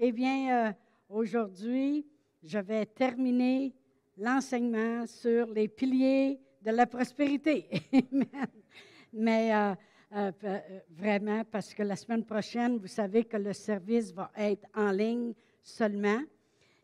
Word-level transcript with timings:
Eh 0.00 0.12
bien, 0.12 0.68
euh, 0.68 0.72
aujourd'hui, 1.08 2.06
je 2.44 2.60
vais 2.60 2.86
terminer 2.86 3.74
l'enseignement 4.16 5.04
sur 5.08 5.48
les 5.48 5.66
piliers 5.66 6.38
de 6.62 6.70
la 6.70 6.86
prospérité. 6.86 7.68
Mais 9.12 9.52
euh, 9.52 9.74
euh, 10.14 10.58
vraiment, 10.88 11.42
parce 11.50 11.74
que 11.74 11.82
la 11.82 11.96
semaine 11.96 12.24
prochaine, 12.24 12.78
vous 12.78 12.86
savez 12.86 13.24
que 13.24 13.38
le 13.38 13.52
service 13.52 14.12
va 14.12 14.30
être 14.36 14.68
en 14.72 14.92
ligne 14.92 15.34
seulement. 15.64 16.22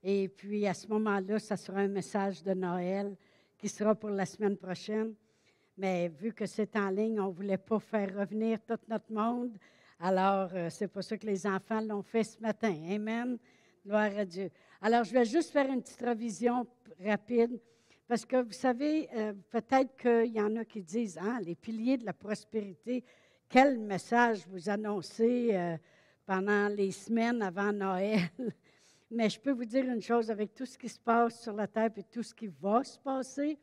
Et 0.02 0.26
puis, 0.26 0.66
à 0.66 0.74
ce 0.74 0.88
moment-là, 0.88 1.38
ça 1.38 1.56
sera 1.56 1.82
un 1.82 1.88
message 1.88 2.42
de 2.42 2.52
Noël 2.52 3.16
qui 3.56 3.68
sera 3.68 3.94
pour 3.94 4.10
la 4.10 4.26
semaine 4.26 4.56
prochaine. 4.56 5.14
Mais 5.78 6.08
vu 6.08 6.32
que 6.32 6.46
c'est 6.46 6.74
en 6.74 6.90
ligne, 6.90 7.20
on 7.20 7.28
ne 7.28 7.32
voulait 7.32 7.58
pas 7.58 7.78
faire 7.78 8.12
revenir 8.18 8.58
tout 8.66 8.78
notre 8.88 9.12
monde. 9.12 9.56
Alors, 10.06 10.50
euh, 10.52 10.68
c'est 10.68 10.88
pour 10.88 11.02
ça 11.02 11.16
que 11.16 11.24
les 11.24 11.46
enfants 11.46 11.80
l'ont 11.80 12.02
fait 12.02 12.24
ce 12.24 12.38
matin. 12.38 12.76
Amen. 12.90 13.38
Gloire 13.86 14.14
à 14.18 14.26
Dieu. 14.26 14.50
Alors, 14.82 15.02
je 15.02 15.14
vais 15.14 15.24
juste 15.24 15.50
faire 15.50 15.66
une 15.66 15.80
petite 15.80 16.02
révision 16.02 16.66
rapide. 17.02 17.58
Parce 18.06 18.26
que 18.26 18.42
vous 18.42 18.52
savez, 18.52 19.08
euh, 19.16 19.32
peut-être 19.48 19.96
qu'il 19.96 20.34
y 20.34 20.42
en 20.42 20.56
a 20.56 20.64
qui 20.66 20.82
disent, 20.82 21.18
ah, 21.18 21.38
les 21.40 21.54
piliers 21.54 21.96
de 21.96 22.04
la 22.04 22.12
prospérité, 22.12 23.02
quel 23.48 23.78
message 23.78 24.46
vous 24.46 24.68
annoncez 24.68 25.54
euh, 25.54 25.78
pendant 26.26 26.68
les 26.68 26.90
semaines 26.90 27.40
avant 27.40 27.72
Noël? 27.72 28.20
Mais 29.10 29.30
je 29.30 29.40
peux 29.40 29.52
vous 29.52 29.64
dire 29.64 29.86
une 29.86 30.02
chose, 30.02 30.30
avec 30.30 30.52
tout 30.52 30.66
ce 30.66 30.76
qui 30.76 30.90
se 30.90 31.00
passe 31.00 31.40
sur 31.40 31.54
la 31.54 31.66
terre 31.66 31.92
et 31.96 32.02
tout 32.02 32.22
ce 32.22 32.34
qui 32.34 32.48
va 32.48 32.84
se 32.84 32.98
passer, 32.98 33.58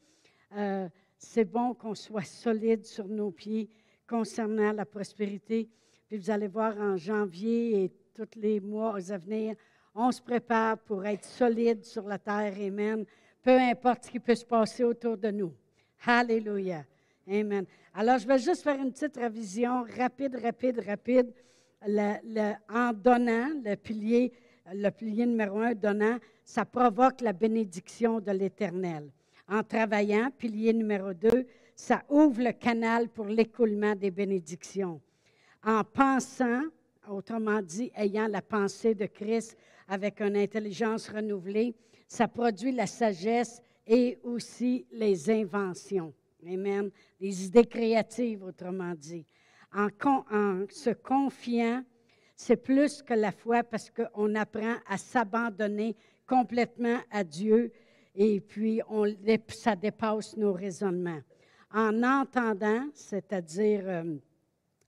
c'est 1.20 1.46
bon 1.46 1.76
qu'on 1.76 1.94
soit 1.94 2.26
solide 2.26 2.84
sur 2.84 3.08
nos 3.08 3.30
pieds 3.30 3.70
concernant 4.08 4.72
la 4.72 4.86
prospérité. 4.86 5.70
Puis 6.12 6.20
vous 6.20 6.30
allez 6.30 6.50
voir 6.50 6.78
en 6.78 6.98
janvier 6.98 7.86
et 7.86 7.92
tous 8.14 8.38
les 8.38 8.60
mois 8.60 8.98
à 8.98 9.18
venir, 9.18 9.56
on 9.96 10.12
se 10.12 10.22
prépare 10.22 10.78
pour 10.78 11.06
être 11.06 11.24
solide 11.24 11.86
sur 11.86 12.06
la 12.06 12.20
terre. 12.20 12.54
Amen. 12.60 13.06
Peu 13.42 13.58
importe 13.58 14.04
ce 14.04 14.12
qui 14.12 14.20
peut 14.20 14.36
se 14.36 14.44
passer 14.44 14.84
autour 14.84 15.16
de 15.16 15.32
nous. 15.32 15.54
Alléluia. 16.06 16.84
Amen. 17.30 17.66
Alors, 17.94 18.18
je 18.18 18.28
vais 18.28 18.40
juste 18.40 18.62
faire 18.62 18.78
une 18.78 18.92
petite 18.92 19.16
révision 19.16 19.86
rapide, 19.98 20.36
rapide, 20.36 20.84
rapide. 20.86 21.34
en 21.88 22.92
donnant, 22.92 23.48
le 23.64 23.76
pilier, 23.76 24.34
le 24.74 24.90
pilier 24.90 25.26
numéro 25.26 25.60
un, 25.60 25.74
donnant, 25.74 26.18
ça 26.44 26.66
provoque 26.66 27.22
la 27.22 27.32
bénédiction 27.32 28.20
de 28.20 28.32
l'Éternel. 28.32 29.10
En 29.48 29.64
travaillant, 29.64 30.30
pilier 30.38 30.74
numéro 30.74 31.14
deux, 31.14 31.48
ça 31.74 32.04
ouvre 32.10 32.44
le 32.44 32.52
canal 32.52 33.08
pour 33.08 33.28
l'écoulement 33.28 33.96
des 33.96 34.12
bénédictions 34.12 35.00
en 35.64 35.84
pensant, 35.84 36.64
autrement 37.08 37.62
dit, 37.62 37.92
ayant 37.96 38.28
la 38.28 38.42
pensée 38.42 38.96
de 38.96 39.06
Christ 39.06 39.58
avec 39.88 40.22
une 40.22 40.38
intelligence 40.38 41.10
renouvelée, 41.10 41.76
ça 42.08 42.28
produit 42.28 42.72
la 42.72 42.88
sagesse 42.88 43.62
et 43.86 44.20
aussi 44.24 44.86
les 44.92 45.30
inventions. 45.30 46.14
Amen. 46.48 46.90
Les 47.20 47.46
idées 47.46 47.66
créatives, 47.66 48.44
autrement 48.44 48.94
dit. 48.96 49.26
En, 49.74 49.88
se 50.70 50.90
confiant, 50.90 51.84
c'est 52.36 52.58
plus 52.58 53.02
que 53.02 53.14
la 53.14 53.32
foi 53.32 53.64
parce 53.64 53.90
qu'on 53.90 54.36
apprend 54.36 54.76
à 54.88 54.98
s'abandonner 54.98 55.96
complètement 56.28 56.98
à 57.12 57.24
Dieu 57.24 57.72
et 58.16 58.42
puis 58.42 58.82
on, 58.90 59.06
ça 59.48 59.76
dépasse 59.76 60.36
nos 60.36 60.54
raisonnements. 60.54 61.22
En 61.74 62.04
entendant, 62.04 62.86
c'est-à-dire 62.94 63.84
euh, 63.86 64.16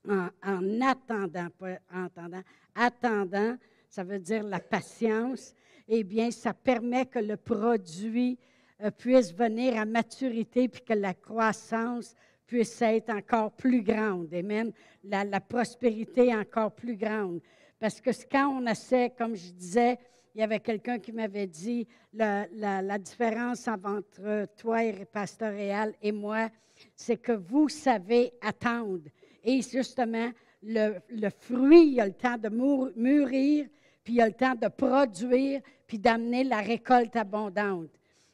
en, 0.08 0.80
attendant, 0.80 1.48
pas 1.58 1.78
entendant, 1.92 2.42
attendant, 2.74 3.56
ça 3.88 4.04
veut 4.04 4.18
dire 4.18 4.42
la 4.42 4.60
patience, 4.60 5.54
eh 5.88 6.02
bien, 6.04 6.30
ça 6.30 6.52
permet 6.52 7.06
que 7.06 7.18
le 7.18 7.36
produit 7.36 8.38
euh, 8.82 8.90
puisse 8.90 9.32
venir 9.32 9.78
à 9.78 9.84
maturité 9.84 10.68
puis 10.68 10.82
que 10.82 10.94
la 10.94 11.14
croissance 11.14 12.14
puisse 12.46 12.80
être 12.82 13.10
encore 13.10 13.52
plus 13.52 13.82
grande. 13.82 14.32
Amen. 14.34 14.72
La, 15.04 15.24
la 15.24 15.40
prospérité 15.40 16.34
encore 16.34 16.72
plus 16.72 16.96
grande. 16.96 17.40
Parce 17.78 18.00
que 18.00 18.10
quand 18.30 18.48
on 18.48 18.66
essaie, 18.66 19.12
comme 19.16 19.34
je 19.34 19.50
disais, 19.50 19.98
il 20.34 20.40
y 20.40 20.42
avait 20.42 20.60
quelqu'un 20.60 20.98
qui 20.98 21.12
m'avait 21.12 21.46
dit 21.46 21.86
la, 22.12 22.46
la, 22.52 22.98
différence 22.98 23.68
entre 23.68 24.46
toi 24.56 24.82
et 24.82 25.04
Pasteur 25.04 25.52
Réal 25.52 25.94
et 26.02 26.10
moi, 26.10 26.48
c'est 26.96 27.16
que 27.16 27.32
vous 27.32 27.68
savez 27.68 28.32
attendre. 28.40 29.08
Et 29.44 29.60
justement, 29.60 30.30
le, 30.62 31.28
fruit, 31.38 31.92
il 31.92 32.00
a 32.00 32.06
le 32.06 32.12
temps 32.12 32.38
de 32.38 32.48
mûrir, 32.48 33.66
puis 34.02 34.14
il 34.14 34.20
a 34.20 34.26
le 34.26 34.32
temps 34.32 34.54
de 34.54 34.68
produire, 34.68 35.60
puis 35.86 35.98
d'amener 35.98 36.44
la 36.44 36.60
récolte 36.60 37.14
abondante. 37.16 37.90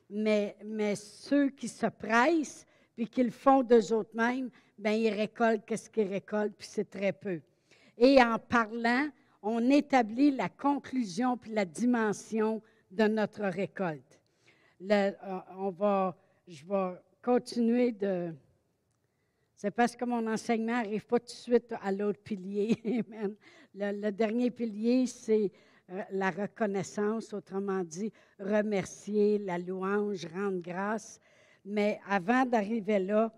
Mais, 0.09 0.57
mais 0.65 0.95
ceux 0.97 1.51
qui 1.51 1.69
se 1.69 1.87
pressent, 1.87 2.65
puis 2.95 3.09
qui 3.09 3.23
le 3.23 3.31
font 3.31 3.63
d'eux 3.63 3.93
autres 3.93 4.15
mêmes, 4.15 4.51
bien, 4.79 4.93
ils 4.93 5.11
récoltent 5.11 5.65
qu'est-ce 5.67 5.91
qu'ils 5.91 6.09
récoltent, 6.09 6.57
puis 6.57 6.69
c'est 6.71 6.89
très 6.89 7.13
peu. 7.13 7.41
Et 7.99 8.23
en 8.23 8.39
parlant, 8.39 9.09
on 9.43 9.71
établit 9.71 10.31
la 10.31 10.49
conclusion 10.49 11.37
puis 11.37 11.53
la 11.53 11.65
dimension 11.65 12.63
de 12.91 13.05
notre 13.05 13.45
récolte. 13.45 14.21
Euh, 14.91 15.13
on 15.59 15.71
va, 15.71 16.17
je 16.49 16.65
vais 16.65 16.95
continuer 17.23 17.93
de, 17.93 18.35
c'est 19.61 19.71
parce 19.71 19.95
que 19.95 20.07
mon 20.07 20.27
enseignement 20.27 20.73
n'arrive 20.73 21.05
pas 21.05 21.19
tout 21.19 21.27
de 21.27 21.31
suite 21.33 21.75
à 21.83 21.93
l'autre 21.93 22.21
pilier. 22.21 22.79
le, 23.75 24.11
dernier 24.11 24.51
pilier, 24.51 25.05
c'est 25.05 25.53
euh, 25.91 26.01
la 26.13 26.31
reconnaissance, 26.31 27.35
autrement 27.35 27.85
dit, 27.85 28.11
remercier, 28.39 29.37
la 29.37 29.59
louange, 29.59 30.27
rendre 30.35 30.63
grâce. 30.63 31.21
Mais 31.67 32.01
avant 32.09 32.47
d'arriver 32.47 33.01
là, 33.01 33.31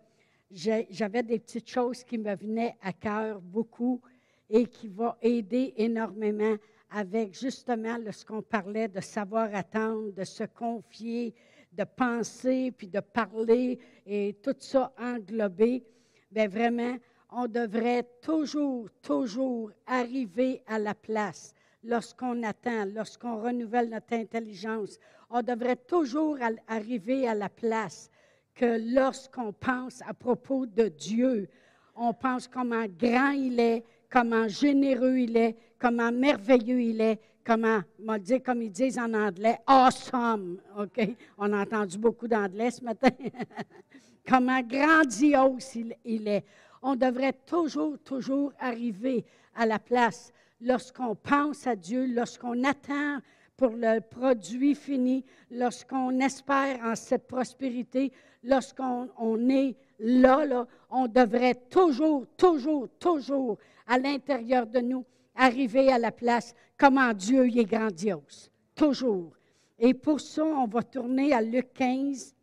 j'avais 0.53 1.25
des 1.25 1.41
petites 1.41 1.69
choses 1.69 2.05
qui 2.05 2.19
me 2.19 2.37
venaient 2.37 2.77
à 2.83 2.93
cœur 2.93 3.41
beaucoup 3.41 4.01
et 4.49 4.67
qui 4.67 4.87
vont 4.87 5.15
aider 5.23 5.75
énormément 5.77 6.55
avec 6.91 7.37
justement 7.37 7.99
ce 8.13 8.25
qu'on 8.25 8.43
parlait 8.43 8.87
de 8.87 9.01
savoir 9.01 9.53
attendre, 9.53 10.13
de 10.13 10.23
se 10.23 10.45
confier, 10.45 11.35
de 11.73 11.83
penser, 11.83 12.71
puis 12.71 12.87
de 12.87 13.01
parler 13.01 13.81
et 14.07 14.37
tout 14.41 14.55
ça 14.61 14.93
englobé 14.97 15.83
bien 16.33 16.49
vraiment, 16.49 16.97
on 17.31 17.47
devrait 17.47 18.07
toujours, 18.21 18.89
toujours 19.03 19.71
arriver 19.87 20.63
à 20.67 20.79
la 20.79 20.95
place 20.95 21.55
lorsqu'on 21.85 22.43
attend, 22.43 22.85
lorsqu'on 22.87 23.41
renouvelle 23.41 23.89
notre 23.89 24.15
intelligence. 24.15 24.99
On 25.31 25.43
devrait 25.43 25.77
toujours 25.77 26.39
arriver 26.69 27.29
à 27.29 27.35
la 27.35 27.49
place 27.49 28.11
que 28.55 28.95
lorsqu'on 28.95 29.53
pense 29.53 30.03
à 30.07 30.13
propos 30.13 30.67
de 30.67 30.89
Dieu, 30.89 31.49
on 31.95 32.13
pense 32.13 32.49
comment 32.49 32.85
grand 32.87 33.31
il 33.31 33.59
est, 33.59 33.85
comment 34.11 34.49
généreux 34.49 35.19
il 35.19 35.37
est, 35.37 35.57
comment 35.79 36.13
merveilleux 36.13 36.81
il 36.81 37.01
est, 37.01 37.19
comment, 37.45 37.83
dit, 38.21 38.41
comme 38.41 38.63
ils 38.63 38.71
disent 38.71 38.99
en 38.99 39.13
anglais, 39.15 39.59
awesome. 39.67 40.59
OK? 40.79 41.09
On 41.39 41.53
a 41.53 41.63
entendu 41.63 41.99
beaucoup 41.99 42.29
d'anglais 42.29 42.71
ce 42.71 42.85
matin. 42.85 43.11
comment 44.27 44.61
grandiose 44.63 45.77
il, 46.05 46.29
est. 46.29 46.45
On 46.83 46.97
devrait 46.97 47.35
toujours, 47.47 47.99
toujours 48.05 48.53
arriver 48.59 49.25
à 49.55 49.67
la 49.67 49.79
place 49.79 50.33
lorsqu'on 50.61 51.15
pense 51.15 51.67
à 51.67 51.77
Dieu, 51.77 52.07
lorsqu'on 52.07 52.65
attend 52.65 53.19
pour 53.57 53.73
le 53.77 54.01
produit 54.01 54.75
fini, 54.75 55.25
lorsqu'on 55.51 56.19
espère 56.21 56.81
en 56.85 56.95
cette 56.95 57.27
prospérité, 57.27 58.13
lorsqu'on 58.43 59.49
est 59.49 59.77
là, 59.99 60.45
là, 60.45 60.67
on 60.91 61.07
devrait 61.07 61.55
toujours, 61.71 62.27
toujours, 62.37 62.89
toujours, 62.99 63.59
à 63.87 63.99
l'intérieur 63.99 64.67
de 64.67 64.81
nous, 64.81 65.05
arriver 65.35 65.93
à 65.93 65.99
la 65.99 66.13
place 66.13 66.55
comment 66.77 67.13
Dieu 67.13 67.49
y 67.49 67.61
est 67.61 67.65
grandiose. 67.65 68.51
Toujours. 68.75 69.33
Et 69.79 69.95
pour 69.95 70.21
ça, 70.21 70.45
on 70.45 70.67
va 70.67 70.83
tourner 70.83 71.33
à 71.33 71.41
Luc 71.41 71.73
15, 71.75 72.35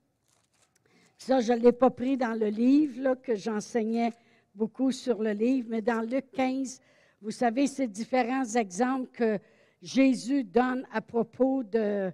ça, 1.19 1.41
je 1.41 1.51
ne 1.51 1.59
l'ai 1.59 1.73
pas 1.73 1.89
pris 1.89 2.15
dans 2.15 2.33
le 2.33 2.47
livre, 2.47 3.15
que 3.15 3.35
j'enseignais 3.35 4.13
beaucoup 4.55 4.91
sur 4.91 5.21
le 5.21 5.31
livre, 5.31 5.67
mais 5.69 5.81
dans 5.81 5.99
Luc 6.01 6.31
15, 6.31 6.81
vous 7.21 7.31
savez, 7.31 7.67
ces 7.67 7.87
différents 7.87 8.45
exemples 8.45 9.09
que 9.11 9.37
Jésus 9.81 10.45
donne 10.45 10.87
à 10.93 11.01
propos 11.01 11.61
de, 11.63 12.09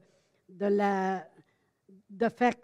de 0.49 0.65
la, 0.65 1.23
de 2.09 2.27
faire, 2.29 2.55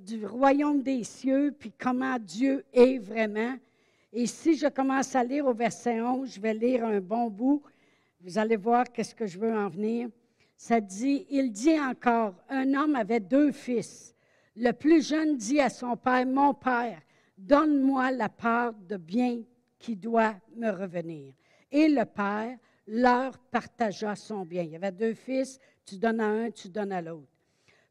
du 0.00 0.24
royaume 0.24 0.82
des 0.82 1.04
cieux, 1.04 1.54
puis 1.56 1.70
comment 1.78 2.18
Dieu 2.18 2.64
est 2.72 2.96
vraiment. 2.96 3.54
Et 4.10 4.26
si 4.26 4.56
je 4.56 4.68
commence 4.68 5.14
à 5.14 5.22
lire 5.22 5.46
au 5.46 5.52
verset 5.52 6.00
11, 6.00 6.34
je 6.34 6.40
vais 6.40 6.54
lire 6.54 6.86
un 6.86 7.00
bon 7.00 7.28
bout. 7.28 7.62
Vous 8.22 8.38
allez 8.38 8.56
voir 8.56 8.90
qu'est-ce 8.90 9.14
que 9.14 9.26
je 9.26 9.38
veux 9.38 9.54
en 9.54 9.68
venir. 9.68 10.08
Ça 10.56 10.80
dit, 10.80 11.26
il 11.28 11.52
dit 11.52 11.78
encore, 11.78 12.34
un 12.48 12.72
homme 12.72 12.96
avait 12.96 13.20
deux 13.20 13.52
fils. 13.52 14.13
Le 14.56 14.72
plus 14.72 15.08
jeune 15.08 15.36
dit 15.36 15.60
à 15.60 15.68
son 15.68 15.96
père, 15.96 16.26
Mon 16.26 16.54
père, 16.54 17.00
donne-moi 17.36 18.12
la 18.12 18.28
part 18.28 18.72
de 18.72 18.96
bien 18.96 19.42
qui 19.78 19.96
doit 19.96 20.34
me 20.56 20.70
revenir. 20.70 21.34
Et 21.72 21.88
le 21.88 22.04
père 22.04 22.56
leur 22.86 23.36
partagea 23.38 24.14
son 24.14 24.44
bien. 24.44 24.62
Il 24.62 24.70
y 24.70 24.76
avait 24.76 24.92
deux 24.92 25.14
fils, 25.14 25.58
tu 25.84 25.96
donnes 25.96 26.20
à 26.20 26.26
un, 26.26 26.50
tu 26.50 26.68
donnes 26.68 26.92
à 26.92 27.02
l'autre. 27.02 27.28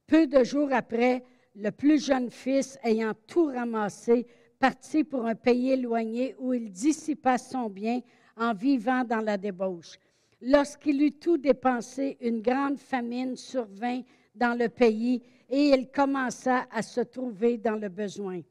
Peu 0.07 0.27
de 0.27 0.44
jours 0.44 0.69
après, 0.71 1.24
le 1.56 1.69
plus 1.71 2.04
jeune 2.04 2.30
fils, 2.30 2.80
ayant 2.83 3.13
tout 3.27 3.45
ramassé, 3.45 4.25
partit 4.57 5.04
pour 5.04 5.25
un 5.25 5.36
pays 5.36 5.71
éloigné 5.71 6.36
où 6.39 6.54
il 6.54 6.71
dissipa 6.71 7.38
son 7.38 7.69
bien 7.69 8.00
en 8.38 8.54
vivant 8.54 9.04
dans 9.04 9.19
la 9.19 9.38
débauche. 9.38 9.98
Lorsqu'il 10.42 11.01
eut 11.01 11.12
tout 11.12 11.38
dépensé, 11.38 12.18
une 12.21 12.42
grande 12.42 12.77
famine 12.77 13.36
survint 13.36 14.01
dans 14.36 14.57
le 14.57 14.69
pays 14.69 15.21
et 15.49 15.69
il 15.69 15.89
commença 15.89 16.65
à 16.71 16.81
se 16.81 17.01
trouver 17.01 17.57
dans 17.57 17.75
le 17.75 17.89
besoin. 17.89 18.41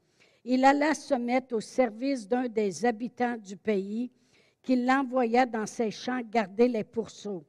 Il 0.45 0.65
alla 0.65 0.93
se 0.93 1.13
mettre 1.13 1.55
au 1.55 1.61
service 1.61 2.27
d'un 2.27 2.47
des 2.47 2.85
habitants 2.85 3.37
du 3.37 3.55
pays 3.55 4.11
qui 4.61 4.75
l'envoya 4.75 5.45
dans 5.45 5.65
ses 5.65 5.91
champs 5.91 6.21
garder 6.29 6.67
les 6.67 6.83
pourceaux. 6.83 7.43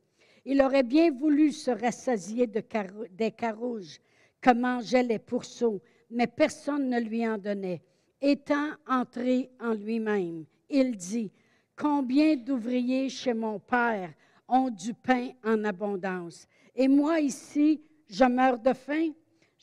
Il 0.45 0.61
aurait 0.63 0.83
bien 0.83 1.11
voulu 1.11 1.53
se 1.53 1.71
rassasier 1.71 2.47
de 2.47 2.63
des 3.11 3.31
carouges 3.31 4.01
que 4.41 4.53
mangeaient 4.53 5.03
les 5.03 5.19
pourceaux, 5.19 5.81
mais 6.11 6.27
personne 6.27 6.89
ne 6.89 7.01
lui 7.01 7.27
en 7.27 7.39
donnait. 7.39 7.83
Étant 8.21 8.71
entré 8.87 9.51
en 9.61 9.73
lui-même, 9.73 10.45
il 10.69 10.97
dit, 10.97 11.31
Combien 11.77 12.37
d'ouvriers 12.37 13.09
chez 13.09 13.35
mon 13.35 13.59
Père 13.59 14.13
ont 14.47 14.71
du 14.71 14.95
pain 14.95 15.31
en 15.43 15.65
abondance, 15.65 16.47
et 16.75 16.87
moi 16.87 17.21
ici, 17.21 17.81
je 18.09 18.25
meurs 18.25 18.59
de 18.59 18.73
faim? 18.73 19.11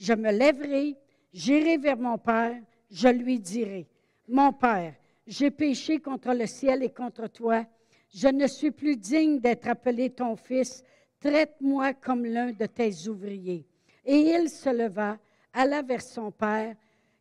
Je 0.02 0.14
me 0.14 0.32
lèverai, 0.32 0.98
j'irai 1.32 1.78
vers 1.78 1.96
mon 1.96 2.18
Père, 2.18 2.60
je 2.90 3.08
lui 3.08 3.40
dirai, 3.40 3.88
Mon 4.28 4.52
Père, 4.52 4.96
j'ai 5.28 5.52
péché 5.52 6.00
contre 6.00 6.34
le 6.34 6.48
ciel 6.48 6.82
et 6.82 6.90
contre 6.90 7.28
toi. 7.28 7.64
Je 8.12 8.28
ne 8.28 8.48
suis 8.48 8.72
plus 8.72 8.98
digne 8.98 9.40
d'être 9.40 9.68
appelé 9.68 10.10
ton 10.10 10.36
fils. 10.36 10.84
Traite-moi 11.20 11.94
comme 11.94 12.26
l'un 12.26 12.52
de 12.52 12.66
tes 12.66 13.08
ouvriers. 13.08 13.68
Et 14.04 14.18
il 14.18 14.50
se 14.50 14.70
leva, 14.70 15.20
alla 15.54 15.84
vers 15.84 16.02
son 16.02 16.32
père. 16.32 16.76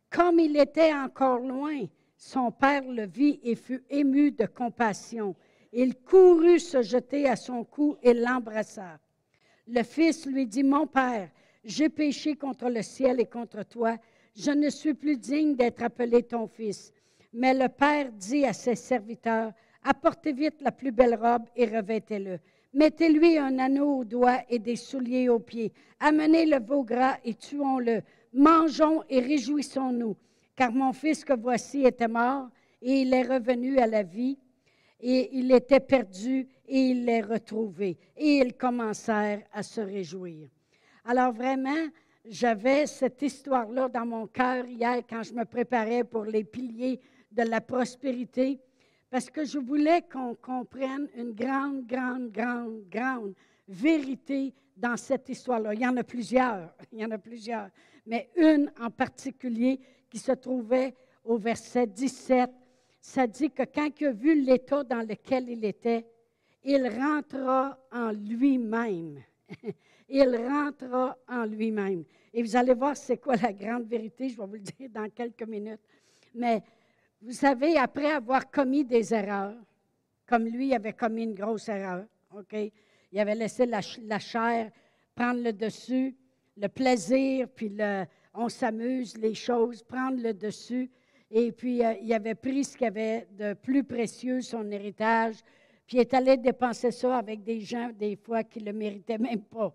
Comme 0.09 0.39
il 0.39 0.57
était 0.57 0.91
encore 0.91 1.37
loin, 1.37 1.85
son 2.17 2.49
père 2.49 2.83
le 2.83 3.05
vit 3.05 3.39
et 3.43 3.53
fut 3.55 3.83
ému 3.91 4.31
de 4.31 4.47
compassion. 4.47 5.35
Il 5.71 5.97
courut 5.97 6.59
se 6.59 6.81
jeter 6.81 7.29
à 7.29 7.35
son 7.35 7.63
cou 7.63 7.95
et 8.01 8.15
l'embrassa. 8.15 8.99
Le 9.67 9.83
fils 9.83 10.25
lui 10.25 10.47
dit, 10.47 10.63
Mon 10.63 10.87
père, 10.87 11.29
j'ai 11.63 11.89
péché 11.89 12.35
contre 12.35 12.69
le 12.69 12.81
ciel 12.81 13.19
et 13.19 13.25
contre 13.25 13.63
toi. 13.63 13.97
Je 14.35 14.51
ne 14.51 14.69
suis 14.69 14.93
plus 14.93 15.17
digne 15.17 15.55
d'être 15.55 15.83
appelé 15.83 16.23
ton 16.23 16.47
fils. 16.47 16.91
Mais 17.33 17.53
le 17.53 17.69
père 17.69 18.11
dit 18.11 18.45
à 18.45 18.53
ses 18.53 18.75
serviteurs, 18.75 19.53
Apportez 19.83 20.33
vite 20.33 20.61
la 20.61 20.71
plus 20.71 20.91
belle 20.91 21.15
robe 21.15 21.45
et 21.55 21.65
revêtez-le. 21.65 22.39
Mettez-lui 22.73 23.37
un 23.37 23.57
anneau 23.57 23.99
au 23.99 24.05
doigt 24.05 24.41
et 24.47 24.59
des 24.59 24.75
souliers 24.75 25.27
aux 25.27 25.39
pieds. 25.39 25.73
Amenez 25.99 26.45
le 26.45 26.59
veau 26.59 26.83
gras 26.83 27.17
et 27.25 27.33
tuons-le. 27.33 28.01
Mangeons 28.33 29.03
et 29.09 29.19
réjouissons-nous, 29.19 30.15
car 30.55 30.71
mon 30.71 30.93
fils 30.93 31.25
que 31.25 31.33
voici 31.33 31.83
était 31.83 32.07
mort 32.07 32.49
et 32.81 33.01
il 33.01 33.13
est 33.13 33.23
revenu 33.23 33.77
à 33.79 33.87
la 33.87 34.03
vie, 34.03 34.37
et 34.99 35.29
il 35.33 35.51
était 35.51 35.79
perdu 35.79 36.47
et 36.67 36.79
il 36.79 37.05
l'est 37.05 37.21
retrouvé. 37.21 37.97
Et 38.15 38.37
ils 38.37 38.53
commencèrent 38.53 39.43
à 39.51 39.63
se 39.63 39.81
réjouir. 39.81 40.47
Alors 41.03 41.31
vraiment, 41.31 41.87
j'avais 42.25 42.85
cette 42.85 43.21
histoire-là 43.21 43.89
dans 43.89 44.05
mon 44.05 44.27
cœur 44.27 44.65
hier 44.65 45.01
quand 45.09 45.23
je 45.23 45.33
me 45.33 45.45
préparais 45.45 46.03
pour 46.03 46.25
les 46.25 46.43
piliers 46.43 46.99
de 47.31 47.43
la 47.43 47.61
prospérité 47.61 48.59
parce 49.09 49.29
que 49.29 49.43
je 49.43 49.59
voulais 49.59 50.03
qu'on 50.03 50.35
comprenne 50.35 51.09
une 51.17 51.33
grande, 51.33 51.85
grande, 51.85 52.31
grande, 52.31 52.83
grande 52.89 53.33
vérité 53.67 54.53
dans 54.77 54.95
cette 54.95 55.27
histoire-là. 55.27 55.73
Il 55.73 55.81
y 55.81 55.87
en 55.87 55.97
a 55.97 56.03
plusieurs, 56.03 56.73
il 56.93 56.99
y 56.99 57.05
en 57.05 57.11
a 57.11 57.17
plusieurs, 57.17 57.69
mais 58.05 58.29
une 58.37 58.71
en 58.79 58.89
particulier 58.89 59.79
qui 60.09 60.19
se 60.19 60.31
trouvait 60.31 60.93
au 61.25 61.37
verset 61.37 61.87
17, 61.87 62.49
ça 63.01 63.27
dit 63.27 63.51
que 63.51 63.63
quand 63.63 63.89
il 63.99 64.07
a 64.07 64.11
vu 64.11 64.41
l'état 64.41 64.83
dans 64.83 65.01
lequel 65.07 65.49
il 65.49 65.65
était, 65.65 66.05
il 66.63 66.87
rentra 66.87 67.77
en 67.91 68.11
lui-même. 68.11 69.19
il 70.11 70.35
rentra 70.35 71.17
en 71.27 71.45
lui-même. 71.45 72.03
Et 72.33 72.43
vous 72.43 72.55
allez 72.55 72.73
voir 72.73 72.95
c'est 72.97 73.17
quoi 73.17 73.35
la 73.35 73.53
grande 73.53 73.85
vérité, 73.85 74.29
je 74.29 74.37
vais 74.37 74.45
vous 74.45 74.53
le 74.53 74.59
dire 74.59 74.89
dans 74.89 75.09
quelques 75.09 75.47
minutes. 75.47 75.81
Mais 76.35 76.61
vous 77.21 77.33
savez, 77.33 77.77
après 77.77 78.11
avoir 78.11 78.49
commis 78.49 78.83
des 78.83 79.13
erreurs, 79.13 79.55
comme 80.25 80.45
lui 80.45 80.73
avait 80.73 80.93
commis 80.93 81.23
une 81.23 81.33
grosse 81.33 81.69
erreur, 81.69 82.05
OK? 82.35 82.55
Il 83.11 83.19
avait 83.19 83.35
laissé 83.35 83.65
la, 83.65 83.81
chair 84.19 84.71
prendre 85.13 85.43
le 85.43 85.51
dessus, 85.51 86.15
le 86.57 86.67
plaisir, 86.67 87.47
puis 87.53 87.69
le, 87.69 88.05
on 88.33 88.47
s'amuse, 88.47 89.17
les 89.17 89.33
choses, 89.33 89.83
prendre 89.83 90.21
le 90.21 90.33
dessus. 90.33 90.89
Et 91.29 91.51
puis, 91.51 91.83
euh, 91.83 91.93
il 92.01 92.13
avait 92.13 92.35
pris 92.35 92.63
ce 92.63 92.77
qu'il 92.77 92.87
avait 92.87 93.27
de 93.37 93.53
plus 93.53 93.83
précieux, 93.83 94.41
son 94.41 94.69
héritage, 94.71 95.35
puis 95.85 95.97
il 95.97 96.01
est 96.01 96.13
allé 96.13 96.37
dépenser 96.37 96.91
ça 96.91 97.17
avec 97.17 97.43
des 97.43 97.59
gens, 97.59 97.89
des 97.93 98.15
fois, 98.15 98.43
qui 98.43 98.59
ne 98.59 98.65
le 98.67 98.73
méritaient 98.73 99.17
même 99.17 99.41
pas. 99.41 99.73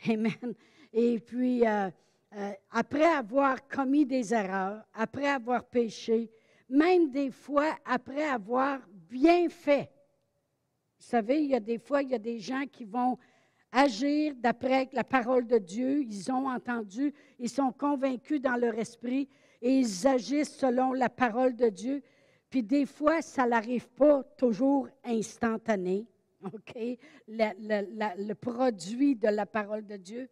Amen. 0.08 0.54
Et 0.92 1.18
puis, 1.18 1.66
euh, 1.66 1.90
euh, 2.36 2.52
après 2.70 3.04
avoir 3.04 3.66
commis 3.68 4.06
des 4.06 4.32
erreurs, 4.32 4.82
après 4.94 5.28
avoir 5.28 5.64
péché, 5.64 6.30
même 6.68 7.10
des 7.10 7.30
fois 7.30 7.76
après 7.84 8.24
avoir 8.24 8.80
bien 9.10 9.48
fait. 9.48 9.90
Vous 10.98 11.06
savez, 11.06 11.42
il 11.42 11.50
y 11.50 11.54
a 11.54 11.60
des 11.60 11.78
fois, 11.78 12.02
il 12.02 12.10
y 12.10 12.14
a 12.14 12.18
des 12.18 12.38
gens 12.38 12.64
qui 12.70 12.84
vont 12.84 13.18
agir 13.72 14.34
d'après 14.36 14.88
la 14.92 15.04
parole 15.04 15.46
de 15.46 15.58
Dieu. 15.58 16.02
Ils 16.02 16.30
ont 16.30 16.48
entendu, 16.48 17.14
ils 17.38 17.50
sont 17.50 17.72
convaincus 17.72 18.40
dans 18.40 18.56
leur 18.56 18.74
esprit 18.78 19.28
et 19.62 19.78
ils 19.78 20.06
agissent 20.06 20.56
selon 20.56 20.92
la 20.92 21.08
parole 21.08 21.54
de 21.56 21.68
Dieu. 21.68 22.02
Puis 22.50 22.62
des 22.62 22.86
fois, 22.86 23.22
ça 23.22 23.46
n'arrive 23.46 23.88
pas 23.90 24.22
toujours 24.36 24.88
instantané, 25.04 26.06
OK, 26.52 26.98
le, 27.26 28.32
produit 28.34 29.16
de 29.16 29.28
la 29.28 29.46
parole 29.46 29.86
de 29.86 29.96
Dieu. 29.96 30.28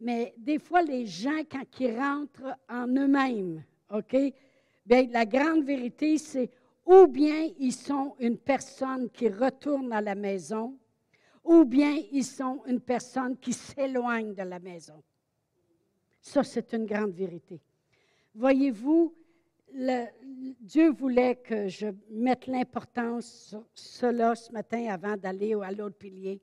Mais 0.00 0.34
des 0.36 0.58
fois, 0.58 0.82
les 0.82 1.06
gens, 1.06 1.42
quand 1.50 1.64
ils 1.80 1.98
rentrent 1.98 2.56
en 2.68 2.86
eux-mêmes, 2.86 3.64
OK, 3.90 4.16
Bien, 4.88 5.06
la 5.10 5.26
grande 5.26 5.64
vérité, 5.64 6.16
c'est 6.16 6.50
ou 6.86 7.06
bien 7.06 7.50
ils 7.58 7.74
sont 7.74 8.16
une 8.20 8.38
personne 8.38 9.10
qui 9.10 9.28
retourne 9.28 9.92
à 9.92 10.00
la 10.00 10.14
maison, 10.14 10.78
ou 11.44 11.66
bien 11.66 11.94
ils 12.10 12.24
sont 12.24 12.62
une 12.64 12.80
personne 12.80 13.36
qui 13.36 13.52
s'éloigne 13.52 14.32
de 14.32 14.42
la 14.44 14.58
maison. 14.58 15.02
Ça, 16.22 16.42
c'est 16.42 16.72
une 16.72 16.86
grande 16.86 17.12
vérité. 17.12 17.60
Voyez-vous, 18.34 19.14
Dieu 19.72 20.90
voulait 20.90 21.36
que 21.36 21.68
je 21.68 21.88
mette 22.10 22.46
l'importance 22.46 23.48
sur 23.48 23.64
cela 23.74 24.34
ce 24.34 24.52
matin 24.52 24.86
avant 24.88 25.16
d'aller 25.16 25.54
à 25.54 25.70
l'autre 25.70 25.96
pilier. 25.96 26.40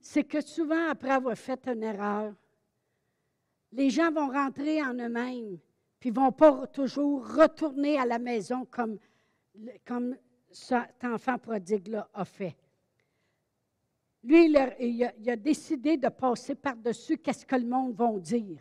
C'est 0.00 0.24
que 0.24 0.40
souvent, 0.40 0.88
après 0.88 1.10
avoir 1.10 1.36
fait 1.36 1.66
une 1.66 1.82
erreur, 1.82 2.34
les 3.72 3.90
gens 3.90 4.12
vont 4.12 4.28
rentrer 4.28 4.82
en 4.82 4.94
eux-mêmes 4.94 5.58
puis 6.04 6.10
ne 6.10 6.16
vont 6.16 6.32
pas 6.32 6.66
toujours 6.66 7.26
retourner 7.26 7.98
à 7.98 8.04
la 8.04 8.18
maison 8.18 8.66
comme, 8.66 8.98
comme 9.86 10.14
cet 10.50 11.02
enfant 11.02 11.38
prodigue-là 11.38 12.10
a 12.12 12.26
fait. 12.26 12.54
Lui, 14.22 14.46
il 14.46 15.30
a, 15.30 15.36
décidé 15.36 15.96
de 15.96 16.08
passer 16.08 16.54
par-dessus 16.54 17.16
qu'est-ce 17.16 17.46
que 17.46 17.56
le 17.56 17.66
monde 17.66 17.94
va 17.94 18.10
dire. 18.18 18.60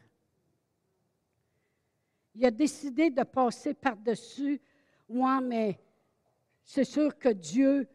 Il 2.36 2.46
a 2.46 2.52
décidé 2.52 3.10
de 3.10 3.24
passer 3.24 3.74
par-dessus, 3.74 4.60
moi, 5.08 5.40
mais 5.42 5.80
c'est 6.64 6.84
sûr 6.84 7.18
que 7.18 7.30
Dieu, 7.30 7.88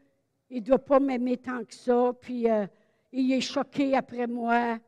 il 0.51 0.63
ne 0.63 0.67
doit 0.67 0.85
pas 0.85 1.01
m'aimer 1.01 1.37
tant 1.37 1.65
que 1.65 1.75
ça, 1.75 2.13
puis 2.21 2.49
euh, 2.49 2.67
il 3.13 3.33
est 3.33 3.41
choqué 3.41 3.97
après 3.97 4.27
moi, 4.27 4.79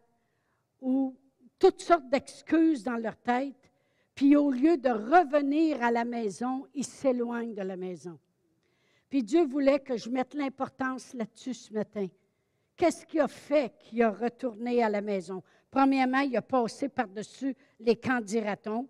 ou 0.80 1.16
toutes 1.59 1.80
sortes 1.80 2.09
d'excuses 2.09 2.85
dans 2.85 2.97
leur 2.97 3.16
tête. 3.16 3.71
Puis 4.14 4.37
au 4.37 4.50
lieu 4.50 4.76
de 4.76 4.90
revenir 4.90 5.83
à 5.83 5.90
la 5.90 6.04
maison, 6.04 6.66
il 6.75 6.85
s'éloigne 6.85 7.54
de 7.54 7.62
la 7.62 7.76
maison. 7.76 8.19
Puis 9.09 9.23
Dieu 9.23 9.45
voulait 9.45 9.80
que 9.80 9.97
je 9.97 10.09
mette 10.09 10.35
l'importance 10.35 11.14
là-dessus 11.14 11.54
ce 11.54 11.73
matin. 11.73 12.07
Qu'est-ce 12.76 13.04
qui 13.04 13.19
a 13.19 13.28
fait 13.28 13.73
qu'il 13.78 14.02
a 14.02 14.11
retourné 14.11 14.83
à 14.83 14.88
la 14.88 15.00
maison? 15.00 15.42
Premièrement, 15.71 16.21
il 16.21 16.37
a 16.37 16.42
passé 16.42 16.88
par-dessus 16.88 17.54
les 17.78 17.97
candidatons. 17.97 18.88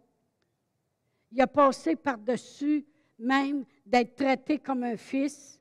Il 1.32 1.40
a 1.40 1.46
passé 1.46 1.96
par-dessus 1.96 2.84
même 3.18 3.64
d'être 3.84 4.14
traité 4.16 4.58
comme 4.58 4.82
un 4.82 4.96
fils. 4.96 5.60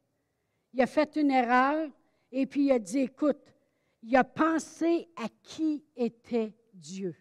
Il 0.74 0.82
a 0.82 0.88
fait 0.88 1.16
une 1.16 1.32
erreur 1.32 1.90
et 2.32 2.46
puis 2.46 2.66
il 2.66 2.72
a 2.72 2.80
dit, 2.80 3.00
écoute, 3.00 3.54
il 4.02 4.16
a 4.16 4.24
pensé 4.24 5.10
à 5.16 5.28
qui 5.44 5.84
était 5.96 6.54
Dieu. 6.74 7.16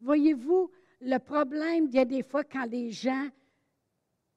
Voyez-vous, 0.00 0.70
le 1.00 1.18
problème, 1.18 1.88
il 1.92 1.98
y 1.98 2.06
des 2.06 2.22
fois 2.22 2.44
quand 2.44 2.64
les 2.64 2.90
gens 2.90 3.28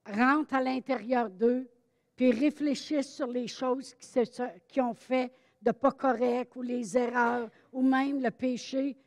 rentrent 0.05 0.53
à 0.53 0.62
l'intérieur 0.62 1.29
d'eux, 1.29 1.69
puis 2.15 2.31
réfléchissent 2.31 3.13
sur 3.13 3.27
les 3.27 3.48
choses 3.48 3.95
qu'ils 4.67 4.81
ont 4.81 4.93
fait 4.93 5.31
de 5.62 5.72
pas 5.72 5.91
correct 5.91 6.55
ou 6.55 6.62
les 6.62 6.98
erreurs 6.98 7.50
ou 7.72 7.81
même 7.81 8.22
le 8.22 8.29
péché, 8.29 8.98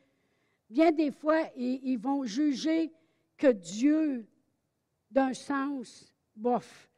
bien 0.69 0.91
des 0.91 1.11
fois, 1.11 1.43
ils, 1.57 1.99
vont 1.99 2.25
juger 2.25 2.91
que 3.37 3.49
Dieu, 3.49 4.27
d'un 5.11 5.35
sens, 5.35 6.13
bof, 6.35 6.91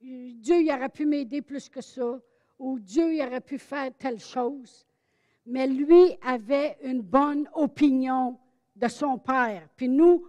Dieu 0.00 0.62
il 0.62 0.70
aurait 0.70 0.88
pu 0.90 1.06
m'aider 1.06 1.40
plus 1.40 1.68
que 1.68 1.80
ça, 1.80 2.20
ou 2.58 2.78
Dieu 2.78 3.14
il 3.14 3.22
aurait 3.22 3.40
pu 3.40 3.58
faire 3.58 3.90
telle 3.96 4.20
chose. 4.20 4.86
Mais 5.46 5.66
lui 5.66 6.16
avait 6.22 6.78
une 6.82 7.02
bonne 7.02 7.48
opinion 7.54 8.38
de 8.76 8.88
son 8.88 9.18
Père. 9.18 9.68
Puis 9.76 9.88
nous, 9.88 10.26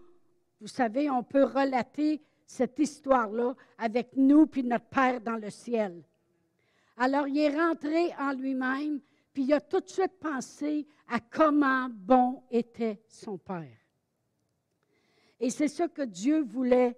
vous 0.60 0.68
savez, 0.68 1.10
on 1.10 1.24
peut 1.24 1.44
relater 1.44 2.22
cette 2.46 2.80
histoire-là 2.80 3.56
avec 3.78 4.16
nous 4.16 4.46
puis 4.48 4.64
notre 4.64 4.86
Père 4.86 5.22
dans 5.22 5.38
le 5.38 5.50
ciel. 5.50 6.04
Alors, 6.98 7.28
il 7.28 7.38
est 7.38 7.58
rentré 7.58 8.14
en 8.18 8.32
lui-même, 8.32 9.02
puis 9.34 9.44
il 9.44 9.54
a 9.54 9.62
tout 9.62 9.82
de 9.82 9.90
suite 9.90 10.18
pensé 10.20 10.88
à 11.10 11.20
comment 11.20 11.90
bon 11.90 12.42
était 12.50 13.02
son 13.08 13.38
Père. 13.38 13.85
Et 15.40 15.50
c'est 15.50 15.68
ça 15.68 15.88
que 15.88 16.04
Dieu 16.04 16.42
voulait 16.42 16.98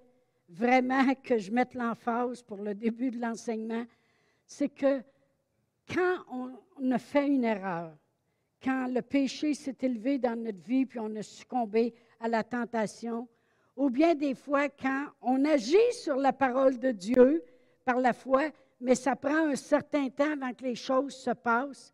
vraiment 0.50 1.14
que 1.16 1.38
je 1.38 1.52
mette 1.52 1.74
l'emphase 1.74 2.42
pour 2.42 2.58
le 2.58 2.74
début 2.74 3.12
de 3.12 3.20
l'enseignement, 3.20 3.86
c'est 4.46 4.70
que 4.70 5.02
quand 5.94 6.18
on 6.80 6.92
a 6.92 6.98
fait 6.98 7.28
une 7.28 7.44
erreur, 7.44 7.98
quand 8.64 8.88
le 8.88 9.02
péché 9.02 9.54
s'est 9.54 9.78
élevé 9.82 10.18
dans 10.18 10.36
notre 10.36 10.62
vie, 10.64 10.86
puis 10.86 11.00
on 11.00 11.16
a 11.16 11.24
succombé 11.24 11.94
à 12.20 12.28
la 12.28 12.44
tentation, 12.44 13.28
ou 13.76 13.90
bien 13.90 14.16
des 14.16 14.34
fois 14.34 14.70
quand 14.70 15.08
on 15.22 15.46
agit 15.46 15.76
sur 15.92 16.16
la 16.16 16.34
parole 16.34 16.80
de 16.80 16.92
Dieu 16.92 17.44
par 17.86 18.00
la 18.00 18.14
foi, 18.14 18.50
mais 18.80 18.96
ça 18.96 19.16
prend 19.16 19.48
un 19.48 19.56
certain 19.56 20.10
temps 20.10 20.32
avant 20.32 20.54
que 20.54 20.64
les 20.64 20.76
choses 20.76 21.16
se 21.16 21.32
passent. 21.32 21.94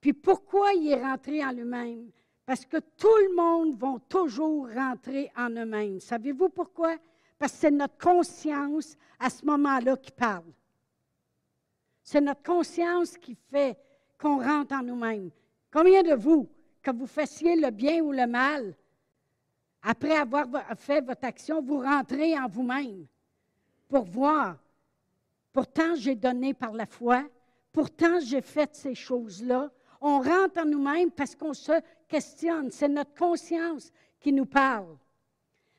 Puis 0.00 0.12
pourquoi 0.12 0.72
il 0.74 0.90
est 0.90 1.02
rentré 1.02 1.44
en 1.44 1.52
lui-même? 1.52 2.10
Parce 2.46 2.64
que 2.66 2.76
tout 2.76 3.16
le 3.28 3.34
monde 3.34 3.78
va 3.78 3.94
toujours 4.08 4.68
rentrer 4.68 5.30
en 5.36 5.50
eux-mêmes. 5.50 6.00
Savez-vous 6.00 6.50
pourquoi? 6.50 6.96
Parce 7.38 7.52
que 7.52 7.58
c'est 7.58 7.70
notre 7.70 7.98
conscience 7.98 8.96
à 9.18 9.30
ce 9.30 9.44
moment-là 9.46 9.96
qui 9.96 10.12
parle. 10.12 10.52
C'est 12.02 12.20
notre 12.20 12.42
conscience 12.42 13.16
qui 13.16 13.34
fait 13.50 13.78
qu'on 14.18 14.42
rentre 14.42 14.74
en 14.74 14.82
nous-mêmes. 14.82 15.30
Combien 15.72 16.02
de 16.02 16.14
vous, 16.14 16.48
que 16.82 16.90
vous 16.90 17.06
fassiez 17.06 17.56
le 17.56 17.70
bien 17.70 18.02
ou 18.02 18.12
le 18.12 18.26
mal, 18.26 18.76
après 19.82 20.16
avoir 20.16 20.46
fait 20.76 21.00
votre 21.00 21.24
action, 21.24 21.62
vous 21.62 21.80
rentrez 21.80 22.38
en 22.38 22.46
vous-même 22.46 23.06
pour 23.88 24.04
voir. 24.04 24.56
Pourtant, 25.52 25.94
j'ai 25.94 26.14
donné 26.14 26.54
par 26.54 26.72
la 26.72 26.86
foi. 26.86 27.24
Pourtant, 27.72 28.18
j'ai 28.20 28.40
fait 28.40 28.74
ces 28.74 28.94
choses-là. 28.94 29.70
On 30.06 30.20
rentre 30.20 30.60
en 30.60 30.66
nous-mêmes 30.66 31.10
parce 31.10 31.34
qu'on 31.34 31.54
se 31.54 31.72
questionne. 32.06 32.70
C'est 32.70 32.88
notre 32.88 33.14
conscience 33.14 33.90
qui 34.20 34.32
nous 34.32 34.44
parle. 34.44 34.98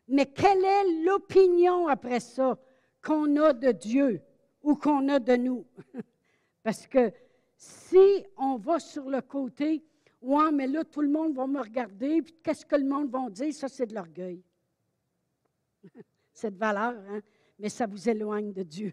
Mais 0.08 0.26
quelle 0.26 0.66
est 0.66 1.04
l'opinion 1.04 1.88
après 1.88 2.20
ça 2.20 2.58
qu'on 3.04 3.36
a 3.38 3.54
de 3.54 3.72
Dieu 3.72 4.22
ou 4.64 4.76
qu'on 4.76 5.08
a 5.10 5.20
de 5.20 5.36
nous? 5.36 5.66
parce 6.64 6.88
que 6.88 7.12
si 7.56 8.26
on 8.36 8.58
va 8.58 8.80
sur 8.80 9.10
le 9.10 9.22
côté, 9.22 9.84
Ouais, 10.26 10.52
mais 10.52 10.66
là, 10.66 10.84
tout 10.84 11.02
le 11.02 11.10
monde 11.10 11.36
va 11.36 11.46
me 11.46 11.62
regarder, 11.62 12.24
puis 12.24 12.34
qu'est-ce 12.42 12.66
que 12.66 12.76
le 12.76 12.84
monde 12.84 13.12
va 13.12 13.30
dire? 13.30 13.54
Ça, 13.54 13.68
c'est 13.68 13.86
de 13.86 13.94
l'orgueil. 13.94 14.42
Cette 16.34 16.58
valeur, 16.58 16.96
hein? 17.12 17.22
Mais 17.60 17.70
ça 17.70 17.86
vous 17.86 18.10
éloigne 18.10 18.52
de 18.52 18.64
Dieu. 18.64 18.92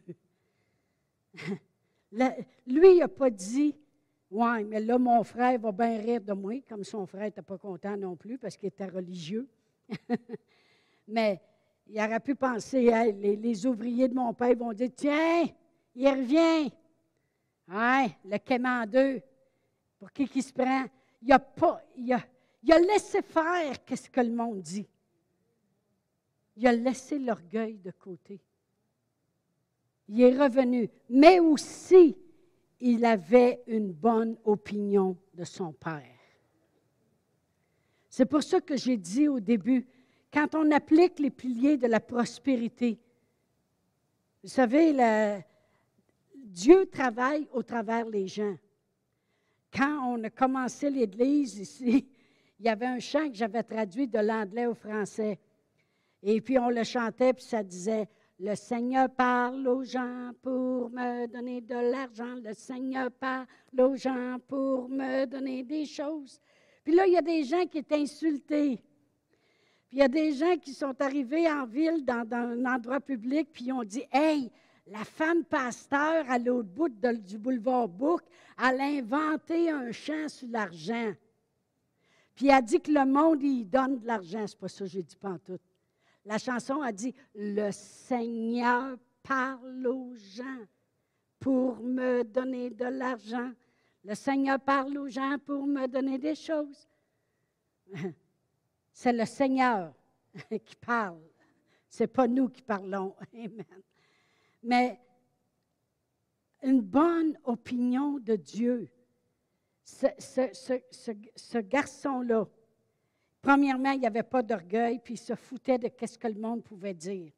lui, 2.13 2.37
il 2.67 2.99
n'a 2.99 3.09
pas 3.09 3.31
dit, 3.31 3.75
ouais, 4.33 4.65
mais 4.65 4.81
là, 4.81 4.99
mon 4.99 5.23
frère 5.23 5.59
va 5.61 5.71
bien 5.71 5.99
rire 5.99 6.21
de 6.21 6.33
moi, 6.33 6.55
comme 6.69 6.83
son 6.83 7.07
frère 7.07 7.25
n'était 7.25 7.43
pas 7.43 7.59
content 7.59 7.97
non 7.97 8.17
plus 8.17 8.39
parce 8.39 8.57
qu'il 8.57 8.69
était 8.69 8.87
religieux. 8.87 9.47
mais 11.09 11.41
il 11.87 12.01
aurait 12.01 12.21
pu 12.21 12.35
penser, 12.35 13.13
les, 13.13 13.67
ouvriers 13.67 14.09
de 14.09 14.15
mon 14.15 14.33
père 14.33 14.57
vont 14.57 14.73
dire, 14.73 14.91
tiens, 14.97 15.45
il 15.95 16.09
revient. 16.09 16.73
Ouais, 17.69 18.17
le 18.25 18.39
quémandeux, 18.39 19.23
pour 19.99 20.11
qui 20.11 20.27
qui 20.27 20.43
se 20.43 20.53
prend? 20.53 20.87
il 21.23 21.33
a, 21.33 21.39
pas, 21.39 21.81
il 21.97 22.13
a, 22.13 22.79
laissé 22.79 23.23
faire 23.23 23.85
qu'est-ce 23.85 24.11
que 24.11 24.21
le 24.21 24.33
monde 24.33 24.61
dit. 24.61 24.89
Il 26.57 26.67
a 26.67 26.73
laissé 26.73 27.19
l'orgueil 27.19 27.79
de 27.79 27.91
côté. 27.93 28.41
Il 30.09 30.21
est 30.21 30.37
revenu, 30.37 30.91
mais 31.09 31.39
aussi 31.39 32.17
il 32.83 33.05
avait 33.05 33.63
une 33.67 33.93
bonne 33.93 34.37
opinion 34.45 35.17
de 35.35 35.45
son 35.45 35.73
Père. 35.73 36.03
C'est 38.09 38.27
pour 38.27 38.43
ça 38.43 38.61
que 38.61 38.77
j'ai 38.77 38.97
dit 38.97 39.29
au 39.29 39.41
début, 39.41 39.87
quand 40.33 40.55
on 40.55 40.71
applique 40.71 41.19
les 41.19 41.31
piliers 41.31 41.77
de 41.77 41.87
la 41.87 42.01
prospérité, 42.01 42.99
vous 44.43 44.51
savez, 44.51 45.43
Dieu 46.35 46.87
travaille 46.87 47.49
au 47.53 47.63
travers 47.63 48.11
des 48.11 48.27
gens 48.27 48.57
quand 49.73 50.13
on 50.13 50.23
a 50.25 50.31
commencé 50.31 50.91
l'Église 50.91 51.59
ici, 51.59 52.07
il 52.61 52.67
y 52.67 52.69
avait 52.69 52.87
un 52.87 53.01
chant 53.01 53.29
que 53.29 53.35
j'avais 53.35 53.63
traduit 53.63 54.07
de 54.07 54.19
l'anglais 54.19 54.67
au 54.67 54.75
français. 54.75 55.39
Et 56.23 56.41
puis 56.41 56.59
on 56.59 56.69
le 56.69 56.85
chantait, 56.85 57.33
puis 57.33 57.45
ça 57.45 57.63
disait 57.63 58.09
Le 58.39 58.55
Seigneur 58.55 59.09
parle 59.11 59.67
aux 59.69 59.85
gens 59.85 60.33
pour 60.43 60.91
me 60.91 61.27
donner 61.27 61.61
de 61.61 61.75
l'argent. 61.75 62.35
Le 62.43 62.55
Seigneur 62.55 63.11
parle 63.13 63.47
aux 63.79 63.95
gens 63.95 64.39
pour 64.49 64.89
me 64.89 65.27
donner 65.27 65.63
des 65.63 65.85
choses. 65.85 66.41
Puis 66.83 66.95
là, 66.95 67.07
il 67.07 67.13
y 67.13 67.17
a 67.17 67.23
des 67.23 67.45
gens 67.45 67.67
qui 67.67 67.79
étaient 67.79 68.01
insultés. 68.01 68.83
Puis 69.89 69.99
il 69.99 70.01
y 70.01 70.03
a 70.03 70.09
des 70.09 70.33
gens 70.33 70.57
qui 70.57 70.73
sont 70.73 71.01
arrivés 71.01 71.51
en 71.51 71.67
ville, 71.67 72.05
dans, 72.05 72.27
un 72.33 72.65
endroit 72.65 73.01
public, 73.01 73.51
puis 73.53 73.67
ils 73.67 73.73
ont 73.73 73.85
dit 73.85 74.05
Hey, 74.11 74.51
la 74.87 75.05
femme 75.05 75.45
pasteur 75.45 76.29
à 76.29 76.39
l'autre 76.39 76.69
bout 76.69 76.89
du 76.89 77.39
boulevard 77.39 77.89
Bourg, 77.89 78.21
elle 78.59 78.81
a 78.81 78.85
inventé 78.85 79.71
un 79.71 79.93
chant 79.93 80.29
sur 80.29 80.49
l'argent. 80.49 81.13
Puis 82.35 82.47
elle 82.47 82.55
a 82.55 82.63
dit 82.63 82.81
que 82.81 82.91
le 82.91 83.05
monde, 83.05 83.43
il 83.43 83.69
donne 83.69 84.01
de 84.01 84.07
l'argent. 84.07 84.45
C'est 84.47 84.59
pas 84.59 84.69
ça 84.69 84.85
que 84.85 84.91
j'ai 84.91 85.03
dit 85.03 85.17
pas 85.17 85.39
tout. 85.39 85.59
La 86.25 86.39
chanson 86.39 86.81
a 86.83 86.93
dit 86.93 87.15
Le 87.35 87.71
Seigneur 87.71 88.97
parle 89.23 89.87
aux 89.87 90.15
gens 90.15 90.67
pour 91.39 91.81
me 91.81 92.23
donner 92.23 92.71
de 92.71 92.85
l'argent. 92.85 93.53
Le 94.05 94.15
Seigneur 94.15 94.61
parle 94.61 94.97
aux 94.99 95.09
gens 95.09 95.37
pour 95.45 95.67
me 95.67 95.87
donner 95.87 96.19
des 96.19 96.35
choses. 96.35 96.89
C'est 98.93 99.13
le 99.13 99.25
Seigneur 99.25 99.95
qui 100.65 100.77
parle. 100.77 101.23
C'est 101.89 102.07
pas 102.07 102.27
nous 102.27 102.49
qui 102.49 102.63
parlons. 102.63 103.15
Amen 103.35 103.65
mais 104.63 105.01
une 106.63 106.81
bonne 106.81 107.37
opinion 107.45 108.19
de 108.19 108.37
Dieu. 108.37 108.89
Ce, 109.85 111.59
garçon-là, 111.59 112.47
premièrement, 113.43 113.91
il 113.91 114.01
n'y 114.01 114.07
avait 114.07 114.23
pas 114.23 114.43
d'orgueil, 114.43 115.01
puis 115.01 115.15
il 115.15 115.19
se 115.19 115.35
foutait 115.35 115.79
de 115.79 115.91
ce 116.07 116.17
que 116.17 116.29
le 116.29 116.41
monde 116.41 116.63
pouvait 116.63 116.95
dire. 116.95 117.33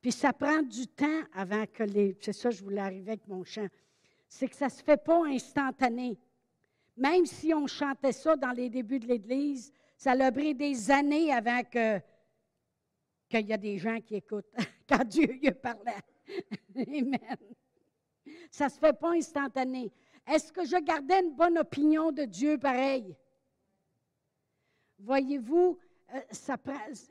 Puis 0.00 0.12
ça 0.12 0.32
prend 0.32 0.62
du 0.62 0.86
temps 0.86 1.22
avant 1.34 1.66
que 1.66 1.82
les... 1.82 2.16
C'est 2.20 2.32
ça, 2.32 2.50
je 2.50 2.62
voulais 2.62 2.80
arriver 2.80 3.12
avec 3.12 3.28
mon 3.28 3.44
chant. 3.44 3.66
C'est 4.28 4.48
que 4.48 4.56
ça 4.56 4.66
ne 4.66 4.70
se 4.70 4.82
fait 4.82 5.02
pas 5.02 5.24
instantané. 5.26 6.18
Même 6.96 7.26
si 7.26 7.52
on 7.54 7.66
chantait 7.66 8.12
ça 8.12 8.36
dans 8.36 8.52
les 8.52 8.70
débuts 8.70 8.98
de 8.98 9.06
l'Église, 9.06 9.72
ça 9.96 10.12
a 10.12 10.32
pris 10.32 10.54
des 10.54 10.90
années 10.90 11.32
avant 11.32 11.62
que 11.62 12.00
qu'il 13.28 13.46
y 13.46 13.52
a 13.52 13.58
des 13.58 13.76
gens 13.76 14.00
qui 14.00 14.16
écoutent 14.16 14.50
quand 14.88 15.04
Dieu 15.04 15.38
parlait. 15.62 15.92
Amen. 16.76 17.36
Ça 18.50 18.66
ne 18.66 18.70
se 18.70 18.78
fait 18.78 18.98
pas 18.98 19.12
instantané. 19.12 19.92
Est-ce 20.26 20.52
que 20.52 20.64
je 20.64 20.82
gardais 20.82 21.20
une 21.20 21.34
bonne 21.34 21.58
opinion 21.58 22.10
de 22.10 22.24
Dieu 22.24 22.58
pareil? 22.58 23.14
Voyez-vous, 24.98 25.78
euh, 26.14 26.20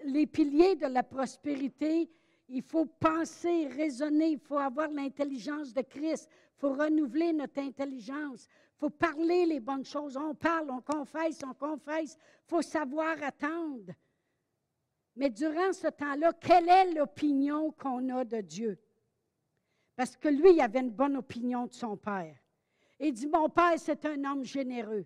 les 0.06 0.28
piliers 0.28 0.76
de 0.76 0.88
la 0.88 1.04
prospérité, 1.04 2.10
il 2.50 2.62
faut 2.62 2.86
penser, 2.86 3.68
raisonner, 3.68 4.32
il 4.32 4.40
faut 4.40 4.58
avoir 4.58 4.90
l'intelligence 4.90 5.74
de 5.74 5.82
Christ, 5.82 6.30
il 6.32 6.60
faut 6.60 6.74
renouveler 6.74 7.34
notre 7.34 7.60
intelligence, 7.60 8.48
il 8.76 8.80
faut 8.80 8.90
parler 8.90 9.46
les 9.46 9.60
bonnes 9.60 9.86
choses. 9.86 10.18
On 10.18 10.34
parle, 10.34 10.70
on 10.72 10.82
confesse, 10.82 11.40
on 11.44 11.54
confesse, 11.54 12.16
il 12.16 12.48
faut 12.48 12.62
savoir 12.62 13.22
attendre. 13.22 13.94
Mais 15.16 15.30
durant 15.30 15.74
ce 15.74 15.88
temps-là, 15.88 16.34
quelle 16.34 16.70
est 16.70 16.94
l'opinion 16.94 17.72
qu'on 17.72 18.08
a 18.10 18.24
de 18.24 18.42
Dieu? 18.42 18.80
Parce 19.96 20.16
que 20.16 20.28
lui, 20.28 20.54
il 20.54 20.62
avait 20.62 20.80
une 20.80 20.92
bonne 20.92 21.18
opinion 21.18 21.66
de 21.66 21.74
son 21.74 21.98
père. 21.98 22.38
Il 23.00 23.14
dit, 23.14 23.28
mon 23.28 23.50
père, 23.50 23.74
c'est 23.78 24.06
un 24.06 24.24
homme 24.24 24.44
généreux. 24.44 25.06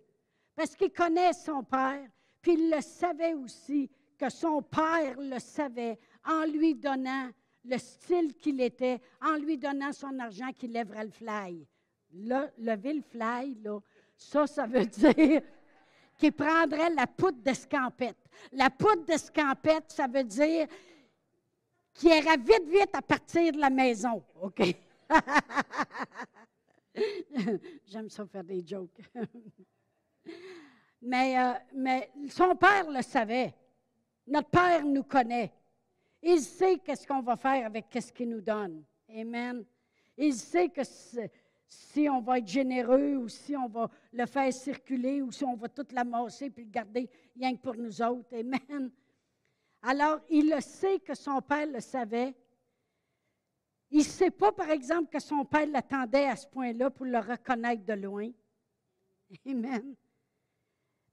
Parce 0.53 0.75
qu'il 0.75 0.91
connaît 0.91 1.31
son 1.31 1.63
père, 1.63 2.09
puis 2.41 2.53
il 2.53 2.71
le 2.71 2.81
savait 2.81 3.33
aussi 3.33 3.89
que 4.17 4.29
son 4.29 4.61
père 4.61 5.19
le 5.19 5.39
savait 5.39 5.99
en 6.25 6.45
lui 6.45 6.75
donnant 6.75 7.29
le 7.63 7.77
style 7.77 8.33
qu'il 8.35 8.59
était, 8.61 9.01
en 9.21 9.35
lui 9.35 9.57
donnant 9.57 9.91
son 9.91 10.17
argent 10.19 10.51
qu'il 10.53 10.71
lèverait 10.71 11.05
le 11.05 11.11
fly. 11.11 11.67
Là, 12.13 12.49
lever 12.57 12.93
le 12.93 13.01
fly, 13.01 13.55
là, 13.63 13.79
ça, 14.15 14.47
ça 14.47 14.65
veut 14.65 14.85
dire 14.85 15.41
qu'il 16.17 16.33
prendrait 16.33 16.89
la 16.91 17.07
poudre 17.07 17.41
d'escampette. 17.41 18.17
La 18.51 18.69
poudre 18.69 19.05
d'escampette, 19.05 19.91
ça 19.91 20.07
veut 20.07 20.23
dire 20.23 20.67
qu'il 21.93 22.09
irait 22.09 22.37
vite, 22.37 22.67
vite 22.67 22.93
à 22.93 23.01
partir 23.01 23.53
de 23.53 23.59
la 23.59 23.69
maison. 23.69 24.23
OK? 24.41 24.61
J'aime 27.85 28.09
ça 28.09 28.25
faire 28.25 28.43
des 28.43 28.65
jokes. 28.65 28.99
mais, 31.01 31.39
euh, 31.39 31.53
mais 31.73 32.11
son 32.29 32.55
père 32.55 32.89
le 32.89 33.01
savait. 33.01 33.53
Notre 34.27 34.49
père 34.49 34.85
nous 34.85 35.03
connaît. 35.03 35.51
Il 36.21 36.39
sait 36.39 36.77
qu'est-ce 36.77 37.07
qu'on 37.07 37.21
va 37.21 37.35
faire 37.35 37.65
avec 37.65 37.85
ce 37.99 38.11
qu'il 38.11 38.29
nous 38.29 38.41
donne. 38.41 38.83
Amen. 39.09 39.65
Il 40.17 40.33
sait 40.35 40.69
que 40.69 40.81
si 40.83 42.07
on 42.09 42.21
va 42.21 42.37
être 42.37 42.47
généreux 42.47 43.15
ou 43.15 43.27
si 43.27 43.55
on 43.55 43.67
va 43.67 43.89
le 44.13 44.25
faire 44.25 44.53
circuler 44.53 45.21
ou 45.21 45.31
si 45.31 45.43
on 45.43 45.55
va 45.55 45.67
tout 45.67 45.87
l'amasser 45.91 46.49
puis 46.49 46.65
le 46.65 46.69
garder 46.69 47.09
rien 47.35 47.55
que 47.55 47.61
pour 47.61 47.75
nous 47.75 48.01
autres. 48.01 48.35
Amen. 48.37 48.91
Alors, 49.81 50.19
il 50.29 50.49
le 50.49 50.61
sait 50.61 50.99
que 50.99 51.15
son 51.15 51.41
père 51.41 51.65
le 51.65 51.79
savait. 51.79 52.35
Il 53.89 53.99
ne 53.99 54.03
sait 54.03 54.31
pas, 54.31 54.51
par 54.51 54.69
exemple, 54.69 55.09
que 55.09 55.19
son 55.19 55.43
père 55.43 55.65
l'attendait 55.65 56.27
à 56.27 56.35
ce 56.35 56.47
point-là 56.47 56.91
pour 56.91 57.05
le 57.05 57.17
reconnaître 57.17 57.83
de 57.83 57.93
loin. 57.93 58.29
Amen. 59.45 59.95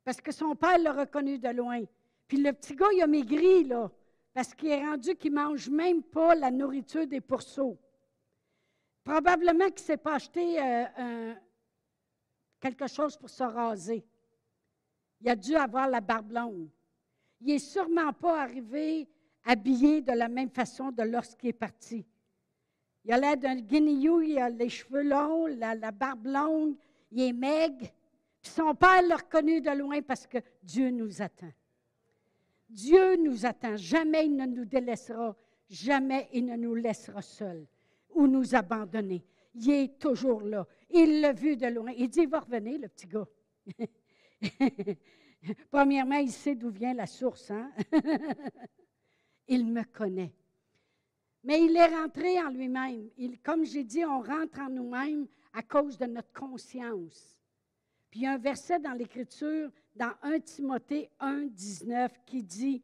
Parce 0.08 0.22
que 0.22 0.32
son 0.32 0.56
père 0.56 0.78
l'a 0.78 0.94
reconnu 0.94 1.38
de 1.38 1.50
loin. 1.50 1.82
Puis 2.26 2.38
le 2.38 2.54
petit 2.54 2.74
gars, 2.74 2.86
il 2.94 3.02
a 3.02 3.06
maigri, 3.06 3.64
là, 3.64 3.90
parce 4.32 4.54
qu'il 4.54 4.70
est 4.70 4.82
rendu 4.82 5.14
qu'il 5.16 5.32
ne 5.32 5.36
mange 5.36 5.68
même 5.68 6.02
pas 6.02 6.34
la 6.34 6.50
nourriture 6.50 7.06
des 7.06 7.20
pourceaux. 7.20 7.76
Probablement 9.04 9.66
qu'il 9.66 9.82
ne 9.82 9.86
s'est 9.86 9.98
pas 9.98 10.14
acheté 10.14 10.58
euh, 10.62 11.34
quelque 12.58 12.86
chose 12.86 13.18
pour 13.18 13.28
se 13.28 13.42
raser. 13.42 14.02
Il 15.20 15.28
a 15.28 15.36
dû 15.36 15.54
avoir 15.54 15.86
la 15.90 16.00
barbe 16.00 16.32
longue. 16.32 16.70
Il 17.42 17.48
n'est 17.48 17.58
sûrement 17.58 18.14
pas 18.14 18.44
arrivé 18.44 19.06
habillé 19.44 20.00
de 20.00 20.12
la 20.12 20.28
même 20.28 20.48
façon 20.48 20.90
de 20.90 21.02
lorsqu'il 21.02 21.50
est 21.50 21.52
parti. 21.52 22.06
Il 23.04 23.12
a 23.12 23.18
l'air 23.18 23.36
d'un 23.36 23.56
guinéou, 23.56 24.22
il 24.22 24.38
a 24.38 24.48
les 24.48 24.70
cheveux 24.70 25.02
longs, 25.02 25.48
la, 25.48 25.90
barbe 25.90 26.28
longue, 26.28 26.76
il 27.10 27.20
est 27.20 27.32
maigre. 27.34 27.88
Son 28.42 28.74
père 28.74 29.02
l'a 29.02 29.16
reconnu 29.16 29.60
de 29.60 29.70
loin 29.70 30.00
parce 30.02 30.26
que 30.26 30.38
Dieu 30.62 30.90
nous 30.90 31.22
attend. 31.22 31.52
Dieu 32.68 33.16
nous 33.16 33.46
attend. 33.46 33.76
Jamais 33.76 34.26
il 34.26 34.36
ne 34.36 34.46
nous 34.46 34.64
délaissera. 34.64 35.36
Jamais 35.68 36.28
il 36.32 36.46
ne 36.46 36.56
nous 36.56 36.74
laissera 36.74 37.20
seuls 37.20 37.66
ou 38.10 38.26
nous 38.26 38.54
abandonner. 38.54 39.24
Il 39.54 39.70
est 39.70 39.98
toujours 39.98 40.42
là. 40.42 40.66
Il 40.90 41.20
l'a 41.20 41.32
vu 41.32 41.56
de 41.56 41.66
loin. 41.66 41.92
Il 41.96 42.08
dit, 42.08 42.20
il 42.20 42.28
va 42.28 42.40
revenir, 42.40 42.78
le 42.80 42.88
petit 42.88 43.06
gars. 43.06 43.28
Premièrement, 45.70 46.16
il 46.16 46.30
sait 46.30 46.54
d'où 46.54 46.70
vient 46.70 46.94
la 46.94 47.06
source. 47.06 47.50
Hein? 47.50 47.70
il 49.48 49.66
me 49.66 49.82
connaît. 49.84 50.32
Mais 51.44 51.62
il 51.64 51.76
est 51.76 51.86
rentré 51.86 52.40
en 52.40 52.50
lui-même. 52.50 53.08
comme 53.42 53.64
j'ai 53.64 53.84
dit, 53.84 54.04
on 54.04 54.20
rentre 54.20 54.60
en 54.60 54.68
nous-mêmes 54.68 55.26
à 55.52 55.62
cause 55.62 55.96
de 55.98 56.06
notre 56.06 56.32
conscience. 56.32 57.37
Puis 58.10 58.20
il 58.20 58.22
y 58.22 58.26
a 58.26 58.32
un 58.32 58.38
verset 58.38 58.78
dans 58.78 58.92
l'Écriture, 58.92 59.70
dans 59.94 60.12
1 60.22 60.40
Timothée 60.40 61.10
1, 61.20 61.46
19, 61.46 62.12
qui 62.24 62.42
dit, 62.42 62.82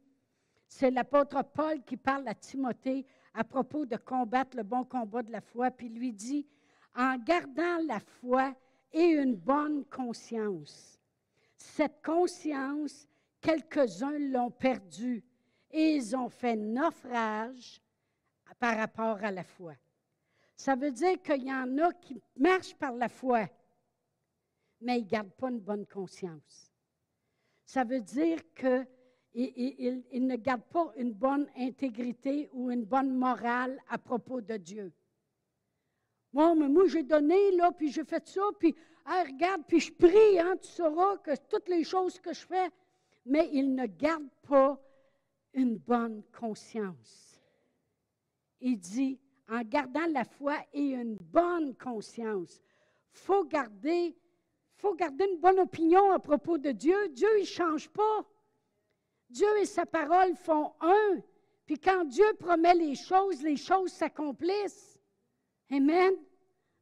c'est 0.68 0.90
l'apôtre 0.90 1.42
Paul 1.42 1.82
qui 1.84 1.96
parle 1.96 2.26
à 2.28 2.34
Timothée 2.34 3.06
à 3.32 3.44
propos 3.44 3.86
de 3.86 3.96
combattre 3.96 4.56
le 4.56 4.62
bon 4.62 4.84
combat 4.84 5.22
de 5.22 5.32
la 5.32 5.40
foi, 5.40 5.70
puis 5.70 5.88
lui 5.88 6.12
dit, 6.12 6.46
en 6.94 7.16
gardant 7.16 7.78
la 7.86 8.00
foi 8.00 8.54
et 8.92 9.04
une 9.04 9.34
bonne 9.34 9.84
conscience. 9.86 10.98
Cette 11.56 12.02
conscience, 12.02 13.08
quelques-uns 13.40 14.18
l'ont 14.18 14.50
perdue 14.50 15.24
et 15.70 15.96
ils 15.96 16.16
ont 16.16 16.28
fait 16.28 16.56
naufrage 16.56 17.80
par 18.58 18.76
rapport 18.76 19.22
à 19.24 19.30
la 19.30 19.42
foi. 19.42 19.74
Ça 20.56 20.76
veut 20.76 20.92
dire 20.92 21.20
qu'il 21.22 21.44
y 21.44 21.52
en 21.52 21.78
a 21.78 21.92
qui 21.92 22.22
marchent 22.36 22.76
par 22.76 22.92
la 22.92 23.08
foi, 23.08 23.48
mais 24.80 24.98
ils 24.98 25.04
ne 25.04 25.08
gardent 25.08 25.34
pas 25.34 25.50
une 25.50 25.60
bonne 25.60 25.86
conscience. 25.86 26.72
Ça 27.64 27.84
veut 27.84 28.00
dire 28.00 28.40
que 28.54 28.86
il, 29.34 30.26
ne 30.26 30.36
garde 30.36 30.62
pas 30.62 30.92
une 30.96 31.12
bonne 31.12 31.48
intégrité 31.56 32.48
ou 32.52 32.70
une 32.70 32.84
bonne 32.84 33.12
morale 33.12 33.80
à 33.88 33.98
propos 33.98 34.40
de 34.40 34.56
Dieu. 34.56 34.92
Bon, 36.32 36.54
mais 36.54 36.68
moi, 36.68 36.86
j'ai 36.86 37.02
donné, 37.02 37.50
là, 37.52 37.72
puis 37.72 37.90
j'ai 37.90 38.04
fait 38.04 38.26
ça, 38.28 38.42
puis, 38.58 38.74
regarde, 39.04 39.62
puis 39.66 39.80
je 39.80 39.92
prie, 39.92 40.38
hein, 40.38 40.56
tu 40.60 40.68
sauras 40.68 41.16
que 41.18 41.32
toutes 41.48 41.68
les 41.68 41.84
choses 41.84 42.18
que 42.20 42.32
je 42.32 42.46
fais, 42.46 42.70
mais 43.26 43.50
il 43.52 43.74
ne 43.74 43.86
garde 43.86 44.28
pas 44.46 44.80
une 45.52 45.76
bonne 45.78 46.22
conscience. 46.32 47.40
Il 48.60 48.78
dit, 48.78 49.18
en 49.48 49.62
gardant 49.62 50.06
la 50.06 50.24
foi 50.24 50.56
et 50.72 50.90
une 50.90 51.16
bonne 51.16 51.74
conscience, 51.76 52.60
faut 53.10 53.44
garder, 53.44 54.16
faut 54.84 54.94
garder 54.94 55.24
une 55.32 55.38
bonne 55.38 55.60
opinion 55.60 56.12
à 56.12 56.18
propos 56.18 56.58
de 56.58 56.70
Dieu. 56.70 57.08
Dieu, 57.08 57.28
il 57.38 57.40
ne 57.40 57.46
change 57.46 57.88
pas. 57.88 58.20
Dieu 59.30 59.48
et 59.58 59.64
sa 59.64 59.86
parole 59.86 60.36
font 60.36 60.74
un. 60.78 61.22
Puis 61.64 61.78
quand 61.78 62.04
Dieu 62.04 62.26
promet 62.38 62.74
les 62.74 62.94
choses, 62.94 63.42
les 63.42 63.56
choses 63.56 63.92
s'accomplissent. 63.92 65.00
Amen. 65.72 66.12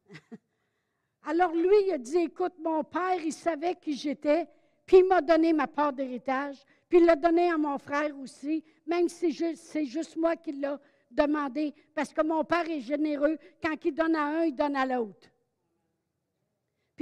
Alors 1.23 1.53
lui, 1.53 1.75
il 1.85 1.93
a 1.93 1.97
dit, 1.97 2.17
écoute, 2.17 2.55
mon 2.59 2.83
père, 2.83 3.23
il 3.23 3.31
savait 3.31 3.75
qui 3.75 3.95
j'étais, 3.95 4.49
puis 4.85 4.97
il 4.97 5.07
m'a 5.07 5.21
donné 5.21 5.53
ma 5.53 5.67
part 5.67 5.93
d'héritage, 5.93 6.57
puis 6.89 6.99
il 6.99 7.05
l'a 7.05 7.15
donné 7.15 7.49
à 7.49 7.57
mon 7.57 7.77
frère 7.77 8.19
aussi, 8.19 8.65
même 8.85 9.07
si 9.07 9.33
c'est 9.55 9.85
juste 9.85 10.17
moi 10.17 10.35
qui 10.35 10.51
l'ai 10.51 10.75
demandé, 11.09 11.73
parce 11.95 12.13
que 12.13 12.21
mon 12.21 12.43
père 12.43 12.69
est 12.69 12.81
généreux. 12.81 13.37
Quand 13.63 13.77
il 13.85 13.93
donne 13.93 14.17
à 14.17 14.25
un, 14.25 14.43
il 14.43 14.53
donne 14.53 14.75
à 14.75 14.85
l'autre. 14.85 15.29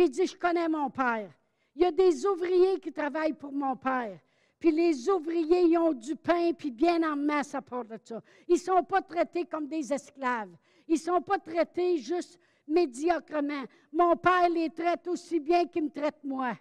Il 0.04 0.10
dit, 0.10 0.26
je 0.26 0.36
connais 0.36 0.68
mon 0.68 0.90
père. 0.90 1.30
Il 1.76 1.84
y 1.84 1.86
a 1.86 1.92
des 1.92 2.26
ouvriers 2.26 2.80
qui 2.80 2.92
travaillent 2.92 3.34
pour 3.34 3.52
mon 3.52 3.76
père. 3.76 4.20
Puis 4.60 4.72
les 4.72 5.10
ouvriers, 5.10 5.64
ils 5.64 5.78
ont 5.78 5.94
du 5.94 6.16
pain, 6.16 6.52
puis 6.54 6.72
bien 6.72 7.02
en 7.12 7.16
masse 7.16 7.56
à 7.56 7.62
part 7.62 7.86
de 7.86 7.98
ça. 8.04 8.22
Ils 8.48 8.56
ne 8.56 8.60
sont 8.60 8.84
pas 8.84 9.02
traités 9.02 9.46
comme 9.46 9.68
des 9.68 9.92
esclaves. 9.92 10.56
Ils 10.88 10.96
ne 10.96 11.00
sont 11.00 11.22
pas 11.22 11.40
traités 11.40 11.98
juste 11.98 12.40
médiocrement. 12.68 13.64
Mon 13.92 14.16
père 14.16 14.50
les 14.50 14.70
traite 14.70 15.08
aussi 15.08 15.40
bien 15.40 15.66
qu'il 15.66 15.86
me 15.86 15.90
traite 15.90 16.24
moi. 16.24 16.58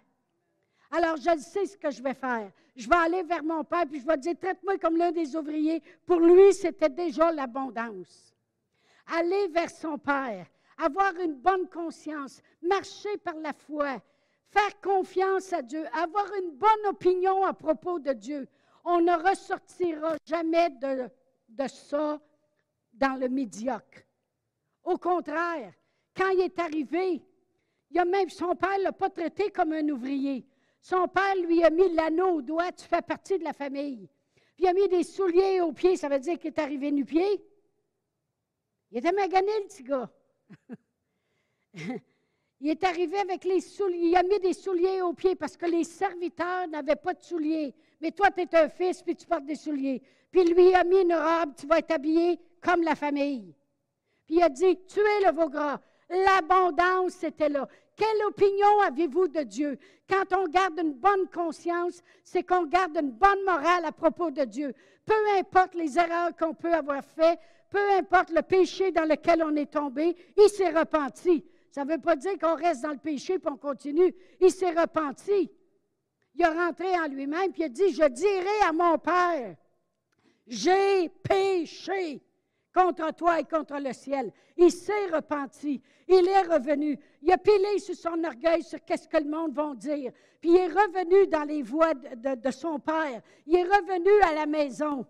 Alors, 0.91 1.17
je 1.17 1.39
sais 1.39 1.65
ce 1.65 1.77
que 1.77 1.89
je 1.89 2.01
vais 2.01 2.13
faire. 2.13 2.51
Je 2.75 2.87
vais 2.87 2.95
aller 2.95 3.23
vers 3.23 3.43
mon 3.43 3.63
père, 3.63 3.85
puis 3.89 3.99
je 3.99 4.05
vais 4.05 4.17
dire, 4.17 4.37
traite-moi 4.39 4.77
comme 4.77 4.97
l'un 4.97 5.11
des 5.11 5.35
ouvriers. 5.35 5.81
Pour 6.05 6.19
lui, 6.19 6.53
c'était 6.53 6.89
déjà 6.89 7.31
l'abondance. 7.31 8.35
Aller 9.07 9.47
vers 9.49 9.69
son 9.69 9.97
père, 9.97 10.45
avoir 10.81 11.15
une 11.19 11.35
bonne 11.35 11.69
conscience, 11.69 12.41
marcher 12.61 13.17
par 13.17 13.35
la 13.35 13.53
foi, 13.53 14.01
faire 14.47 14.81
confiance 14.81 15.53
à 15.53 15.61
Dieu, 15.61 15.85
avoir 15.93 16.25
une 16.41 16.51
bonne 16.51 16.87
opinion 16.87 17.43
à 17.45 17.53
propos 17.53 17.99
de 17.99 18.13
Dieu. 18.13 18.47
On 18.83 18.99
ne 18.99 19.13
ressortira 19.13 20.15
jamais 20.25 20.69
de, 20.71 21.67
ça 21.67 22.19
dans 22.93 23.19
le 23.19 23.29
médiocre. 23.29 24.01
Au 24.83 24.97
contraire, 24.97 25.71
quand 26.15 26.29
il 26.29 26.41
est 26.41 26.59
arrivé, 26.59 27.21
il 27.91 27.99
a 27.99 28.05
même, 28.05 28.29
son 28.29 28.55
père 28.55 28.77
ne 28.79 28.83
l'a 28.83 28.91
pas 28.91 29.09
traité 29.09 29.51
comme 29.51 29.73
un 29.73 29.87
ouvrier. 29.89 30.45
Son 30.81 31.07
père 31.07 31.35
lui 31.35 31.63
a 31.63 31.69
mis 31.69 31.93
l'anneau 31.93 32.37
au 32.37 32.41
doigt, 32.41 32.71
tu 32.71 32.85
fais 32.85 33.03
partie 33.03 33.37
de 33.37 33.43
la 33.43 33.53
famille. 33.53 34.09
Puis 34.55 34.65
il 34.65 34.67
a 34.67 34.73
mis 34.73 34.87
des 34.87 35.03
souliers 35.03 35.61
aux 35.61 35.73
pieds, 35.73 35.95
ça 35.95 36.09
veut 36.09 36.19
dire 36.19 36.39
qu'il 36.39 36.47
est 36.47 36.59
arrivé 36.59 36.91
nu-pied. 36.91 37.45
Il 38.91 38.97
était 38.97 39.11
magané, 39.11 39.51
le 39.59 39.67
petit 39.67 39.83
gars. 39.83 40.09
Il 42.59 42.69
est 42.69 42.83
arrivé 42.83 43.17
avec 43.17 43.43
les 43.43 43.59
souliers. 43.59 44.09
Il 44.09 44.15
a 44.15 44.23
mis 44.23 44.39
des 44.39 44.53
souliers 44.53 45.01
aux 45.01 45.13
pieds 45.13 45.35
parce 45.35 45.57
que 45.57 45.65
les 45.65 45.83
serviteurs 45.83 46.67
n'avaient 46.67 46.95
pas 46.95 47.13
de 47.13 47.23
souliers. 47.23 47.73
Mais 47.99 48.11
toi, 48.11 48.29
tu 48.29 48.41
es 48.41 48.55
un 48.55 48.69
fils, 48.69 49.01
puis 49.01 49.15
tu 49.15 49.25
portes 49.25 49.45
des 49.45 49.55
souliers. 49.55 50.01
Puis 50.31 50.43
lui 50.43 50.73
a 50.75 50.83
mis 50.83 51.01
une 51.01 51.13
robe, 51.13 51.55
tu 51.57 51.65
vas 51.67 51.79
être 51.79 51.91
habillé 51.91 52.39
comme 52.61 52.83
la 52.83 52.95
famille. 52.95 53.55
Puis 54.25 54.35
il 54.35 54.43
a 54.43 54.49
dit, 54.49 54.77
tuez 54.87 55.25
le 55.25 55.31
veau 55.33 55.49
gras. 55.49 55.79
L'abondance 56.09 57.23
était 57.23 57.49
là. 57.49 57.67
Quelle 57.95 58.25
opinion 58.27 58.79
avez-vous 58.85 59.27
de 59.27 59.41
Dieu? 59.41 59.77
Quand 60.09 60.33
on 60.35 60.47
garde 60.47 60.79
une 60.79 60.93
bonne 60.93 61.27
conscience, 61.33 62.01
c'est 62.23 62.43
qu'on 62.43 62.65
garde 62.65 62.97
une 62.97 63.11
bonne 63.11 63.43
morale 63.45 63.85
à 63.85 63.91
propos 63.91 64.31
de 64.31 64.43
Dieu. 64.43 64.73
Peu 65.05 65.13
importe 65.37 65.75
les 65.75 65.97
erreurs 65.97 66.35
qu'on 66.37 66.53
peut 66.53 66.73
avoir 66.73 67.03
faites, 67.03 67.39
peu 67.71 67.91
importe 67.97 68.31
le 68.31 68.41
péché 68.41 68.91
dans 68.91 69.05
lequel 69.05 69.41
on 69.41 69.55
est 69.55 69.71
tombé, 69.71 70.15
il 70.37 70.49
s'est 70.49 70.69
repenti. 70.69 71.43
Ça 71.71 71.85
ne 71.85 71.91
veut 71.93 72.01
pas 72.01 72.17
dire 72.17 72.37
qu'on 72.37 72.55
reste 72.55 72.81
dans 72.83 72.91
le 72.91 72.97
péché 72.97 73.35
et 73.35 73.49
on 73.49 73.55
continue. 73.55 74.13
Il 74.41 74.51
s'est 74.51 74.71
repenti. 74.71 75.49
Il 76.35 76.43
a 76.43 76.51
rentré 76.51 76.93
en 76.99 77.07
lui-même 77.07 77.51
puis 77.53 77.61
il 77.61 77.65
a 77.65 77.69
dit 77.69 77.93
Je 77.93 78.07
dirai 78.09 78.61
à 78.67 78.73
mon 78.73 78.97
Père, 78.97 79.55
j'ai 80.45 81.09
péché. 81.09 82.21
contre 82.73 83.13
toi 83.15 83.39
et 83.39 83.45
contre 83.45 83.77
le 83.79 83.93
ciel. 83.93 84.33
Il 84.57 84.71
s'est 84.71 85.07
repenti. 85.13 85.81
Il 86.09 86.27
est 86.27 86.41
revenu. 86.41 86.99
Il 87.21 87.31
a 87.31 87.37
pilé 87.37 87.79
sur 87.79 87.95
son 87.95 88.21
orgueil 88.23 88.63
sur 88.63 88.83
qu'est-ce 88.83 89.07
que 89.07 89.17
le 89.17 89.29
monde 89.29 89.53
va 89.53 89.73
dire. 89.75 90.11
Puis 90.41 90.49
il 90.51 90.57
est 90.57 90.67
revenu 90.67 91.27
dans 91.27 91.43
les 91.43 91.61
voies 91.61 91.93
de 91.93 92.51
son 92.51 92.79
Père. 92.79 93.21
Il 93.45 93.55
est 93.55 93.63
revenu 93.63 94.11
à 94.23 94.33
la 94.33 94.45
maison. 94.45 95.05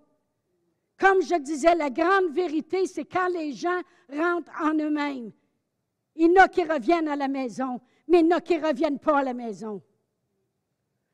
Comme 1.02 1.24
je 1.24 1.34
disais, 1.40 1.74
la 1.74 1.90
grande 1.90 2.32
vérité, 2.32 2.86
c'est 2.86 3.06
quand 3.06 3.28
les 3.30 3.54
gens 3.54 3.82
rentrent 4.08 4.52
en 4.62 4.76
eux-mêmes. 4.76 5.32
Il 6.16 6.28
y 6.28 6.40
en 6.40 6.44
a 6.44 6.48
qui 6.48 6.64
reviennent 6.64 7.08
à 7.08 7.16
la 7.16 7.28
maison, 7.28 7.82
mais 8.08 8.20
il 8.20 8.28
y 8.28 8.34
en 8.34 8.38
a 8.38 8.42
qui 8.42 8.56
ne 8.60 8.68
reviennent 8.68 9.00
pas 9.00 9.18
à 9.18 9.24
la 9.24 9.34
maison. 9.34 9.82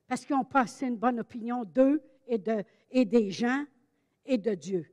Parce 0.06 0.26
qu'ils 0.26 0.36
ont 0.36 0.44
passé 0.44 0.88
une 0.88 0.98
bonne 0.98 1.22
opinion 1.22 1.64
d'eux 1.64 2.04
et, 2.28 2.38
et 2.92 3.06
des 3.06 3.32
gens 3.32 3.64
et 4.26 4.38
de 4.38 4.56
Dieu. 4.56 4.92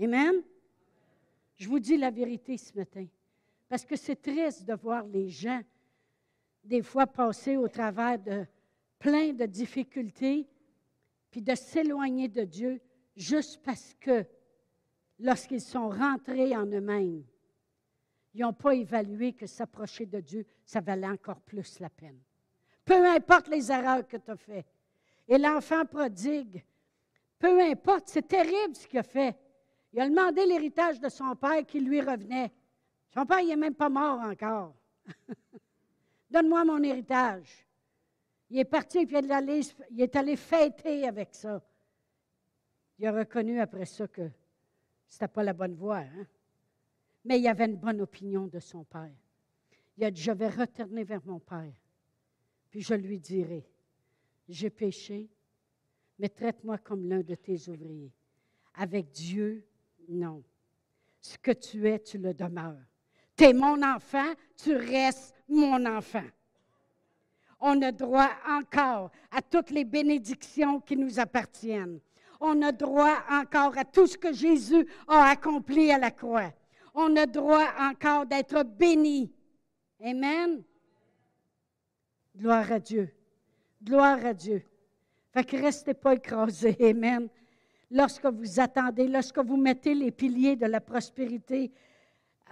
Amen? 0.00 0.44
Je 1.56 1.68
vous 1.68 1.80
dis 1.80 1.96
la 1.96 2.12
vérité 2.12 2.56
ce 2.58 2.72
matin. 2.78 3.06
Parce 3.68 3.84
que 3.84 3.96
c'est 3.96 4.22
triste 4.22 4.64
de 4.64 4.74
voir 4.74 5.04
les 5.08 5.28
gens, 5.28 5.60
des 6.62 6.82
fois, 6.82 7.08
passer 7.08 7.56
au 7.56 7.66
travers 7.66 8.16
de 8.16 8.46
plein 9.00 9.32
de 9.32 9.46
difficultés, 9.46 10.46
puis 11.32 11.42
de 11.42 11.56
s'éloigner 11.56 12.28
de 12.28 12.44
Dieu 12.44 12.80
juste 13.16 13.62
parce 13.62 13.94
que 14.00 14.24
lorsqu'ils 15.18 15.60
sont 15.60 15.88
rentrés 15.88 16.56
en 16.56 16.66
eux-mêmes, 16.66 17.24
ils 18.34 18.40
n'ont 18.40 18.52
pas 18.52 18.74
évalué 18.74 19.32
que 19.32 19.46
s'approcher 19.46 20.06
de 20.06 20.20
Dieu, 20.20 20.46
ça 20.64 20.80
valait 20.80 21.08
encore 21.08 21.40
plus 21.40 21.80
la 21.80 21.90
peine. 21.90 22.18
Peu 22.84 23.06
importe 23.06 23.48
les 23.48 23.70
erreurs 23.70 24.06
que 24.06 24.16
tu 24.16 24.30
as 24.30 24.36
faites. 24.36 24.66
Et 25.28 25.38
l'enfant 25.38 25.84
prodigue, 25.84 26.64
peu 27.38 27.60
importe, 27.60 28.08
c'est 28.08 28.26
terrible 28.26 28.74
ce 28.74 28.86
qu'il 28.86 28.98
a 28.98 29.02
fait. 29.02 29.36
Il 29.92 30.00
a 30.00 30.08
demandé 30.08 30.46
l'héritage 30.46 30.98
de 30.98 31.08
son 31.08 31.36
père 31.36 31.64
qui 31.66 31.80
lui 31.80 32.00
revenait. 32.00 32.52
Son 33.12 33.26
père, 33.26 33.40
il 33.40 33.48
n'est 33.48 33.56
même 33.56 33.74
pas 33.74 33.90
mort 33.90 34.20
encore. 34.20 34.74
Donne-moi 36.30 36.64
mon 36.64 36.82
héritage. 36.82 37.66
Il 38.48 38.58
est 38.58 38.64
parti, 38.64 39.06
puis 39.06 39.16
il 39.18 40.00
est 40.00 40.16
allé 40.16 40.36
fêter 40.36 41.06
avec 41.06 41.34
ça. 41.34 41.62
Il 43.02 43.08
a 43.08 43.12
reconnu 43.12 43.58
après 43.58 43.84
ça 43.84 44.06
que 44.06 44.30
ce 45.08 45.16
n'était 45.16 45.26
pas 45.26 45.42
la 45.42 45.52
bonne 45.52 45.74
voie. 45.74 45.98
Hein? 45.98 46.24
Mais 47.24 47.40
il 47.40 47.48
avait 47.48 47.64
une 47.64 47.74
bonne 47.74 48.00
opinion 48.00 48.46
de 48.46 48.60
son 48.60 48.84
père. 48.84 49.10
Il 49.96 50.04
a 50.04 50.10
dit, 50.12 50.22
je 50.22 50.30
vais 50.30 50.48
retourner 50.48 51.02
vers 51.02 51.20
mon 51.26 51.40
père, 51.40 51.72
puis 52.70 52.80
je 52.80 52.94
lui 52.94 53.18
dirai, 53.18 53.66
j'ai 54.48 54.70
péché, 54.70 55.28
mais 56.16 56.28
traite-moi 56.28 56.78
comme 56.78 57.04
l'un 57.08 57.22
de 57.22 57.34
tes 57.34 57.68
ouvriers. 57.68 58.12
Avec 58.74 59.10
Dieu, 59.10 59.66
non. 60.08 60.44
Ce 61.20 61.36
que 61.36 61.50
tu 61.50 61.88
es, 61.88 61.98
tu 61.98 62.18
le 62.18 62.32
demeures. 62.32 62.86
Tu 63.36 63.46
es 63.46 63.52
mon 63.52 63.82
enfant, 63.82 64.32
tu 64.56 64.76
restes 64.76 65.34
mon 65.48 65.84
enfant. 65.86 66.28
On 67.58 67.82
a 67.82 67.90
droit 67.90 68.30
encore 68.48 69.10
à 69.32 69.42
toutes 69.42 69.70
les 69.70 69.84
bénédictions 69.84 70.80
qui 70.80 70.96
nous 70.96 71.18
appartiennent. 71.18 71.98
On 72.44 72.60
a 72.62 72.72
droit 72.72 73.18
encore 73.30 73.78
à 73.78 73.84
tout 73.84 74.06
ce 74.06 74.18
que 74.18 74.32
Jésus 74.32 74.86
a 75.06 75.30
accompli 75.30 75.92
à 75.92 75.98
la 75.98 76.10
croix. 76.10 76.52
On 76.94 77.14
a 77.16 77.26
droit 77.26 77.68
encore 77.78 78.26
d'être 78.26 78.62
béni. 78.64 79.32
Amen. 80.04 80.62
Gloire 82.36 82.72
à 82.72 82.78
Dieu. 82.80 83.14
Gloire 83.82 84.24
à 84.26 84.34
Dieu. 84.34 84.62
Fait 85.32 85.44
que 85.44 85.56
restez 85.56 85.94
pas 85.94 86.14
écrasés. 86.14 86.76
Amen 86.80 87.28
lorsque 87.92 88.26
vous 88.26 88.58
attendez, 88.58 89.06
lorsque 89.06 89.38
vous 89.38 89.56
mettez 89.56 89.94
les 89.94 90.10
piliers 90.10 90.56
de 90.56 90.66
la 90.66 90.80
prospérité 90.80 91.70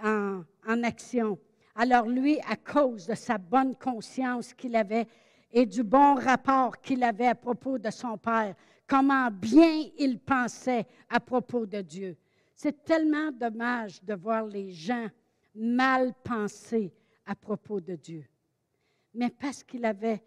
en, 0.03 0.43
action. 0.83 1.37
Alors 1.75 2.05
lui, 2.05 2.39
à 2.47 2.55
cause 2.55 3.07
de 3.07 3.15
sa 3.15 3.37
bonne 3.37 3.75
conscience 3.75 4.53
qu'il 4.53 4.75
avait 4.75 5.07
et 5.51 5.65
du 5.65 5.83
bon 5.83 6.15
rapport 6.15 6.79
qu'il 6.79 7.03
avait 7.03 7.27
à 7.27 7.35
propos 7.35 7.77
de 7.77 7.89
son 7.89 8.17
Père, 8.17 8.55
comment 8.91 9.31
bien 9.31 9.85
il 9.97 10.19
pensait 10.19 10.85
à 11.09 11.21
propos 11.21 11.65
de 11.65 11.79
Dieu. 11.79 12.17
C'est 12.53 12.83
tellement 12.83 13.31
dommage 13.31 14.03
de 14.03 14.13
voir 14.13 14.45
les 14.45 14.71
gens 14.71 15.07
mal 15.55 16.13
penser 16.23 16.93
à 17.25 17.33
propos 17.33 17.79
de 17.79 17.95
Dieu. 17.95 18.25
Mais 19.13 19.29
parce 19.29 19.63
qu'il 19.63 19.85
avait, 19.85 20.21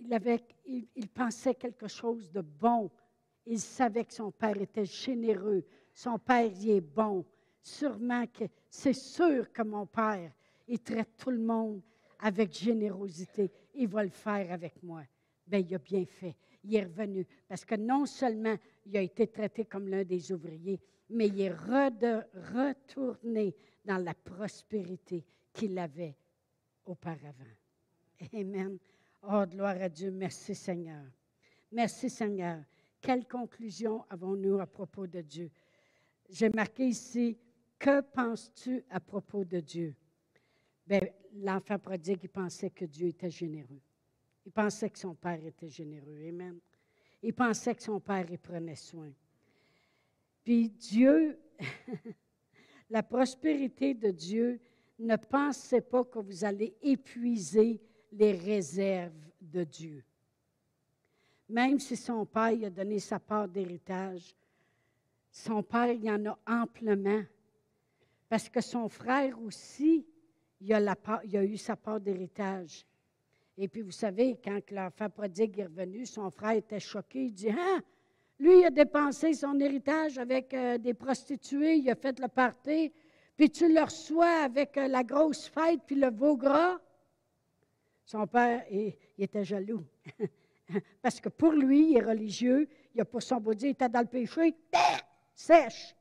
il, 0.00 0.12
avait, 0.12 0.44
il 0.66 1.08
pensait 1.08 1.54
quelque 1.54 1.86
chose 1.86 2.28
de 2.32 2.40
bon 2.40 2.90
il 3.46 3.60
savait 3.60 4.04
que 4.04 4.14
son 4.14 4.30
père 4.30 4.60
était 4.60 4.84
généreux. 4.84 5.64
Son 5.92 6.18
père 6.18 6.50
y 6.50 6.70
est 6.70 6.80
bon. 6.80 7.24
Sûrement 7.62 8.26
que 8.26 8.44
c'est 8.68 8.94
sûr 8.94 9.52
que 9.52 9.62
mon 9.62 9.86
père, 9.86 10.32
il 10.66 10.80
traite 10.80 11.16
tout 11.16 11.30
le 11.30 11.38
monde 11.38 11.82
avec 12.18 12.52
générosité. 12.52 13.50
Il 13.74 13.88
va 13.88 14.02
le 14.02 14.10
faire 14.10 14.50
avec 14.52 14.82
moi. 14.82 15.02
Bien, 15.46 15.60
il 15.60 15.74
a 15.74 15.78
bien 15.78 16.04
fait. 16.06 16.36
Il 16.64 16.74
est 16.74 16.84
revenu. 16.84 17.26
Parce 17.46 17.64
que 17.64 17.74
non 17.74 18.06
seulement 18.06 18.56
il 18.86 18.96
a 18.96 19.02
été 19.02 19.26
traité 19.26 19.64
comme 19.64 19.88
l'un 19.88 20.04
des 20.04 20.32
ouvriers, 20.32 20.80
mais 21.10 21.28
il 21.28 21.40
est 21.40 21.50
retourné 21.50 23.54
dans 23.84 23.98
la 23.98 24.14
prospérité 24.14 25.24
qu'il 25.52 25.78
avait 25.78 26.16
auparavant. 26.86 27.44
Amen. 28.32 28.78
Oh, 29.22 29.44
gloire 29.46 29.80
à 29.80 29.88
Dieu. 29.88 30.10
Merci 30.10 30.54
Seigneur. 30.54 31.04
Merci 31.72 32.08
Seigneur. 32.08 32.62
Quelle 33.00 33.26
conclusion 33.26 34.04
avons-nous 34.08 34.60
à 34.60 34.66
propos 34.66 35.06
de 35.06 35.20
Dieu? 35.20 35.50
J'ai 36.30 36.48
marqué 36.48 36.86
ici, 36.86 37.36
que 37.78 38.00
penses-tu 38.00 38.82
à 38.88 39.00
propos 39.00 39.44
de 39.44 39.60
Dieu? 39.60 39.94
Bien, 40.86 41.00
l'enfant 41.34 41.78
prodigue, 41.78 42.20
il 42.22 42.30
pensait 42.30 42.70
que 42.70 42.86
Dieu 42.86 43.08
était 43.08 43.30
généreux. 43.30 43.80
Il 44.46 44.52
pensait 44.52 44.90
que 44.90 44.98
son 44.98 45.14
père 45.14 45.44
était 45.44 45.68
généreux. 45.68 46.28
Amen. 46.28 46.58
Il 47.22 47.32
pensait 47.32 47.74
que 47.74 47.82
son 47.82 48.00
père 48.00 48.30
y 48.30 48.36
prenait 48.36 48.76
soin. 48.76 49.10
Puis 50.42 50.68
Dieu, 50.68 51.38
la 52.90 53.02
prospérité 53.02 53.94
de 53.94 54.10
Dieu, 54.10 54.60
ne 54.98 55.16
pensez 55.16 55.80
pas 55.80 56.04
que 56.04 56.18
vous 56.18 56.44
allez 56.44 56.76
épuiser 56.82 57.80
les 58.12 58.32
réserves 58.32 59.30
de 59.40 59.64
Dieu. 59.64 60.04
Même 61.48 61.78
si 61.78 61.96
son 61.96 62.24
père 62.26 62.52
a 62.64 62.70
donné 62.70 62.98
sa 62.98 63.18
part 63.18 63.48
d'héritage, 63.48 64.34
son 65.30 65.62
père, 65.62 65.90
il 65.90 66.08
en 66.10 66.26
a 66.26 66.38
amplement. 66.46 67.24
Parce 68.28 68.48
que 68.48 68.60
son 68.60 68.88
frère 68.88 69.40
aussi, 69.40 70.06
il 70.60 70.72
a 70.72 71.44
eu 71.44 71.56
sa 71.56 71.76
part 71.76 72.00
d'héritage. 72.00 72.86
Et 73.56 73.68
puis, 73.68 73.82
vous 73.82 73.92
savez, 73.92 74.36
quand 74.42 74.60
l'enfant 74.70 75.08
prodigue 75.08 75.58
est 75.60 75.64
revenu, 75.64 76.06
son 76.06 76.30
frère 76.30 76.52
était 76.52 76.80
choqué. 76.80 77.26
Il 77.26 77.32
dit 77.32 77.50
Ah, 77.50 77.80
lui, 78.38 78.60
il 78.60 78.64
a 78.64 78.70
dépensé 78.70 79.32
son 79.32 79.58
héritage 79.60 80.18
avec 80.18 80.52
euh, 80.54 80.76
des 80.78 80.94
prostituées, 80.94 81.76
il 81.76 81.88
a 81.88 81.94
fait 81.94 82.18
le 82.18 82.26
party, 82.26 82.92
puis 83.36 83.50
tu 83.50 83.72
le 83.72 83.80
reçois 83.80 84.42
avec 84.42 84.76
euh, 84.76 84.88
la 84.88 85.04
grosse 85.04 85.46
fête, 85.46 85.80
puis 85.86 85.96
le 85.96 86.10
veau 86.10 86.36
gras. 86.36 86.78
Son 88.04 88.26
père, 88.26 88.64
il 88.70 88.94
était 89.18 89.44
jaloux. 89.44 89.84
Parce 91.02 91.20
que 91.20 91.28
pour 91.28 91.52
lui, 91.52 91.92
il 91.92 91.96
est 91.96 92.04
religieux, 92.04 92.68
il 92.94 93.00
a 93.00 93.04
pour 93.04 93.22
son 93.22 93.36
beau 93.36 93.54
dire, 93.54 93.68
il 93.68 93.72
était 93.72 93.88
dans 93.88 94.00
le 94.00 94.06
péché, 94.06 94.54
sèche. 95.32 95.94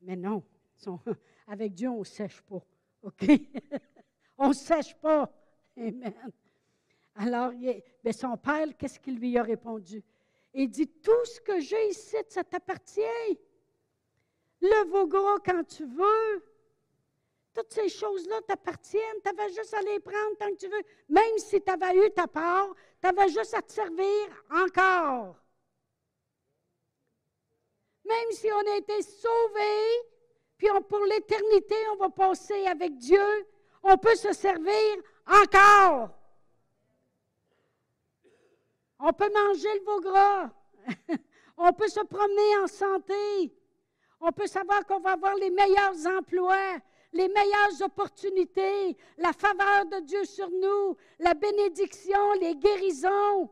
Mais 0.00 0.16
non, 0.16 0.42
avec 1.46 1.74
Dieu, 1.74 1.90
on 1.90 2.00
ne 2.00 2.04
sèche 2.04 2.40
pas. 2.42 2.62
OK? 3.02 3.24
on 4.38 4.48
ne 4.48 4.54
sèche 4.54 4.94
pas. 4.96 5.30
Amen. 5.76 6.32
Alors, 7.14 7.52
mais 8.04 8.12
son 8.12 8.36
père, 8.36 8.66
qu'est-ce 8.78 8.98
qu'il 8.98 9.18
lui 9.18 9.36
a 9.36 9.42
répondu? 9.42 10.02
Il 10.54 10.68
dit, 10.68 10.86
tout 10.86 11.24
ce 11.24 11.40
que 11.40 11.60
j'ai 11.60 11.88
ici, 11.88 12.16
ça 12.28 12.44
t'appartient. 12.44 13.38
Le 14.60 14.88
veau 14.88 15.06
gras 15.06 15.38
quand 15.44 15.64
tu 15.64 15.84
veux. 15.84 16.44
Toutes 17.54 17.72
ces 17.72 17.88
choses-là 17.88 18.40
t'appartiennent. 18.42 19.20
Tu 19.22 19.28
avais 19.28 19.52
juste 19.52 19.74
à 19.74 19.82
les 19.82 20.00
prendre 20.00 20.36
tant 20.38 20.50
que 20.50 20.56
tu 20.56 20.68
veux. 20.68 20.82
Même 21.08 21.38
si 21.38 21.60
tu 21.60 21.70
avais 21.70 22.06
eu 22.06 22.10
ta 22.10 22.26
part, 22.26 22.74
tu 23.00 23.08
avais 23.08 23.28
juste 23.28 23.54
à 23.54 23.62
te 23.62 23.72
servir 23.72 24.44
encore. 24.50 25.36
Même 28.04 28.30
si 28.32 28.48
on 28.52 28.72
a 28.72 28.76
été 28.76 29.02
sauvés, 29.02 30.08
puis 30.56 30.68
pour 30.88 31.04
l'éternité, 31.04 31.74
on 31.92 31.96
va 31.96 32.10
passer 32.10 32.66
avec 32.66 32.96
Dieu, 32.96 33.46
on 33.82 33.96
peut 33.96 34.14
se 34.14 34.32
servir 34.32 34.96
encore. 35.26 36.10
On 38.98 39.12
peut 39.12 39.32
manger 39.32 39.68
le 39.78 39.84
veau 39.84 40.00
gras. 40.00 40.50
on 41.56 41.72
peut 41.72 41.88
se 41.88 42.00
promener 42.00 42.56
en 42.62 42.66
santé. 42.66 43.54
On 44.20 44.32
peut 44.32 44.46
savoir 44.46 44.86
qu'on 44.86 45.00
va 45.00 45.12
avoir 45.12 45.34
les 45.34 45.50
meilleurs 45.50 46.06
emplois 46.06 46.78
les 47.12 47.28
meilleures 47.28 47.82
opportunités, 47.82 48.96
la 49.18 49.32
faveur 49.32 49.86
de 49.86 50.00
Dieu 50.00 50.24
sur 50.24 50.50
nous, 50.50 50.96
la 51.18 51.34
bénédiction, 51.34 52.32
les 52.40 52.56
guérisons. 52.56 53.50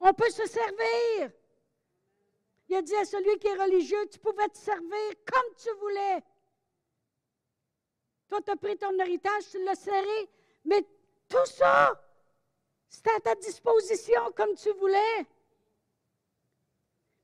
On 0.00 0.12
peut 0.12 0.30
se 0.30 0.46
servir. 0.46 1.30
Il 2.68 2.76
a 2.76 2.82
dit 2.82 2.96
à 2.96 3.04
celui 3.04 3.38
qui 3.38 3.46
est 3.46 3.62
religieux, 3.62 4.06
tu 4.10 4.18
pouvais 4.18 4.48
te 4.48 4.58
servir 4.58 5.12
comme 5.32 5.54
tu 5.56 5.70
voulais. 5.80 6.22
Toi, 8.28 8.40
tu 8.42 8.50
as 8.50 8.56
pris 8.56 8.76
ton 8.76 8.98
héritage, 8.98 9.48
tu 9.50 9.62
l'as 9.62 9.76
serré, 9.76 10.28
mais 10.66 10.82
tout 11.28 11.46
ça, 11.46 12.00
c'était 12.88 13.10
à 13.16 13.20
ta 13.20 13.34
disposition 13.36 14.20
comme 14.34 14.54
tu 14.54 14.70
voulais. 14.72 15.26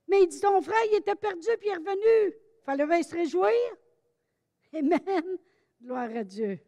Mais 0.07 0.23
il 0.23 0.27
dit, 0.27 0.39
ton 0.39 0.61
frère, 0.61 0.83
il 0.91 0.97
était 0.97 1.15
perdu, 1.15 1.47
puis 1.59 1.69
il 1.69 1.71
est 1.71 1.75
revenu. 1.75 2.35
Fallait 2.63 3.03
se 3.03 3.15
réjouir. 3.15 3.51
Amen. 4.73 5.37
Gloire 5.81 6.09
à 6.15 6.23
Dieu. 6.23 6.59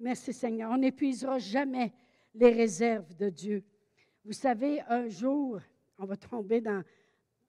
Merci 0.00 0.32
Seigneur. 0.32 0.70
On 0.70 0.78
n'épuisera 0.78 1.38
jamais 1.38 1.92
les 2.34 2.50
réserves 2.50 3.14
de 3.14 3.28
Dieu. 3.28 3.62
Vous 4.24 4.32
savez, 4.32 4.80
un 4.88 5.08
jour, 5.08 5.60
on 5.98 6.04
va 6.04 6.16
tomber 6.16 6.60
dans 6.60 6.82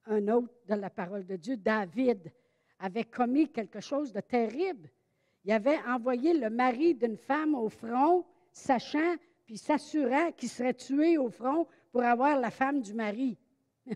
un 0.05 0.27
autre 0.27 0.53
de 0.67 0.75
la 0.75 0.89
parole 0.89 1.25
de 1.25 1.35
Dieu. 1.35 1.57
David 1.57 2.31
avait 2.79 3.05
commis 3.05 3.49
quelque 3.49 3.79
chose 3.79 4.11
de 4.11 4.19
terrible. 4.19 4.89
Il 5.45 5.51
avait 5.51 5.79
envoyé 5.87 6.33
le 6.33 6.49
mari 6.49 6.95
d'une 6.95 7.17
femme 7.17 7.55
au 7.55 7.69
front, 7.69 8.25
sachant 8.53 9.15
puis 9.45 9.57
s'assurant 9.57 10.31
qu'il 10.31 10.49
serait 10.49 10.73
tué 10.73 11.17
au 11.17 11.29
front 11.29 11.67
pour 11.91 12.03
avoir 12.03 12.39
la 12.39 12.49
femme 12.49 12.81
du 12.81 12.93
mari. 12.93 13.37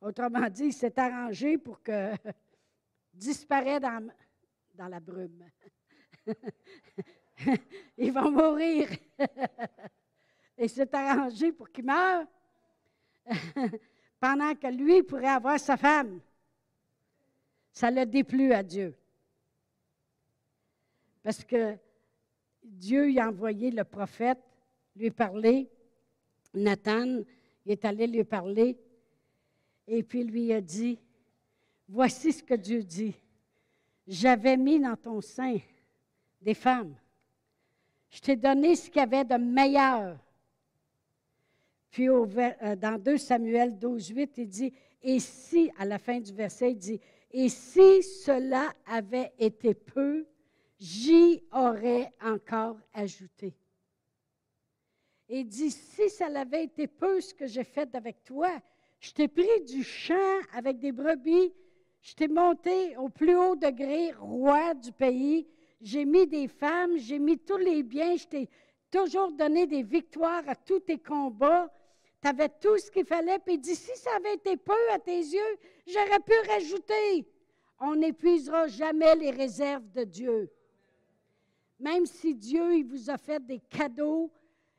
Autrement 0.00 0.48
dit, 0.48 0.64
il 0.64 0.72
s'est 0.72 0.98
arrangé 0.98 1.56
pour 1.56 1.82
que 1.82 2.12
disparaît 3.14 3.78
dans, 3.78 4.10
la 4.76 5.00
brume. 5.00 5.48
Ils 7.96 8.12
vont 8.12 8.30
mourir. 8.30 8.88
Et 10.56 10.68
s'est 10.68 10.94
arrangé 10.94 11.52
pour 11.52 11.70
qu'il 11.70 11.84
meure 11.84 12.26
pendant 14.20 14.54
que 14.54 14.66
lui 14.68 15.02
pourrait 15.02 15.28
avoir 15.28 15.58
sa 15.58 15.76
femme. 15.76 16.20
Ça 17.72 17.90
l'a 17.90 18.06
déplu 18.06 18.52
à 18.52 18.62
Dieu. 18.62 18.96
Parce 21.22 21.42
que 21.44 21.76
Dieu 22.64 23.06
lui 23.06 23.20
a 23.20 23.28
envoyé 23.28 23.70
le 23.70 23.84
prophète 23.84 24.38
lui 24.96 25.10
parler. 25.10 25.68
Nathan 26.54 27.20
est 27.66 27.84
allé 27.84 28.06
lui 28.06 28.24
parler 28.24 28.76
et 29.86 30.02
puis 30.02 30.24
lui 30.24 30.52
a 30.52 30.60
dit, 30.60 30.98
voici 31.88 32.32
ce 32.32 32.42
que 32.42 32.54
Dieu 32.54 32.82
dit. 32.82 33.14
J'avais 34.06 34.56
mis 34.56 34.80
dans 34.80 34.96
ton 34.96 35.20
sein 35.20 35.58
des 36.40 36.54
femmes. 36.54 36.94
Je 38.10 38.20
t'ai 38.20 38.36
donné 38.36 38.76
ce 38.76 38.88
qu'il 38.88 39.00
y 39.00 39.04
avait 39.04 39.24
de 39.24 39.36
meilleur. 39.36 40.18
Puis 41.90 42.08
euh, 42.08 42.76
dans 42.76 43.00
2 43.00 43.18
Samuel 43.18 43.78
12, 43.78 44.08
8, 44.08 44.38
il 44.38 44.48
dit, 44.48 44.72
et 45.02 45.20
si, 45.20 45.70
à 45.78 45.84
la 45.84 45.98
fin 45.98 46.20
du 46.20 46.32
verset, 46.32 46.72
il 46.72 46.78
dit, 46.78 47.00
et 47.30 47.48
si 47.48 48.02
cela 48.02 48.72
avait 48.86 49.32
été 49.38 49.74
peu, 49.74 50.26
j'y 50.78 51.42
aurais 51.52 52.12
encore 52.22 52.76
ajouté. 52.92 53.54
Et 55.28 55.44
dit, 55.44 55.70
si 55.70 56.10
ça 56.10 56.26
avait 56.26 56.64
été 56.64 56.86
peu 56.86 57.20
ce 57.20 57.32
que 57.32 57.46
j'ai 57.46 57.64
fait 57.64 57.94
avec 57.94 58.22
toi, 58.24 58.50
je 59.00 59.12
t'ai 59.12 59.28
pris 59.28 59.62
du 59.66 59.82
champ 59.82 60.38
avec 60.52 60.78
des 60.78 60.92
brebis, 60.92 61.52
je 62.02 62.14
t'ai 62.14 62.28
monté 62.28 62.96
au 62.96 63.08
plus 63.08 63.34
haut 63.34 63.56
degré, 63.56 64.12
roi 64.12 64.74
du 64.74 64.92
pays, 64.92 65.46
j'ai 65.80 66.04
mis 66.04 66.26
des 66.26 66.48
femmes, 66.48 66.96
j'ai 66.96 67.18
mis 67.18 67.38
tous 67.38 67.56
les 67.56 67.82
biens, 67.82 68.16
je 68.16 68.26
t'ai 68.26 68.48
toujours 68.90 69.32
donné 69.32 69.66
des 69.66 69.82
victoires 69.82 70.48
à 70.48 70.54
tous 70.54 70.80
tes 70.80 70.98
combats. 70.98 71.68
Tu 72.22 72.28
avais 72.28 72.48
tout 72.48 72.78
ce 72.78 72.90
qu'il 72.90 73.04
fallait. 73.04 73.38
Puis 73.38 73.54
il 73.54 73.60
dit, 73.60 73.74
si 73.74 73.96
ça 73.96 74.10
avait 74.16 74.34
été 74.34 74.56
peu 74.56 74.72
à 74.92 74.98
tes 74.98 75.18
yeux, 75.18 75.58
j'aurais 75.86 76.20
pu 76.20 76.32
rajouter. 76.48 77.26
On 77.80 77.96
n'épuisera 77.96 78.68
jamais 78.68 79.14
les 79.16 79.30
réserves 79.30 79.90
de 79.90 80.04
Dieu. 80.04 80.50
Même 81.78 82.06
si 82.06 82.34
Dieu 82.34 82.84
vous 82.84 83.10
a 83.10 83.18
fait 83.18 83.44
des 83.44 83.60
cadeaux, 83.60 84.30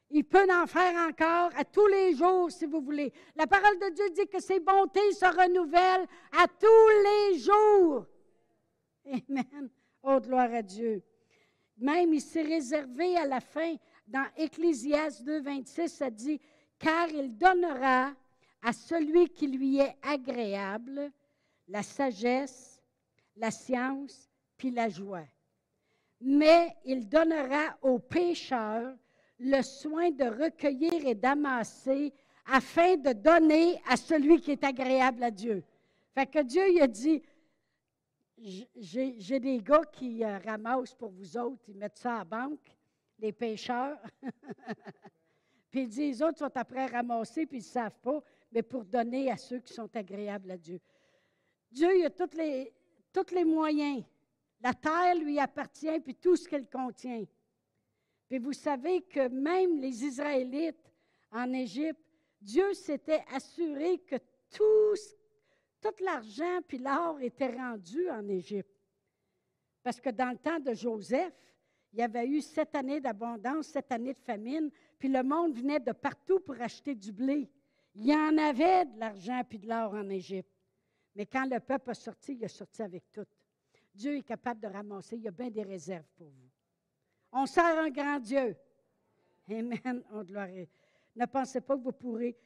il 0.09 0.23
peut 0.23 0.47
en 0.51 0.65
faire 0.67 0.95
encore 1.07 1.51
à 1.57 1.65
tous 1.65 1.87
les 1.87 2.15
jours, 2.15 2.51
si 2.51 2.65
vous 2.65 2.81
voulez. 2.81 3.11
La 3.35 3.47
parole 3.47 3.77
de 3.79 3.93
Dieu 3.93 4.09
dit 4.11 4.27
que 4.27 4.41
ses 4.41 4.59
bontés 4.59 5.11
se 5.13 5.25
renouvellent 5.25 6.07
à 6.31 6.47
tous 6.47 7.33
les 7.33 7.39
jours. 7.39 8.05
Amen. 9.05 9.69
Oh, 10.03 10.19
gloire 10.19 10.53
à 10.53 10.61
Dieu. 10.61 11.03
Même, 11.77 12.13
il 12.13 12.21
s'est 12.21 12.43
réservé 12.43 13.17
à 13.17 13.25
la 13.25 13.41
fin, 13.41 13.75
dans 14.07 14.25
Ecclésias 14.37 15.21
2, 15.23 15.41
26, 15.41 15.89
ça 15.89 16.09
dit, 16.09 16.39
car 16.77 17.09
il 17.09 17.35
donnera 17.35 18.13
à 18.61 18.73
celui 18.73 19.29
qui 19.29 19.47
lui 19.47 19.79
est 19.79 19.95
agréable 20.01 21.11
la 21.67 21.83
sagesse, 21.83 22.81
la 23.35 23.51
science, 23.51 24.29
puis 24.57 24.71
la 24.71 24.89
joie. 24.89 25.25
Mais 26.27 26.75
il 26.85 27.07
donnera 27.07 27.77
aux 27.83 27.99
pécheurs 27.99 28.95
le 29.37 29.61
soin 29.61 30.09
de 30.09 30.23
recueillir 30.23 31.05
et 31.05 31.13
d'amasser 31.13 32.11
afin 32.47 32.97
de 32.97 33.13
donner 33.13 33.79
à 33.87 33.95
celui 33.95 34.41
qui 34.41 34.51
est 34.51 34.63
agréable 34.63 35.21
à 35.21 35.29
Dieu. 35.29 35.63
Fait 36.15 36.25
que 36.25 36.41
Dieu, 36.41 36.63
il 36.67 36.81
a 36.81 36.87
dit, 36.87 37.21
j'ai 38.75 39.39
des 39.39 39.59
gars 39.61 39.85
qui 39.91 40.23
euh, 40.23 40.39
ramassent 40.39 40.95
pour 40.95 41.11
vous 41.11 41.37
autres, 41.37 41.63
ils 41.67 41.77
mettent 41.77 41.97
ça 41.97 42.21
à 42.21 42.23
banque, 42.23 42.75
les 43.19 43.31
pêcheurs. 43.31 43.99
puis 45.69 45.83
ils 45.83 45.89
disent, 45.89 46.19
les 46.21 46.23
autres 46.23 46.39
sont 46.39 46.57
après 46.57 46.87
ramasser, 46.87 47.45
puis 47.45 47.59
ils 47.59 47.61
ne 47.61 47.65
savent 47.65 47.99
pas, 48.01 48.19
mais 48.51 48.63
pour 48.63 48.83
donner 48.83 49.29
à 49.29 49.37
ceux 49.37 49.59
qui 49.59 49.73
sont 49.73 49.95
agréables 49.95 50.49
à 50.49 50.57
Dieu. 50.57 50.79
Dieu, 51.71 51.99
il 51.99 52.05
a 52.05 52.09
tous 52.09 52.35
les, 52.35 52.73
tous 53.13 53.31
les 53.31 53.45
moyens. 53.45 54.03
La 54.61 54.73
terre 54.73 55.15
lui 55.15 55.39
appartient, 55.39 55.99
puis 55.99 56.15
tout 56.15 56.35
ce 56.35 56.47
qu'elle 56.47 56.69
contient. 56.69 57.25
Puis 58.27 58.39
vous 58.39 58.53
savez 58.53 59.01
que 59.01 59.27
même 59.27 59.79
les 59.79 60.03
Israélites 60.03 60.91
en 61.31 61.53
Égypte, 61.53 62.01
Dieu 62.41 62.73
s'était 62.73 63.23
assuré 63.31 63.99
que 63.99 64.15
tout, 64.51 64.95
l'argent 66.01 66.61
puis 66.67 66.77
l'or 66.77 67.19
était 67.21 67.53
rendu 67.55 68.09
en 68.09 68.27
Égypte. 68.27 68.71
Parce 69.83 69.99
que 69.99 70.09
dans 70.09 70.31
le 70.31 70.37
temps 70.37 70.59
de 70.59 70.73
Joseph, 70.73 71.33
il 71.93 71.99
y 71.99 72.01
avait 72.01 72.27
eu 72.27 72.41
sept 72.41 72.75
années 72.75 72.99
d'abondance, 72.99 73.67
sept 73.67 73.91
années 73.91 74.13
de 74.13 74.19
famine, 74.19 74.69
puis 74.97 75.09
le 75.09 75.23
monde 75.23 75.55
venait 75.55 75.79
de 75.79 75.91
partout 75.91 76.39
pour 76.39 76.59
acheter 76.59 76.95
du 76.95 77.11
blé. 77.11 77.49
Il 77.93 78.05
y 78.05 78.13
en 78.13 78.37
avait 78.37 78.85
de 78.85 78.99
l'argent 78.99 79.41
puis 79.47 79.59
de 79.59 79.67
l'or 79.67 79.93
en 79.93 80.09
Égypte. 80.09 80.51
Mais 81.15 81.25
quand 81.25 81.45
le 81.45 81.59
peuple 81.59 81.91
a 81.91 81.93
sorti, 81.93 82.33
il 82.33 82.43
a 82.43 82.49
sorti 82.49 82.81
avec 82.81 83.11
tout. 83.11 83.25
Dieu 83.95 84.17
est 84.17 84.23
capable 84.23 84.59
de 84.59 84.67
ramasser. 84.67 85.15
Il 85.15 85.23
y 85.23 85.27
a 85.27 85.31
bien 85.31 85.49
des 85.49 85.63
réserves 85.63 86.07
pour 86.17 86.27
vous. 86.27 86.49
On 87.31 87.45
sert 87.45 87.79
un 87.79 87.89
grand 87.89 88.19
Dieu. 88.19 88.55
Amen. 89.49 90.03
On 90.11 90.23
gloire. 90.23 90.49
Ne 91.15 91.25
pensez 91.25 91.61
pas 91.61 91.77
que 91.77 91.81
vous 91.81 91.91
pourrez 91.91 92.37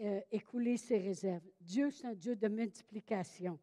euh, 0.00 0.20
écouler 0.30 0.76
ses 0.76 0.98
réserves. 0.98 1.44
Dieu, 1.60 1.90
c'est 1.90 2.06
un 2.06 2.14
Dieu 2.14 2.34
de 2.34 2.48
multiplication. 2.48 3.58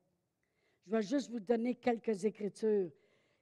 Je 0.85 0.91
vais 0.91 1.01
juste 1.01 1.31
vous 1.31 1.39
donner 1.39 1.75
quelques 1.75 2.23
écritures. 2.23 2.91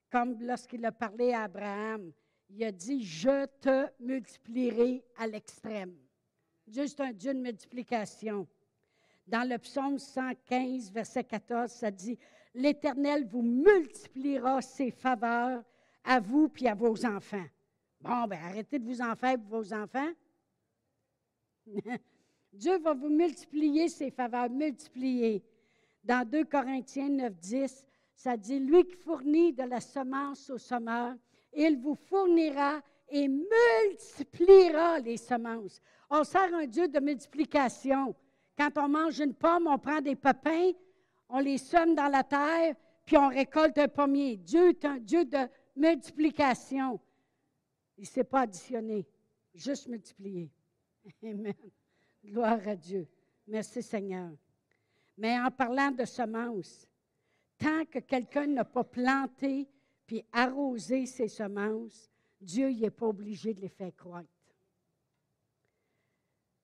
Comme 0.09 0.41
lorsqu'il 0.41 0.85
a 0.85 0.91
parlé 0.91 1.33
à 1.33 1.43
Abraham, 1.43 2.11
il 2.49 2.63
a 2.63 2.71
dit, 2.71 3.03
je 3.03 3.45
te 3.59 3.89
multiplierai 3.99 5.03
à 5.17 5.27
l'extrême. 5.27 5.95
Dieu, 6.67 6.87
c'est 6.87 7.01
un 7.01 7.11
Dieu 7.11 7.33
de 7.33 7.39
multiplication. 7.39 8.47
Dans 9.25 9.47
le 9.49 9.57
psaume 9.57 9.97
115, 9.97 10.91
verset 10.91 11.23
14, 11.23 11.71
ça 11.71 11.89
dit, 11.89 12.17
L'Éternel 12.53 13.27
vous 13.27 13.41
multipliera 13.41 14.61
ses 14.61 14.91
faveurs 14.91 15.63
à 16.03 16.19
vous 16.19 16.49
puis 16.49 16.67
à 16.67 16.75
vos 16.75 17.05
enfants. 17.05 17.45
Bon, 17.99 18.27
ben 18.27 18.39
arrêtez 18.43 18.79
de 18.79 18.85
vous 18.85 19.01
en 19.01 19.15
faire 19.15 19.37
pour 19.39 19.61
vos 19.61 19.73
enfants. 19.73 20.11
Dieu 22.53 22.77
va 22.79 22.93
vous 22.93 23.09
multiplier 23.09 23.89
ses 23.89 24.11
faveurs, 24.11 24.49
multiplier. 24.49 25.43
Dans 26.03 26.27
2 26.27 26.43
Corinthiens 26.43 27.09
9, 27.09 27.39
10, 27.39 27.85
ça 28.13 28.37
dit, 28.37 28.59
lui 28.59 28.85
qui 28.85 28.95
fournit 28.95 29.53
de 29.53 29.63
la 29.63 29.79
semence 29.79 30.49
aux 30.49 30.57
semeurs, 30.57 31.15
il 31.53 31.77
vous 31.77 31.95
fournira 31.95 32.81
et 33.09 33.27
multipliera 33.27 34.99
les 34.99 35.17
semences. 35.17 35.81
On 36.09 36.23
sert 36.23 36.53
un 36.53 36.65
Dieu 36.65 36.87
de 36.87 36.99
multiplication. 36.99 38.13
Quand 38.57 38.71
on 38.77 38.89
mange 38.89 39.19
une 39.19 39.33
pomme, 39.33 39.67
on 39.67 39.77
prend 39.77 40.01
des 40.01 40.15
pépins, 40.15 40.71
on 41.29 41.39
les 41.39 41.57
sème 41.57 41.95
dans 41.95 42.09
la 42.09 42.23
terre, 42.23 42.75
puis 43.05 43.17
on 43.17 43.29
récolte 43.29 43.77
un 43.77 43.87
pommier. 43.87 44.37
Dieu 44.37 44.69
est 44.69 44.85
un 44.85 44.97
Dieu 44.97 45.25
de 45.25 45.49
multiplication. 45.75 46.99
Il 47.97 48.01
ne 48.01 48.07
s'est 48.07 48.23
pas 48.23 48.41
additionné, 48.41 49.07
juste 49.53 49.87
multiplié. 49.87 50.51
Amen. 51.23 51.53
Gloire 52.23 52.67
à 52.67 52.75
Dieu. 52.75 53.07
Merci 53.47 53.83
Seigneur. 53.83 54.31
Mais 55.17 55.39
en 55.39 55.51
parlant 55.51 55.91
de 55.91 56.05
semences, 56.05 56.87
tant 57.57 57.85
que 57.85 57.99
quelqu'un 57.99 58.47
n'a 58.47 58.65
pas 58.65 58.83
planté 58.83 59.69
puis 60.05 60.23
arrosé 60.31 61.05
ses 61.05 61.27
semences, 61.27 62.09
Dieu 62.39 62.69
n'est 62.69 62.89
pas 62.89 63.07
obligé 63.07 63.53
de 63.53 63.61
les 63.61 63.69
faire 63.69 63.95
croître. 63.95 64.27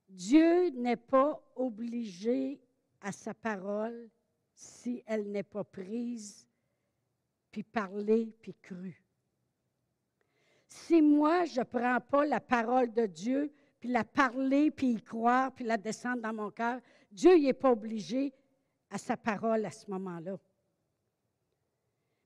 Dieu 0.07 0.69
n'est 0.71 0.97
pas 0.97 1.39
obligé 1.55 2.59
à 3.01 3.11
sa 3.11 3.33
parole 3.33 4.09
si 4.59 5.01
elle 5.05 5.31
n'est 5.31 5.43
pas 5.43 5.63
prise, 5.63 6.45
puis 7.49 7.63
parlée, 7.63 8.35
puis 8.41 8.53
crue. 8.61 9.01
Si 10.67 11.01
moi, 11.01 11.45
je 11.45 11.61
ne 11.61 11.65
prends 11.65 11.99
pas 12.01 12.25
la 12.25 12.41
parole 12.41 12.91
de 12.93 13.05
Dieu, 13.05 13.53
puis 13.79 13.89
la 13.89 14.03
parler, 14.03 14.69
puis 14.69 14.91
y 14.91 15.01
croire, 15.01 15.53
puis 15.53 15.63
la 15.63 15.77
descendre 15.77 16.21
dans 16.21 16.33
mon 16.33 16.51
cœur, 16.51 16.81
Dieu 17.09 17.37
n'est 17.37 17.53
pas 17.53 17.71
obligé 17.71 18.33
à 18.89 18.97
sa 18.97 19.15
parole 19.15 19.65
à 19.65 19.71
ce 19.71 19.89
moment-là. 19.89 20.37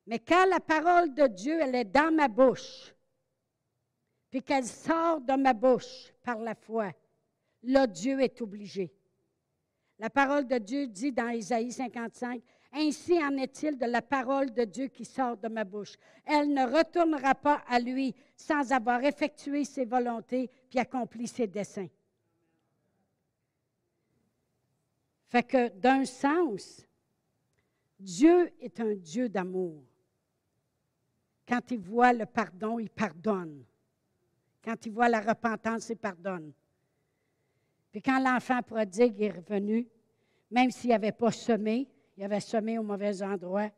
Mais 0.08 0.18
quand 0.18 0.46
la 0.48 0.60
parole 0.60 1.14
de 1.14 1.28
Dieu, 1.28 1.60
elle 1.62 1.76
est 1.76 1.86
dans 1.86 2.14
ma 2.14 2.28
bouche, 2.28 2.96
puis 4.32 4.42
qu'elle 4.42 4.66
sort 4.66 5.22
de 5.22 5.34
ma 5.34 5.54
bouche 5.54 6.12
par 6.24 6.40
la 6.40 6.56
foi, 6.56 6.92
là, 7.62 7.86
Dieu 7.86 8.20
est 8.22 8.42
obligé. 8.42 8.92
La 10.00 10.10
parole 10.10 10.48
de 10.48 10.58
Dieu 10.58 10.88
dit 10.88 11.12
dans 11.12 11.30
Isaïe 11.30 11.72
55, 11.72 12.42
Ainsi 12.76 13.24
en 13.24 13.38
est-il 13.38 13.78
de 13.78 13.86
la 13.86 14.02
parole 14.02 14.52
de 14.52 14.64
Dieu 14.64 14.88
qui 14.88 15.06
sort 15.06 15.38
de 15.38 15.48
ma 15.48 15.64
bouche. 15.64 15.96
Elle 16.26 16.52
ne 16.54 16.66
retournera 16.66 17.36
pas 17.36 17.64
à 17.68 17.80
lui 17.80 18.16
sans 18.36 18.72
avoir 18.72 19.04
effectué 19.04 19.64
ses 19.64 19.86
volontés 19.86 20.50
puis 20.70 20.80
accompli 20.80 21.28
ses 21.28 21.46
desseins. 21.46 21.90
Fait 25.30 25.44
que 25.44 25.70
d'un 25.70 26.06
sens, 26.06 26.86
Dieu 28.00 28.52
est 28.60 28.80
un 28.80 28.96
Dieu 28.96 29.30
d'amour. 29.30 29.84
Quand 31.48 31.72
il 31.72 31.80
voit 31.80 32.14
le 32.14 32.26
pardon, 32.26 32.80
il 32.80 32.90
pardonne. 32.90 33.64
Quand 34.64 34.86
il 34.86 34.92
voit 34.92 35.10
la 35.10 35.22
repentance, 35.22 35.90
il 35.90 35.98
pardonne. 35.98 36.54
Puis 37.94 38.02
quand 38.02 38.20
l'enfant 38.20 38.62
prodigue 38.62 39.22
est 39.22 39.30
revenu, 39.30 39.88
même 40.52 40.70
s'il 40.70 40.90
n'avait 40.90 41.14
pas 41.14 41.32
semé, 41.32 41.88
il 42.18 42.24
avait 42.26 42.42
semé 42.42 42.78
au 42.78 42.84
mauvais 42.84 43.24
endroit, 43.24 43.70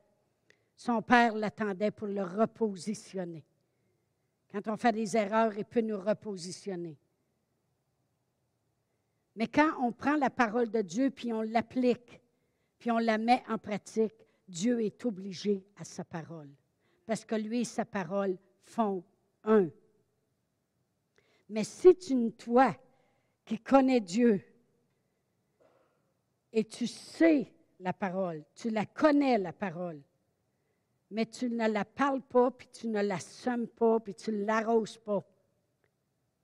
son 0.75 1.04
père 1.04 1.36
l'attendait 1.36 1.91
pour 1.91 2.08
le 2.08 2.23
repositionner. 2.23 3.45
Quand 4.51 4.67
on 4.67 4.78
fait 4.78 4.93
des 4.93 5.15
erreurs, 5.15 5.56
il 5.56 5.65
peut 5.65 5.82
nous 5.82 5.99
repositionner. 5.99 6.97
Mais 9.36 9.47
quand 9.47 9.71
on 9.82 9.91
prend 9.91 10.15
la 10.15 10.32
parole 10.32 10.71
de 10.71 10.82
Dieu, 10.82 11.12
puis 11.12 11.32
on 11.32 11.43
l'applique, 11.43 12.19
puis 12.80 12.89
on 12.89 12.97
la 12.97 13.19
met 13.19 13.43
en 13.47 13.60
pratique, 13.60 14.15
Dieu 14.47 14.82
est 14.84 15.06
obligé 15.06 15.63
à 15.78 15.84
sa 15.84 16.04
parole 16.04 16.49
parce 17.06 17.23
que 17.23 17.36
lui 17.36 17.62
et 17.62 17.65
sa 17.65 17.86
parole 17.86 18.38
font 18.63 19.04
un. 19.43 19.69
Mais 21.49 21.63
si 21.63 21.95
tu, 21.95 22.32
toi, 22.32 22.75
qui 23.45 23.60
connais 23.60 24.01
Dieu, 24.01 24.43
et 26.51 26.63
tu 26.63 26.88
sais 26.88 27.53
la 27.79 27.93
parole, 27.93 28.43
tu 28.55 28.69
la 28.69 28.86
connais 28.86 29.38
la 29.38 29.53
parole, 29.53 30.01
mais 31.12 31.25
tu 31.25 31.49
ne 31.49 31.67
la 31.69 31.86
parles 31.86 32.21
pas, 32.21 32.49
puis 32.51 32.67
tu 32.71 32.88
ne 32.88 33.01
la 33.01 33.19
sèmes 33.19 33.67
pas, 33.67 33.99
puis 33.99 34.15
tu 34.15 34.31
ne 34.31 34.45
l'arroses 34.45 34.97
pas, 34.97 35.23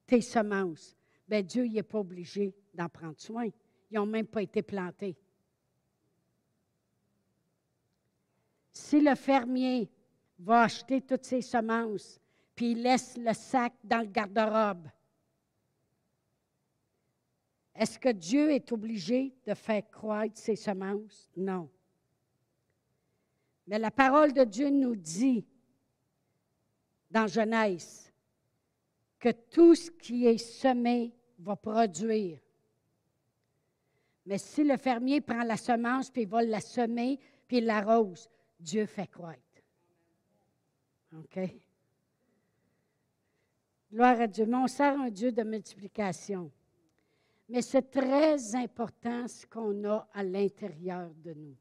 tes 0.05 0.21
semences, 0.21 0.95
bien 1.27 1.41
Dieu 1.41 1.65
n'est 1.65 1.83
pas 1.83 1.99
obligé 1.99 2.53
d'en 2.73 2.89
prendre 2.89 3.19
soin. 3.19 3.47
Ils 3.89 3.95
n'ont 3.95 4.05
même 4.05 4.27
pas 4.27 4.41
été 4.41 4.61
plantés. 4.61 5.17
Si 8.71 9.01
le 9.01 9.15
fermier 9.15 9.89
va 10.39 10.63
acheter 10.63 11.01
toutes 11.01 11.25
ses 11.25 11.41
semences, 11.41 12.19
puis 12.55 12.71
il 12.71 12.83
laisse 12.83 13.17
le 13.17 13.33
sac 13.33 13.73
dans 13.83 13.99
le 13.99 14.07
garde-robe. 14.07 14.87
Est-ce 17.75 17.97
que 17.97 18.09
Dieu 18.09 18.51
est 18.51 18.71
obligé 18.71 19.33
de 19.45 19.53
faire 19.53 19.89
croître 19.89 20.37
ses 20.37 20.55
semences? 20.55 21.29
Non. 21.37 21.69
Mais 23.67 23.79
la 23.79 23.91
parole 23.91 24.33
de 24.33 24.43
Dieu 24.43 24.69
nous 24.69 24.95
dit 24.95 25.45
dans 27.09 27.27
Genèse 27.27 28.11
que 29.19 29.29
tout 29.29 29.75
ce 29.75 29.91
qui 29.91 30.25
est 30.25 30.37
semé 30.37 31.13
va 31.39 31.55
produire. 31.55 32.39
Mais 34.25 34.37
si 34.37 34.63
le 34.63 34.77
fermier 34.77 35.21
prend 35.21 35.43
la 35.43 35.57
semence, 35.57 36.09
puis 36.09 36.23
il 36.23 36.27
va 36.27 36.43
la 36.43 36.61
semer, 36.61 37.19
puis 37.47 37.57
il 37.57 37.65
l'arrose, 37.65 38.29
Dieu 38.59 38.85
fait 38.85 39.07
croître. 39.07 39.39
OK? 41.17 41.39
Gloire 43.91 44.21
à 44.21 44.27
Dieu. 44.27 44.45
Mais 44.45 44.57
on 44.57 44.67
sert 44.67 44.99
un 44.99 45.09
Dieu 45.09 45.31
de 45.31 45.43
multiplication. 45.43 46.51
Mais 47.51 47.61
c'est 47.61 47.91
très 47.91 48.55
important 48.55 49.27
ce 49.27 49.45
qu'on 49.45 49.83
a 49.83 50.07
à 50.13 50.23
l'intérieur 50.23 51.13
de 51.15 51.33
nous. 51.33 51.57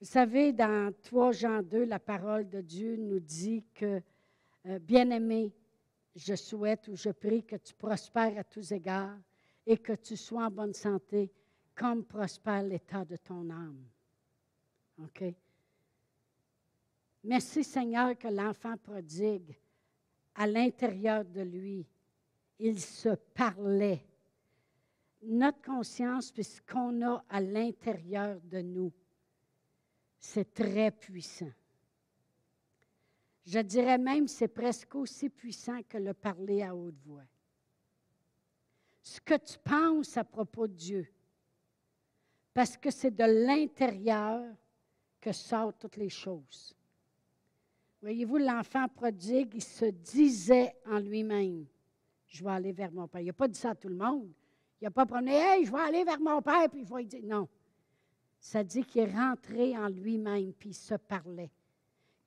Vous 0.00 0.06
savez, 0.06 0.54
dans 0.54 0.90
3 1.02 1.32
Jean 1.32 1.62
2, 1.62 1.84
la 1.84 1.98
parole 1.98 2.48
de 2.48 2.62
Dieu 2.62 2.96
nous 2.96 3.20
dit 3.20 3.62
que, 3.74 4.00
euh, 4.64 4.78
bien-aimé, 4.78 5.52
je 6.16 6.34
souhaite 6.34 6.88
ou 6.88 6.96
je 6.96 7.10
prie 7.10 7.44
que 7.44 7.56
tu 7.56 7.74
prospères 7.74 8.38
à 8.38 8.44
tous 8.44 8.72
égards 8.72 9.18
et 9.66 9.76
que 9.76 9.92
tu 9.92 10.16
sois 10.16 10.46
en 10.46 10.50
bonne 10.50 10.72
santé 10.72 11.30
comme 11.74 12.06
prospère 12.06 12.62
l'état 12.62 13.04
de 13.04 13.16
ton 13.16 13.50
âme. 13.50 13.84
OK? 15.02 15.24
Merci 17.24 17.64
Seigneur 17.64 18.16
que 18.16 18.28
l'enfant 18.28 18.78
prodigue, 18.78 19.54
à 20.36 20.46
l'intérieur 20.46 21.22
de 21.26 21.42
lui, 21.42 21.86
il 22.58 22.80
se 22.80 23.10
parlait. 23.10 24.06
Notre 25.22 25.60
conscience, 25.60 26.32
puis 26.32 26.44
ce 26.44 26.60
qu'on 26.62 27.02
a 27.02 27.24
à 27.28 27.40
l'intérieur 27.40 28.40
de 28.42 28.62
nous, 28.62 28.92
c'est 30.18 30.54
très 30.54 30.90
puissant. 30.90 31.52
Je 33.44 33.58
dirais 33.58 33.98
même 33.98 34.28
c'est 34.28 34.48
presque 34.48 34.94
aussi 34.94 35.28
puissant 35.28 35.82
que 35.88 35.98
le 35.98 36.14
parler 36.14 36.62
à 36.62 36.74
haute 36.74 36.98
voix. 37.04 37.24
Ce 39.02 39.20
que 39.20 39.36
tu 39.36 39.58
penses 39.58 40.16
à 40.16 40.24
propos 40.24 40.66
de 40.66 40.74
Dieu, 40.74 41.08
parce 42.52 42.76
que 42.76 42.90
c'est 42.90 43.10
de 43.10 43.46
l'intérieur 43.46 44.44
que 45.20 45.32
sortent 45.32 45.78
toutes 45.80 45.96
les 45.96 46.08
choses. 46.08 46.74
Voyez-vous, 48.02 48.38
l'enfant 48.38 48.88
prodigue, 48.88 49.52
il 49.54 49.62
se 49.62 49.84
disait 49.84 50.74
en 50.86 50.98
lui-même, 50.98 51.66
je 52.26 52.42
vais 52.42 52.50
aller 52.50 52.72
vers 52.72 52.92
mon 52.92 53.06
Père. 53.06 53.20
Il 53.20 53.26
n'a 53.26 53.32
pas 53.32 53.48
dit 53.48 53.58
ça 53.58 53.70
à 53.70 53.74
tout 53.74 53.88
le 53.88 53.96
monde. 53.96 54.32
Il 54.80 54.84
n'a 54.84 54.90
pas 54.90 55.06
promené, 55.06 55.32
hey, 55.32 55.64
je 55.64 55.72
vais 55.72 55.80
aller 55.80 56.04
vers 56.04 56.20
mon 56.20 56.40
Père, 56.40 56.68
puis 56.70 56.80
il 56.80 56.86
va 56.86 57.02
dire, 57.02 57.20
non. 57.24 57.48
Ça 58.38 58.64
dit 58.64 58.82
qu'il 58.84 59.02
est 59.02 59.12
rentré 59.12 59.76
en 59.76 59.88
lui-même, 59.88 60.52
puis 60.54 60.70
il 60.70 60.74
se 60.74 60.94
parlait. 60.94 61.50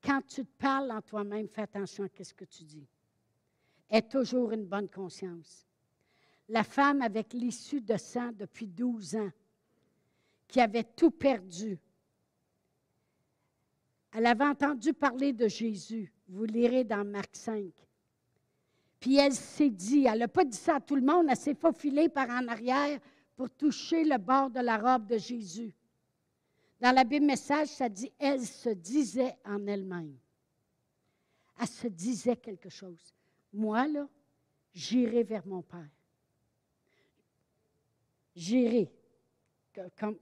Quand 0.04 0.22
tu 0.28 0.46
te 0.46 0.58
parles 0.60 0.92
en 0.92 1.02
toi-même, 1.02 1.48
fais 1.48 1.64
attention 1.64 2.04
à 2.04 2.24
ce 2.24 2.34
que 2.34 2.46
tu 2.46 2.64
dis. 2.64 2.88
Aie 3.90 4.02
toujours 4.02 4.52
une 4.52 4.66
bonne 4.66 4.90
conscience. 4.90 5.66
La 6.50 6.64
femme 6.64 7.02
avec 7.02 7.34
l'issue 7.34 7.82
de 7.82 7.98
sang 7.98 8.32
depuis 8.34 8.68
12 8.68 9.16
ans, 9.16 9.32
qui 10.48 10.60
avait 10.60 10.84
tout 10.84 11.10
perdu, 11.10 11.80
elle 14.14 14.28
avait 14.28 14.46
entendu 14.46 14.94
parler 14.94 15.34
de 15.34 15.48
Jésus. 15.48 16.14
Vous 16.28 16.46
lirez 16.46 16.84
dans 16.84 17.04
Marc 17.04 17.36
5. 17.36 17.64
Puis 19.04 19.18
elle 19.18 19.34
s'est 19.34 19.70
dit, 19.70 20.06
elle 20.06 20.20
n'a 20.20 20.30
pas 20.30 20.46
dit 20.46 20.56
ça 20.56 20.78
à 20.78 20.80
tout 20.80 20.96
le 20.96 21.02
monde, 21.02 21.26
elle 21.30 21.36
s'est 21.36 21.56
faufilée 21.56 22.08
par 22.08 22.30
en 22.30 22.48
arrière 22.48 23.02
pour 23.36 23.50
toucher 23.50 24.06
le 24.06 24.18
bord 24.18 24.50
de 24.50 24.62
la 24.62 24.78
robe 24.78 25.08
de 25.08 25.18
Jésus. 25.18 25.76
Dans 26.80 26.96
la 26.96 27.04
Bible 27.04 27.26
Message, 27.26 27.68
ça 27.68 27.90
dit, 27.90 28.14
elle 28.18 28.46
se 28.46 28.70
disait 28.70 29.36
en 29.44 29.68
elle-même. 29.68 30.18
Elle 31.60 31.68
se 31.68 31.90
disait 31.90 32.38
quelque 32.38 32.70
chose. 32.70 33.14
Moi, 33.52 33.90
là, 33.90 34.08
j'irai 34.74 35.24
vers 35.24 35.46
mon 35.46 35.64
Père. 35.64 35.90
J'irai. 38.34 38.90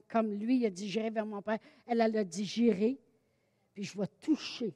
Comme, 0.09 0.33
lui 0.33 0.65
a 0.65 0.71
dit, 0.71 0.89
j'irai 0.89 1.11
vers 1.11 1.27
mon 1.27 1.43
Père. 1.43 1.59
Elle, 1.85 2.01
elle 2.01 2.17
a 2.17 2.23
dit, 2.23 2.45
j'irai 2.45 2.99
puis 3.75 3.83
je 3.83 3.95
vais 3.95 4.07
toucher, 4.19 4.73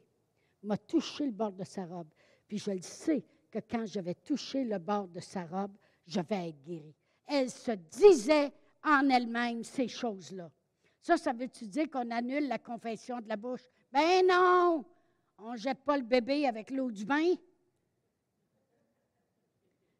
m'a 0.61 0.77
touché 0.77 1.25
le 1.25 1.31
bord 1.31 1.53
de 1.53 1.63
sa 1.63 1.87
robe. 1.87 2.09
Puis 2.47 2.59
je 2.59 2.69
le 2.69 2.83
sais 2.83 3.25
que 3.55 3.71
quand 3.71 3.85
je 3.85 3.99
vais 3.99 4.15
toucher 4.15 4.63
le 4.63 4.77
bord 4.77 5.07
de 5.07 5.19
sa 5.19 5.45
robe, 5.45 5.75
je 6.05 6.19
vais 6.19 6.49
être 6.49 6.61
guéri. 6.61 6.93
Elle 7.25 7.49
se 7.49 7.71
disait 7.71 8.51
en 8.83 9.09
elle-même 9.09 9.63
ces 9.63 9.87
choses-là. 9.87 10.51
Ça, 11.01 11.17
ça 11.17 11.31
veut-tu 11.31 11.67
dire 11.67 11.89
qu'on 11.89 12.11
annule 12.11 12.47
la 12.47 12.59
confession 12.59 13.21
de 13.21 13.29
la 13.29 13.37
bouche? 13.37 13.61
Ben 13.91 14.25
non! 14.27 14.83
On 15.37 15.53
ne 15.53 15.57
jette 15.57 15.83
pas 15.83 15.97
le 15.97 16.03
bébé 16.03 16.47
avec 16.47 16.69
l'eau 16.69 16.91
du 16.91 17.05
bain. 17.05 17.33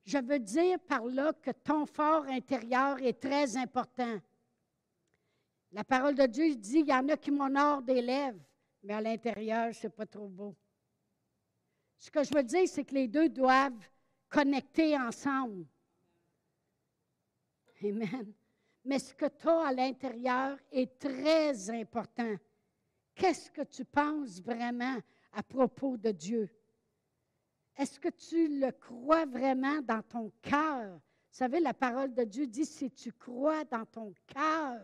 Je 0.03 0.17
veux 0.17 0.39
dire 0.39 0.79
par 0.79 1.05
là 1.05 1.33
que 1.33 1.51
ton 1.51 1.85
fort 1.85 2.25
intérieur 2.25 3.01
est 3.01 3.19
très 3.19 3.55
important. 3.57 4.19
La 5.71 5.83
parole 5.83 6.15
de 6.15 6.25
Dieu 6.25 6.55
dit, 6.55 6.79
il 6.79 6.87
y 6.87 6.93
en 6.93 7.07
a 7.09 7.17
qui 7.17 7.31
m'honorent 7.31 7.81
des 7.81 8.01
lèvres 8.01 8.39
mais 8.85 8.93
à 8.93 9.01
l'intérieur, 9.01 9.73
ce 9.73 9.87
n'est 9.87 9.93
pas 9.93 10.05
trop 10.05 10.27
beau. 10.27 10.55
Ce 12.05 12.11
que 12.11 12.23
je 12.23 12.35
veux 12.35 12.43
dire, 12.43 12.67
c'est 12.67 12.85
que 12.85 12.93
les 12.93 13.07
deux 13.07 13.29
doivent 13.29 13.89
connecter 14.29 14.95
ensemble. 14.95 15.65
Amen. 17.83 18.31
mais 18.85 18.99
ce 18.99 19.11
que 19.15 19.25
tu 19.25 19.47
as 19.47 19.69
à 19.69 19.73
l'intérieur 19.73 20.55
est 20.71 20.99
très 20.99 21.67
important. 21.71 22.35
Qu'est-ce 23.15 23.49
que 23.49 23.63
tu 23.63 23.83
penses 23.83 24.39
vraiment 24.39 24.99
à 25.31 25.41
propos 25.41 25.97
de 25.97 26.11
Dieu? 26.11 26.47
Est-ce 27.75 27.99
que 27.99 28.09
tu 28.09 28.59
le 28.59 28.71
crois 28.71 29.25
vraiment 29.25 29.81
dans 29.81 30.03
ton 30.03 30.31
cœur? 30.43 30.93
Vous 30.93 31.37
savez, 31.39 31.59
la 31.59 31.73
parole 31.73 32.13
de 32.13 32.23
Dieu 32.23 32.45
dit, 32.45 32.67
si 32.67 32.91
tu 32.91 33.11
crois 33.13 33.63
dans 33.63 33.85
ton 33.87 34.13
cœur 34.27 34.79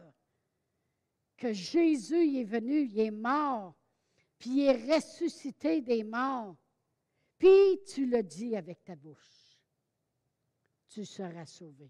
que 1.37 1.53
Jésus 1.53 2.39
est 2.39 2.45
venu, 2.45 2.81
il 2.81 2.99
est 2.99 3.11
mort, 3.11 3.75
puis 4.39 4.49
il 4.49 4.61
est 4.61 4.95
ressuscité 4.95 5.81
des 5.81 6.03
morts, 6.03 6.55
puis 7.41 7.81
tu 7.87 8.05
le 8.05 8.21
dis 8.21 8.55
avec 8.55 8.83
ta 8.83 8.95
bouche, 8.95 9.57
tu 10.87 11.03
seras 11.03 11.47
sauvé. 11.47 11.89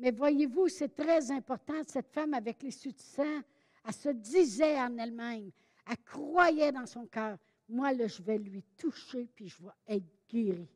Mais 0.00 0.10
voyez-vous, 0.10 0.68
c'est 0.68 0.92
très 0.92 1.30
important, 1.30 1.80
cette 1.86 2.10
femme 2.10 2.34
avec 2.34 2.60
les 2.64 2.70
de 2.70 2.98
sang, 2.98 3.40
elle 3.86 3.94
se 3.94 4.08
disait 4.08 4.76
en 4.80 4.98
elle-même, 4.98 5.52
elle 5.88 6.02
croyait 6.04 6.72
dans 6.72 6.84
son 6.84 7.06
cœur, 7.06 7.38
moi, 7.68 7.92
là, 7.92 8.08
je 8.08 8.22
vais 8.24 8.38
lui 8.38 8.64
toucher, 8.76 9.28
puis 9.36 9.48
je 9.48 9.62
vais 9.62 9.96
être 9.96 10.28
guéri. 10.28 10.68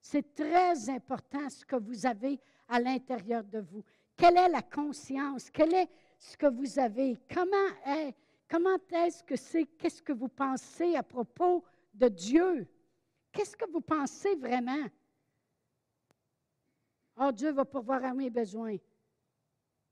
C'est 0.00 0.34
très 0.34 0.88
important 0.88 1.50
ce 1.50 1.66
que 1.66 1.76
vous 1.76 2.06
avez 2.06 2.40
à 2.66 2.80
l'intérieur 2.80 3.44
de 3.44 3.58
vous. 3.58 3.84
Quelle 4.16 4.38
est 4.38 4.48
la 4.48 4.62
conscience? 4.62 5.50
Quel 5.50 5.74
est 5.74 5.90
ce 6.18 6.34
que 6.34 6.46
vous 6.46 6.78
avez? 6.78 7.18
Comment 7.28 7.98
est, 7.98 8.14
comment 8.48 8.78
est-ce 8.90 9.22
que 9.22 9.36
c'est? 9.36 9.66
Qu'est-ce 9.66 10.02
que 10.02 10.14
vous 10.14 10.28
pensez 10.28 10.96
à 10.96 11.02
propos 11.02 11.62
de 11.92 12.08
Dieu? 12.08 12.68
Qu'est-ce 13.32 13.56
que 13.56 13.70
vous 13.70 13.80
pensez 13.80 14.34
vraiment? 14.36 14.86
Oh, 17.16 17.30
Dieu 17.32 17.52
va 17.52 17.64
pourvoir 17.64 18.04
à 18.04 18.14
mes 18.14 18.30
besoins. 18.30 18.76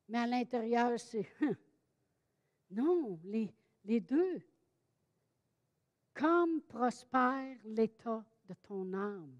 Mais 0.08 0.18
à 0.18 0.26
l'intérieur, 0.26 0.98
c'est... 0.98 1.26
Non, 2.70 3.18
les, 3.24 3.50
les 3.84 4.00
deux 4.00 4.42
comme 6.18 6.60
prospère 6.62 7.56
l'état 7.64 8.24
de 8.44 8.54
ton 8.54 8.92
âme. 8.92 9.38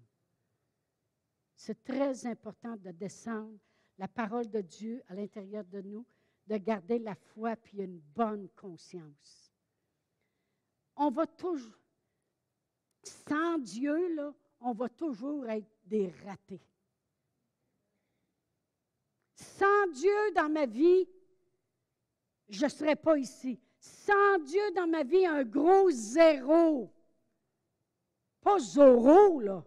C'est 1.53 1.83
très 1.83 2.25
important 2.25 2.77
de 2.77 2.91
descendre 2.91 3.59
la 3.97 4.07
parole 4.07 4.49
de 4.49 4.61
Dieu 4.61 5.03
à 5.09 5.13
l'intérieur 5.13 5.65
de 5.65 5.81
nous, 5.81 6.05
de 6.47 6.55
garder 6.55 6.97
la 6.97 7.15
foi 7.15 7.57
puis 7.57 7.79
une 7.79 7.99
bonne 7.99 8.47
conscience. 8.55 9.53
On 10.95 11.11
va 11.11 11.27
toujours, 11.27 11.77
sans 13.03 13.59
Dieu, 13.59 14.33
on 14.59 14.73
va 14.73 14.89
toujours 14.89 15.47
être 15.49 15.69
des 15.85 16.09
ratés. 16.25 16.61
Sans 19.35 19.87
Dieu 19.93 20.31
dans 20.35 20.49
ma 20.49 20.65
vie, 20.65 21.07
je 22.49 22.65
ne 22.65 22.69
serais 22.69 22.95
pas 22.95 23.17
ici. 23.17 23.59
Sans 23.79 24.39
Dieu 24.39 24.71
dans 24.75 24.87
ma 24.87 25.03
vie, 25.03 25.25
un 25.25 25.43
gros 25.43 25.89
zéro. 25.91 26.93
Pas 28.41 28.59
zéro, 28.59 29.39
là. 29.39 29.65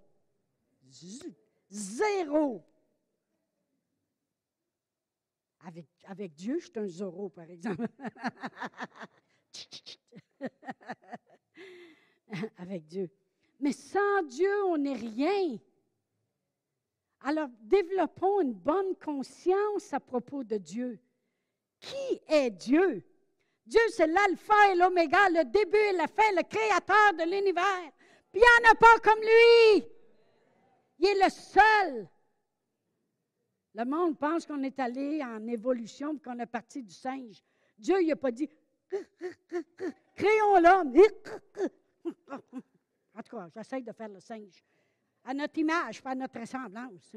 zéro. 1.71 2.65
Avec, 5.61 5.87
avec 6.05 6.35
Dieu, 6.35 6.59
je 6.59 6.67
suis 6.67 6.79
un 6.79 6.87
zéro, 6.87 7.31
par 7.31 7.49
exemple. 7.49 7.87
avec 12.59 12.87
Dieu. 12.87 13.11
Mais 13.63 13.73
sans 13.73 14.23
Dieu, 14.25 14.65
on 14.65 14.77
n'est 14.77 14.97
rien. 14.97 15.57
Alors, 17.21 17.49
développons 17.61 18.41
une 18.41 18.55
bonne 18.55 18.97
conscience 18.97 19.93
à 19.93 20.01
propos 20.01 20.43
de 20.43 20.57
Dieu. 20.57 20.99
Qui 21.79 22.21
est 22.27 22.51
Dieu? 22.51 23.05
Dieu, 23.65 23.81
c'est 23.91 24.09
l'alpha 24.09 24.73
et 24.73 24.75
l'oméga, 24.75 25.29
le 25.31 25.45
début 25.45 25.77
et 25.77 25.93
la 25.97 26.09
fin, 26.09 26.29
le 26.33 26.43
créateur 26.43 27.13
de 27.15 27.31
l'univers. 27.31 27.93
Puis 28.33 28.41
il 28.41 28.63
n'y 28.63 28.67
en 28.67 28.73
a 28.73 28.75
pas 28.75 28.99
comme 28.99 29.21
lui. 29.21 29.87
Il 30.99 31.07
est 31.07 31.25
le 31.25 31.31
seul. 31.31 32.09
Le 33.75 33.85
monde 33.85 34.19
pense 34.19 34.45
qu'on 34.45 34.63
est 34.65 34.81
allé 34.81 35.23
en 35.23 35.47
évolution, 35.47 36.19
qu'on 36.19 36.41
est 36.41 36.47
parti 36.47 36.83
du 36.83 36.93
singe. 36.93 37.41
Dieu, 37.79 38.03
il 38.03 38.09
n'a 38.09 38.17
pas 38.17 38.33
dit 38.33 38.51
créons 40.17 40.59
l'homme. 40.59 40.93
En 43.15 43.23
tout 43.23 43.37
cas, 43.37 43.49
j'essaie 43.55 43.83
de 43.83 43.93
faire 43.93 44.09
le 44.09 44.21
singe. 44.21 44.65
À 45.25 45.35
notre 45.35 45.59
image, 45.59 46.03
pas 46.03 46.11
à 46.11 46.15
notre 46.15 46.41
ressemblance. 46.41 47.17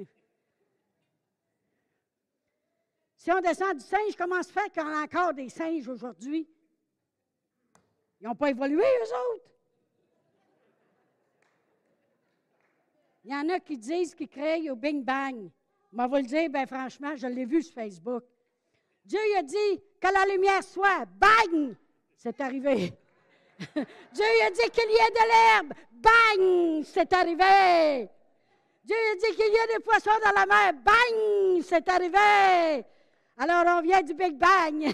Si 3.16 3.32
on 3.32 3.42
descend 3.42 3.78
du 3.78 3.84
singe, 3.84 4.16
comment 4.18 4.44
se 4.44 4.52
fait 4.52 4.72
qu'on 4.74 4.88
a 4.88 5.04
encore 5.04 5.34
des 5.34 5.50
singes 5.50 5.88
aujourd'hui? 5.88 6.48
Ils 8.22 8.28
n'ont 8.28 8.36
pas 8.36 8.52
évolué, 8.52 8.84
eux 8.84 9.34
autres. 9.34 9.52
Il 13.24 13.32
y 13.32 13.36
en 13.36 13.50
a 13.50 13.60
qui 13.60 13.78
disent 13.78 14.14
qu'ils 14.14 14.30
créent 14.30 14.70
au 14.70 14.76
Bing 14.76 15.04
Bang. 15.04 15.50
Moi, 15.92 16.08
vous 16.08 16.16
le 16.18 16.24
dire, 16.24 16.50
ben 16.50 16.68
franchement, 16.68 17.16
je 17.16 17.26
l'ai 17.26 17.46
vu 17.46 17.64
sur 17.64 17.74
Facebook. 17.74 18.24
Dieu 19.04 19.20
a 19.38 19.42
dit 19.42 19.82
que 20.00 20.14
la 20.14 20.32
lumière 20.32 20.64
soit. 20.64 21.06
Bang! 21.06 21.76
C'est 22.16 22.40
arrivé. 22.42 22.94
Dieu 24.14 24.26
a 24.46 24.50
dit 24.52 24.70
qu'il 24.72 24.90
y 24.90 24.96
ait 24.96 25.12
de 25.12 25.28
l'herbe. 25.30 25.74
Bang! 25.92 26.84
C'est 26.86 27.14
arrivé. 27.14 28.10
Dieu 28.84 28.96
a 28.96 29.16
dit 29.16 29.36
qu'il 29.36 29.54
y 29.54 29.56
ait 29.56 29.78
des 29.78 29.84
poissons 29.84 30.20
dans 30.24 30.34
la 30.36 30.46
mer. 30.46 30.74
Bang! 30.74 31.62
C'est 31.64 31.88
arrivé. 31.88 32.86
Alors, 33.38 33.78
on 33.78 33.82
vient 33.82 34.02
du 34.02 34.14
Big 34.14 34.38
Bang. 34.38 34.94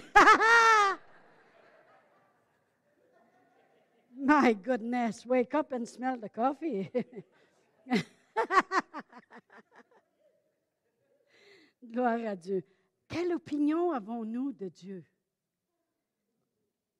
My 4.14 4.54
goodness, 4.54 5.26
wake 5.26 5.54
up 5.54 5.72
and 5.72 5.84
smell 5.86 6.16
the 6.16 6.28
coffee. 6.28 6.88
Gloire 11.84 12.28
à 12.28 12.36
Dieu. 12.36 12.62
Quelle 13.08 13.32
opinion 13.34 13.90
avons-nous 13.90 14.52
de 14.52 14.68
Dieu? 14.68 15.04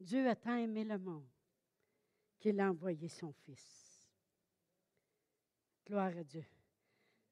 Dieu 0.00 0.28
a 0.28 0.34
tant 0.34 0.56
aimé 0.56 0.82
le 0.82 0.98
monde 0.98 1.22
qu'il 2.42 2.58
a 2.60 2.68
envoyé 2.68 3.08
son 3.08 3.32
Fils. 3.32 4.10
Gloire 5.86 6.16
à 6.18 6.24
Dieu. 6.24 6.44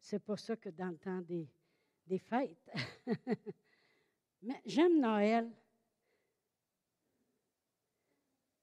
C'est 0.01 0.21
pour 0.21 0.39
ça 0.39 0.57
que 0.57 0.69
dans 0.69 0.89
le 0.89 0.99
temps 0.99 1.21
des, 1.21 2.19
fêtes, 2.19 2.71
Mais 4.43 4.63
j'aime 4.65 5.01
Noël. 5.01 5.51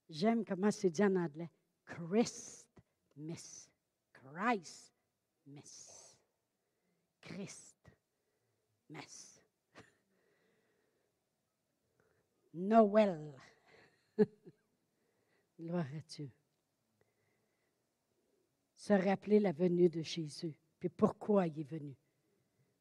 J'aime 0.09 0.45
comment 0.45 0.71
c'est 0.71 0.89
dit 0.89 1.03
en 1.03 1.15
anglais. 1.17 1.51
Christmas. 1.85 3.69
Christ. 4.13 4.93
Miss. 5.45 6.17
Christ. 7.21 7.91
Mess. 8.89 9.41
Noël. 12.53 13.33
Gloire 15.59 15.85
à 15.85 15.99
Dieu. 16.07 16.31
Se 18.87 18.93
rappeler 18.93 19.41
la 19.41 19.51
venue 19.51 19.89
de 19.89 20.01
Jésus. 20.01 20.55
Puis 20.79 20.87
pourquoi 20.87 21.45
il 21.45 21.59
est 21.59 21.69
venu? 21.69 21.93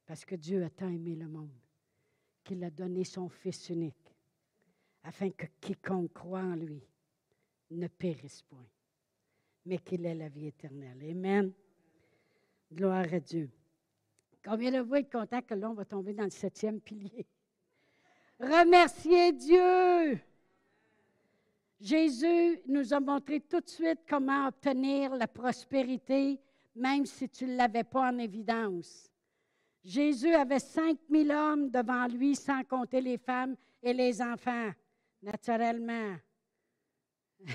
Parce 0.07 0.25
que 0.25 0.37
Dieu 0.37 0.63
a 0.63 0.71
tant 0.71 0.89
aimé 0.89 1.17
le 1.17 1.27
monde 1.27 1.59
qu'il 2.45 2.63
a 2.63 2.71
donné 2.71 3.03
son 3.03 3.29
Fils 3.29 3.71
unique, 3.71 4.15
afin 5.03 5.31
que 5.31 5.47
quiconque 5.61 6.13
croit 6.13 6.45
en 6.45 6.55
lui 6.55 6.81
ne 7.73 7.89
périsse 7.89 8.43
point, 8.43 8.69
mais 9.65 9.79
qu'il 9.79 10.07
ait 10.07 10.15
la 10.15 10.29
vie 10.29 10.47
éternelle. 10.47 11.03
Amen. 11.11 11.53
Gloire 12.73 13.13
à 13.13 13.19
Dieu. 13.19 13.51
Combien 14.45 14.71
de 14.71 14.87
vous 14.87 14.95
êtes 14.95 15.11
content 15.11 15.43
que 15.43 15.55
l'on 15.55 15.75
va 15.75 15.85
tomber 15.85 16.15
dans 16.15 16.23
le 16.23 16.31
septième 16.31 16.81
pilier? 16.81 17.27
Remerciez 18.39 19.33
Dieu. 19.33 20.21
Jésus 21.79 22.61
nous 22.67 22.95
a 22.95 23.01
montré 23.01 23.41
tout 23.41 23.61
de 23.61 23.69
suite 23.69 24.01
comment 24.09 24.49
obtenir 24.49 25.15
la 25.15 25.29
prospérité, 25.29 26.41
même 26.75 27.05
si 27.05 27.29
tu 27.29 27.47
ne 27.47 27.57
l'avais 27.57 27.85
pas 27.85 28.11
en 28.11 28.19
évidence. 28.19 29.11
Jésus 29.85 30.35
avait 30.35 30.59
5000 30.59 31.31
hommes 31.31 31.71
devant 31.71 32.07
lui, 32.07 32.35
sans 32.35 32.65
compter 32.65 33.01
les 33.01 33.19
femmes 33.19 33.57
et 33.83 33.93
les 33.93 34.21
enfants, 34.21 34.71
naturellement. 35.23 36.17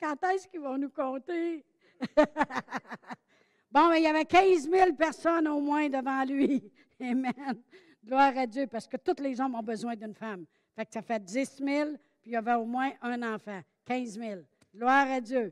Quand 0.00 0.22
est-ce 0.24 0.46
qu'ils 0.48 0.60
vont 0.60 0.76
nous 0.76 0.90
compter? 0.90 1.64
bon, 3.70 3.92
il 3.92 4.02
y 4.02 4.06
avait 4.06 4.24
15 4.24 4.68
000 4.68 4.92
personnes 4.94 5.48
au 5.48 5.60
moins 5.60 5.88
devant 5.88 6.24
lui. 6.24 6.70
Amen. 7.00 7.62
Gloire 8.04 8.36
à 8.36 8.46
Dieu, 8.46 8.66
parce 8.66 8.86
que 8.86 8.96
tous 8.96 9.22
les 9.22 9.40
hommes 9.40 9.54
ont 9.54 9.62
besoin 9.62 9.96
d'une 9.96 10.14
femme. 10.14 10.44
Fait 10.74 10.88
ça 10.92 11.02
fait 11.02 11.22
10 11.22 11.56
000, 11.64 11.90
il 12.28 12.32
y 12.32 12.36
avait 12.36 12.54
au 12.54 12.66
moins 12.66 12.92
un 13.00 13.22
enfant. 13.22 13.62
15 13.86 14.18
000. 14.18 14.42
Gloire 14.74 15.10
à 15.10 15.20
Dieu. 15.20 15.50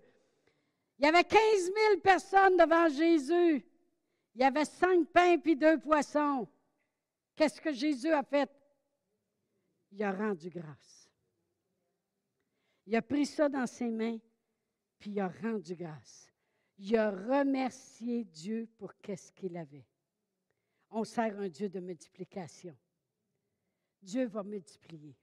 Il 0.98 1.06
y 1.06 1.08
avait 1.08 1.24
15 1.24 1.40
000 1.40 2.00
personnes 2.04 2.56
devant 2.58 2.88
Jésus. 2.90 3.66
Il 4.34 4.42
y 4.42 4.44
avait 4.44 4.66
cinq 4.66 5.08
pains 5.08 5.38
puis 5.38 5.56
deux 5.56 5.78
poissons. 5.78 6.46
Qu'est-ce 7.34 7.62
que 7.62 7.72
Jésus 7.72 8.12
a 8.12 8.22
fait? 8.22 8.50
Il 9.92 10.02
a 10.02 10.12
rendu 10.12 10.50
grâce. 10.50 11.10
Il 12.84 12.94
a 12.94 13.00
pris 13.00 13.24
ça 13.24 13.48
dans 13.48 13.66
ses 13.66 13.90
mains, 13.90 14.18
puis 14.98 15.12
il 15.12 15.20
a 15.20 15.28
rendu 15.28 15.74
grâce. 15.74 16.30
Il 16.76 16.94
a 16.96 17.10
remercié 17.10 18.24
Dieu 18.24 18.68
pour 18.76 18.94
qu'est-ce 18.98 19.32
qu'il 19.32 19.56
avait. 19.56 19.86
On 20.90 21.04
sert 21.04 21.40
un 21.40 21.48
Dieu 21.48 21.70
de 21.70 21.80
multiplication. 21.80 22.76
Dieu 24.02 24.26
va 24.26 24.42
multiplier. 24.42 25.16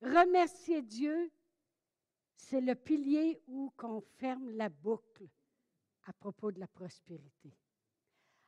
Remercier 0.00 0.82
Dieu, 0.82 1.30
c'est 2.36 2.60
le 2.60 2.74
pilier 2.74 3.40
où 3.46 3.72
qu'on 3.76 4.00
ferme 4.00 4.50
la 4.50 4.68
boucle 4.68 5.28
à 6.06 6.12
propos 6.12 6.52
de 6.52 6.60
la 6.60 6.68
prospérité. 6.68 7.52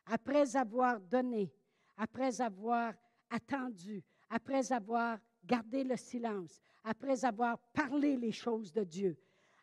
Après 0.05 0.55
avoir 0.55 0.99
donné, 0.99 1.53
après 1.97 2.41
avoir 2.41 2.93
attendu, 3.29 4.03
après 4.29 4.71
avoir 4.71 5.19
gardé 5.43 5.83
le 5.83 5.97
silence, 5.97 6.61
après 6.83 7.25
avoir 7.25 7.57
parlé 7.73 8.15
les 8.15 8.31
choses 8.31 8.71
de 8.71 8.83
Dieu, 8.83 9.17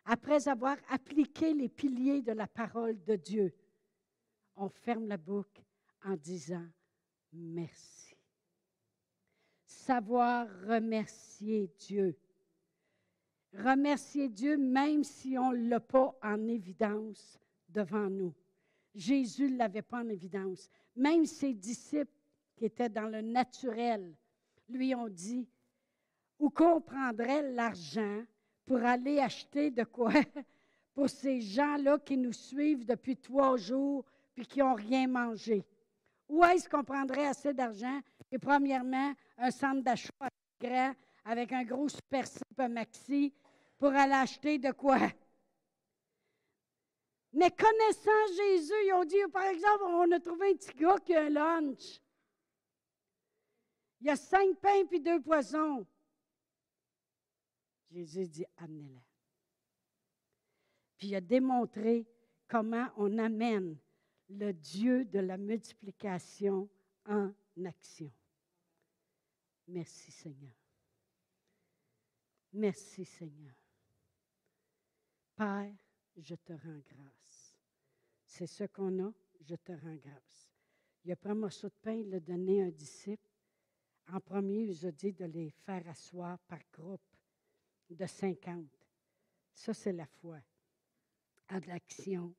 après 0.05 0.47
avoir 0.47 0.77
appliqué 0.89 1.53
les 1.53 1.69
piliers 1.69 2.21
de 2.21 2.31
la 2.31 2.47
parole 2.47 3.03
de 3.03 3.15
Dieu, 3.15 3.53
on 4.55 4.69
ferme 4.69 5.07
la 5.07 5.17
boucle 5.17 5.61
en 6.03 6.15
disant 6.15 6.67
merci. 7.33 7.98
Savoir 9.89 10.45
remercier 10.67 11.67
Dieu. 11.79 12.15
Remercier 13.51 14.29
Dieu 14.29 14.55
même 14.55 15.03
si 15.03 15.35
on 15.35 15.51
ne 15.51 15.67
l'a 15.67 15.79
pas 15.79 16.15
en 16.21 16.47
évidence 16.47 17.39
devant 17.67 18.07
nous. 18.07 18.31
Jésus 18.93 19.49
ne 19.49 19.57
l'avait 19.57 19.81
pas 19.81 20.03
en 20.03 20.09
évidence. 20.09 20.69
Même 20.95 21.25
ses 21.25 21.55
disciples 21.55 22.21
qui 22.55 22.65
étaient 22.65 22.89
dans 22.89 23.07
le 23.07 23.21
naturel 23.21 24.13
lui 24.69 24.93
ont 24.93 25.09
dit, 25.09 25.49
où 26.37 26.51
qu'on 26.51 26.81
prendrait 26.81 27.51
l'argent 27.51 28.21
pour 28.67 28.83
aller 28.83 29.17
acheter 29.17 29.71
de 29.71 29.85
quoi 29.85 30.13
pour 30.93 31.09
ces 31.09 31.41
gens-là 31.41 31.97
qui 31.97 32.15
nous 32.15 32.33
suivent 32.33 32.85
depuis 32.85 33.17
trois 33.17 33.57
jours 33.57 34.05
puis 34.35 34.45
qui 34.45 34.59
n'ont 34.59 34.75
rien 34.75 35.07
mangé. 35.07 35.65
Où 36.29 36.43
est-ce 36.45 36.69
qu'on 36.69 36.83
prendrait 36.83 37.25
assez 37.25 37.53
d'argent? 37.53 37.99
Et 38.31 38.37
premièrement, 38.37 39.13
un 39.37 39.51
centre 39.51 39.81
d'achat 39.81 40.11
grand 40.61 40.93
avec 41.25 41.51
un 41.51 41.63
gros 41.63 41.89
super 41.89 42.25
un 42.57 42.67
maxi 42.67 43.33
pour 43.77 43.89
aller 43.89 44.13
acheter 44.13 44.59
de 44.59 44.71
quoi? 44.71 44.99
Mais 47.33 47.51
connaissant 47.51 48.27
Jésus, 48.35 48.73
ils 48.85 48.93
ont 48.93 49.05
dit, 49.05 49.17
par 49.31 49.43
exemple, 49.43 49.83
on 49.83 50.11
a 50.11 50.19
trouvé 50.19 50.51
un 50.51 50.55
petit 50.55 50.75
gars 50.77 50.97
qui 50.99 51.15
a 51.15 51.25
un 51.25 51.29
lunch. 51.29 51.99
Il 54.01 54.07
y 54.07 54.09
a 54.09 54.15
cinq 54.15 54.57
pains 54.59 54.85
puis 54.85 54.99
deux 54.99 55.21
poissons. 55.21 55.85
Jésus 57.91 58.27
dit, 58.27 58.45
amenez-la. 58.57 59.01
Puis 60.97 61.07
il 61.07 61.15
a 61.15 61.21
démontré 61.21 62.05
comment 62.47 62.87
on 62.97 63.17
amène 63.17 63.77
le 64.29 64.53
Dieu 64.53 65.05
de 65.05 65.19
la 65.19 65.37
multiplication 65.37 66.69
en 67.05 67.31
action. 67.65 68.11
Merci 69.67 70.11
Seigneur. 70.11 70.53
Merci 72.53 73.05
Seigneur. 73.05 73.53
Père, 75.35 75.73
je 76.17 76.35
te 76.35 76.53
rends 76.53 76.81
grâce. 76.87 77.55
C'est 78.25 78.47
ce 78.47 78.65
qu'on 78.65 79.07
a, 79.07 79.13
je 79.41 79.55
te 79.55 79.71
rends 79.71 79.95
grâce. 79.95 80.49
Il 81.05 81.11
a 81.11 81.15
pris 81.15 81.29
un 81.29 81.35
morceau 81.35 81.69
de 81.69 81.75
pain, 81.81 81.93
il 81.93 82.09
l'a 82.09 82.19
donné 82.19 82.61
à 82.61 82.65
un 82.65 82.69
disciple. 82.69 83.29
En 84.11 84.19
premier, 84.19 84.63
il 84.63 84.85
a 84.85 84.91
dit 84.91 85.13
de 85.13 85.25
les 85.25 85.49
faire 85.49 85.87
asseoir 85.87 86.39
par 86.39 86.59
groupe 86.73 87.01
de 87.89 88.05
50. 88.05 88.65
Ça, 89.53 89.73
c'est 89.73 89.93
la 89.93 90.05
foi. 90.05 90.39
À 91.47 91.59
l'action. 91.59 92.33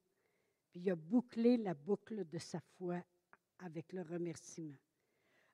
Puis 0.71 0.81
il 0.81 0.91
a 0.91 0.97
bouclé 0.97 1.57
la 1.57 1.75
boucle 1.75 2.25
de 2.29 2.39
sa 2.39 2.61
foi 2.61 3.03
avec 3.59 3.93
le 3.93 4.03
remerciement. 4.03 4.79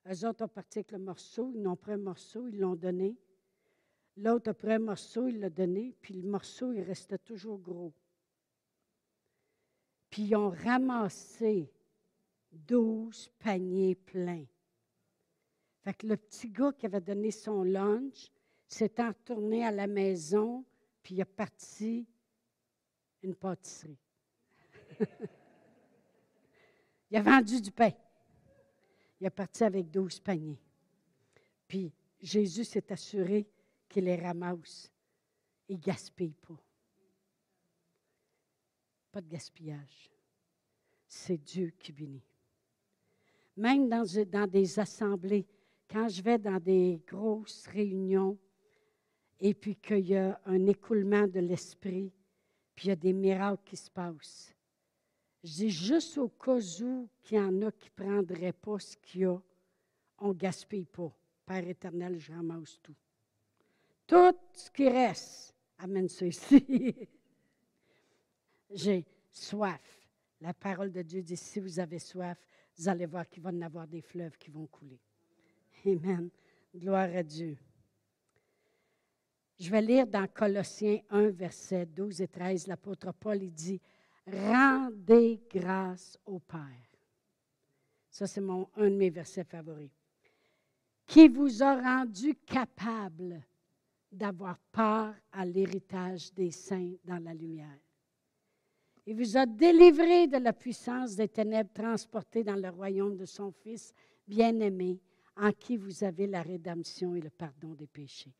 Eux 0.09 0.25
autres 0.25 0.45
ont 0.45 0.49
parti 0.49 0.79
avec 0.79 0.91
le 0.91 0.99
morceau, 0.99 1.51
ils 1.53 1.67
ont 1.67 1.75
pris 1.75 1.93
un 1.93 1.97
morceau, 1.97 2.47
ils 2.47 2.59
l'ont 2.59 2.75
donné. 2.75 3.17
L'autre 4.15 4.51
a 4.51 4.53
pris 4.53 4.73
un 4.73 4.79
morceau, 4.79 5.27
il 5.27 5.39
l'a 5.39 5.49
donné, 5.49 5.93
puis 6.01 6.13
le 6.13 6.27
morceau, 6.27 6.71
il 6.71 6.81
restait 6.81 7.17
toujours 7.17 7.59
gros. 7.59 7.93
Puis 10.09 10.23
ils 10.23 10.35
ont 10.35 10.49
ramassé 10.49 11.71
12 12.51 13.29
paniers 13.39 13.95
pleins. 13.95 14.45
Fait 15.83 15.93
que 15.93 16.07
le 16.07 16.17
petit 16.17 16.49
gars 16.49 16.73
qui 16.73 16.85
avait 16.85 17.01
donné 17.01 17.31
son 17.31 17.63
lunch 17.63 18.31
s'est 18.67 18.93
retourné 18.97 19.65
à 19.65 19.71
la 19.71 19.87
maison, 19.87 20.65
puis 21.03 21.15
il 21.15 21.21
a 21.21 21.25
parti 21.25 22.07
une 23.23 23.35
pâtisserie. 23.35 23.97
Il 27.11 27.17
a 27.17 27.21
vendu 27.21 27.61
du 27.61 27.71
pain. 27.71 27.91
Il 29.19 29.27
est 29.27 29.31
parti 29.31 29.63
avec 29.63 29.89
12 29.89 30.19
paniers. 30.19 30.61
Puis 31.67 31.91
Jésus 32.19 32.63
s'est 32.63 32.91
assuré 32.91 33.47
qu'il 33.89 34.05
les 34.05 34.15
ramasse. 34.15 34.91
Ne 35.69 35.75
gaspille 35.77 36.35
pas. 36.35 36.59
Pas 39.11 39.21
de 39.21 39.27
gaspillage. 39.27 40.11
C'est 41.07 41.37
Dieu 41.37 41.73
qui 41.79 41.91
bénit. 41.91 42.23
Même 43.55 43.89
dans, 43.89 44.05
dans 44.27 44.47
des 44.47 44.79
assemblées, 44.79 45.47
quand 45.89 46.07
je 46.09 46.21
vais 46.21 46.37
dans 46.37 46.59
des 46.59 47.01
grosses 47.07 47.65
réunions 47.67 48.37
et 49.39 49.53
puis 49.53 49.75
qu'il 49.75 50.05
y 50.05 50.15
a 50.15 50.39
un 50.45 50.65
écoulement 50.67 51.27
de 51.27 51.39
l'esprit, 51.39 52.11
puis 52.75 52.85
il 52.85 52.89
y 52.89 52.91
a 52.91 52.95
des 52.95 53.13
miracles 53.13 53.63
qui 53.65 53.77
se 53.77 53.89
passent, 53.89 54.53
dis 55.49 55.69
juste 55.69 56.17
au 56.17 56.29
cas 56.29 56.59
où 56.81 57.09
qu'il 57.21 57.37
y 57.37 57.41
en 57.41 57.61
a 57.61 57.71
qui 57.71 57.89
ne 57.89 58.03
prendraient 58.03 58.53
pas 58.53 58.79
ce 58.79 58.97
qu'il 58.97 59.21
y 59.21 59.25
a, 59.25 59.37
on 60.19 60.29
ne 60.29 60.33
gaspille 60.33 60.85
pas. 60.85 61.11
Père 61.45 61.67
éternel, 61.67 62.19
je 62.19 62.33
ramasse 62.33 62.79
tout. 62.81 62.95
Tout 64.05 64.35
ce 64.53 64.71
qui 64.71 64.89
reste, 64.89 65.53
amène 65.77 66.09
ça 66.09 66.25
ici. 66.25 66.95
J'ai 68.69 69.05
soif. 69.31 70.07
La 70.41 70.53
parole 70.53 70.91
de 70.91 71.01
Dieu 71.01 71.21
dit, 71.21 71.37
si 71.37 71.59
vous 71.59 71.79
avez 71.79 71.99
soif, 71.99 72.37
vous 72.77 72.87
allez 72.87 73.05
voir 73.05 73.27
qu'il 73.27 73.41
va 73.41 73.51
y 73.51 73.57
en 73.57 73.61
avoir 73.61 73.87
des 73.87 74.01
fleuves 74.01 74.37
qui 74.37 74.51
vont 74.51 74.67
couler. 74.67 74.99
Amen. 75.85 76.29
Gloire 76.75 77.09
à 77.15 77.23
Dieu. 77.23 77.57
Je 79.59 79.71
vais 79.71 79.81
lire 79.81 80.05
dans 80.05 80.27
Colossiens 80.27 80.99
1, 81.09 81.29
versets 81.29 81.85
12 81.87 82.21
et 82.21 82.27
13. 82.27 82.67
L'apôtre 82.67 83.11
Paul 83.11 83.39
dit 83.49 83.81
Rendez 84.31 85.41
grâce 85.49 86.17
au 86.25 86.39
Père. 86.39 86.59
Ça, 88.09 88.27
c'est 88.27 88.41
mon, 88.41 88.67
un 88.75 88.89
de 88.89 88.95
mes 88.95 89.09
versets 89.09 89.45
favoris. 89.45 89.91
Qui 91.05 91.29
vous 91.29 91.63
a 91.63 91.79
rendu 91.79 92.35
capable 92.45 93.41
d'avoir 94.11 94.57
part 94.71 95.13
à 95.31 95.45
l'héritage 95.45 96.33
des 96.33 96.51
saints 96.51 96.95
dans 97.05 97.23
la 97.23 97.33
lumière. 97.33 97.79
Il 99.05 99.15
vous 99.15 99.37
a 99.37 99.45
délivré 99.45 100.27
de 100.27 100.37
la 100.37 100.51
puissance 100.51 101.15
des 101.15 101.29
ténèbres 101.29 101.71
transportées 101.73 102.43
dans 102.43 102.55
le 102.55 102.69
royaume 102.69 103.15
de 103.15 103.25
son 103.25 103.51
Fils 103.51 103.93
bien-aimé, 104.27 104.99
en 105.37 105.51
qui 105.51 105.77
vous 105.77 106.03
avez 106.03 106.27
la 106.27 106.41
rédemption 106.41 107.15
et 107.15 107.21
le 107.21 107.29
pardon 107.29 107.73
des 107.73 107.87
péchés. 107.87 108.33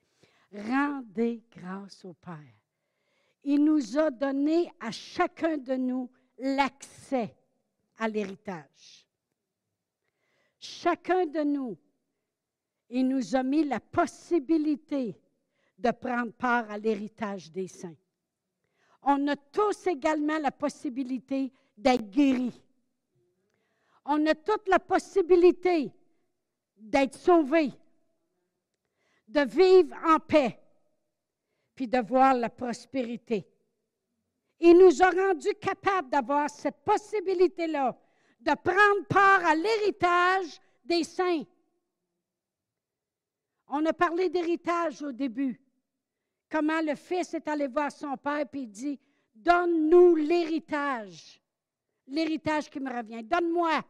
Rendez 0.52 1.44
grâce 1.50 2.04
au 2.04 2.14
Père 2.14 2.36
il 3.50 3.64
nous 3.64 3.98
a 3.98 4.12
donné 4.12 4.70
à 4.78 4.92
chacun 4.92 5.58
de 5.58 5.74
nous 5.76 6.12
l'accès 6.38 7.34
à 7.98 8.10
l'héritage. 8.10 9.08
Chacun 10.60 11.26
de 11.26 11.44
nous, 11.44 11.78
il 12.90 13.08
nous 13.08 13.38
a 13.38 13.44
mis 13.44 13.64
la 13.64 13.80
possibilité 13.80 15.18
de 15.80 15.92
prendre 15.92 16.34
part 16.34 16.70
à 16.70 16.78
l'héritage 16.78 17.50
des 17.50 17.70
saints. 17.70 17.96
On 19.04 19.26
a 19.30 19.38
tous 19.38 19.88
également 19.88 20.40
la 20.40 20.52
possibilité 20.52 21.54
d'être 21.78 22.10
guéris. 22.10 22.62
On 24.04 24.26
a 24.26 24.36
toute 24.36 24.68
la 24.68 24.80
possibilité 24.80 25.94
d'être 26.76 27.16
sauvés, 27.16 27.72
de 29.26 29.40
vivre 29.40 29.96
en 30.06 30.20
paix, 30.20 30.60
puis 31.78 31.88
de 31.88 32.00
voir 32.00 32.34
la 32.34 32.50
prospérité. 32.50 33.48
Il 34.60 34.78
nous 34.78 35.02
a 35.04 35.12
rendus 35.12 35.54
capables 35.62 36.10
d'avoir 36.10 36.50
cette 36.50 36.84
possibilité-là, 36.84 37.96
de 38.42 38.52
prendre 38.56 39.06
part 39.08 39.46
à 39.46 39.54
l'héritage 39.54 40.60
des 40.84 41.04
saints. 41.04 41.44
On 43.68 43.86
a 43.86 43.94
parlé 43.94 44.28
d'héritage 44.30 45.04
au 45.04 45.12
début. 45.12 45.62
Comment 46.50 46.82
le 46.82 46.96
fils 46.96 47.34
est 47.36 47.48
allé 47.48 47.68
voir 47.68 47.92
son 47.92 48.18
père 48.18 48.40
et 48.42 48.58
il 48.58 48.72
dit 48.72 49.00
Donne-nous 49.36 50.16
l'héritage. 50.16 51.40
L'héritage 52.08 52.70
qui 52.70 52.80
me 52.80 52.92
revient. 52.92 53.24
Donne-moi. 53.24 53.82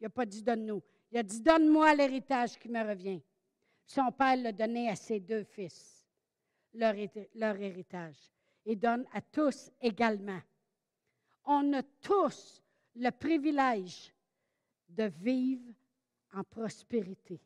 Il 0.00 0.04
n'a 0.04 0.10
pas 0.10 0.26
dit 0.26 0.42
donne-nous. 0.42 0.82
Il 1.12 1.18
a 1.18 1.22
dit, 1.22 1.40
donne-moi 1.40 1.94
l'héritage 1.94 2.58
qui 2.58 2.68
me 2.68 2.82
revient. 2.86 3.22
Son 3.86 4.12
père 4.12 4.36
l'a 4.36 4.52
donné 4.52 4.88
à 4.88 4.96
ses 4.96 5.20
deux 5.20 5.42
fils, 5.42 5.99
leur, 6.74 7.56
héritage. 7.56 8.16
Il 8.64 8.78
donne 8.78 9.06
à 9.12 9.20
tous 9.20 9.70
également. 9.80 10.40
On 11.44 11.72
a 11.72 11.82
tous 11.82 12.62
le 12.96 13.10
privilège 13.10 14.12
de 14.88 15.04
vivre 15.04 15.72
en 16.32 16.44
prospérité. 16.44 17.40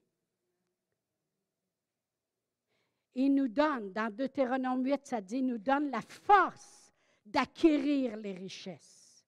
Il 3.15 3.35
nous 3.35 3.49
donne, 3.49 3.93
dans 3.93 4.13
Deutéronome 4.13 4.85
8, 4.85 5.07
ça 5.07 5.21
dit, 5.21 5.39
il 5.39 5.47
nous 5.47 5.59
donne 5.59 5.91
la 5.91 6.01
force 6.01 6.93
d'acquérir 7.25 8.17
les 8.17 8.33
richesses. 8.33 9.25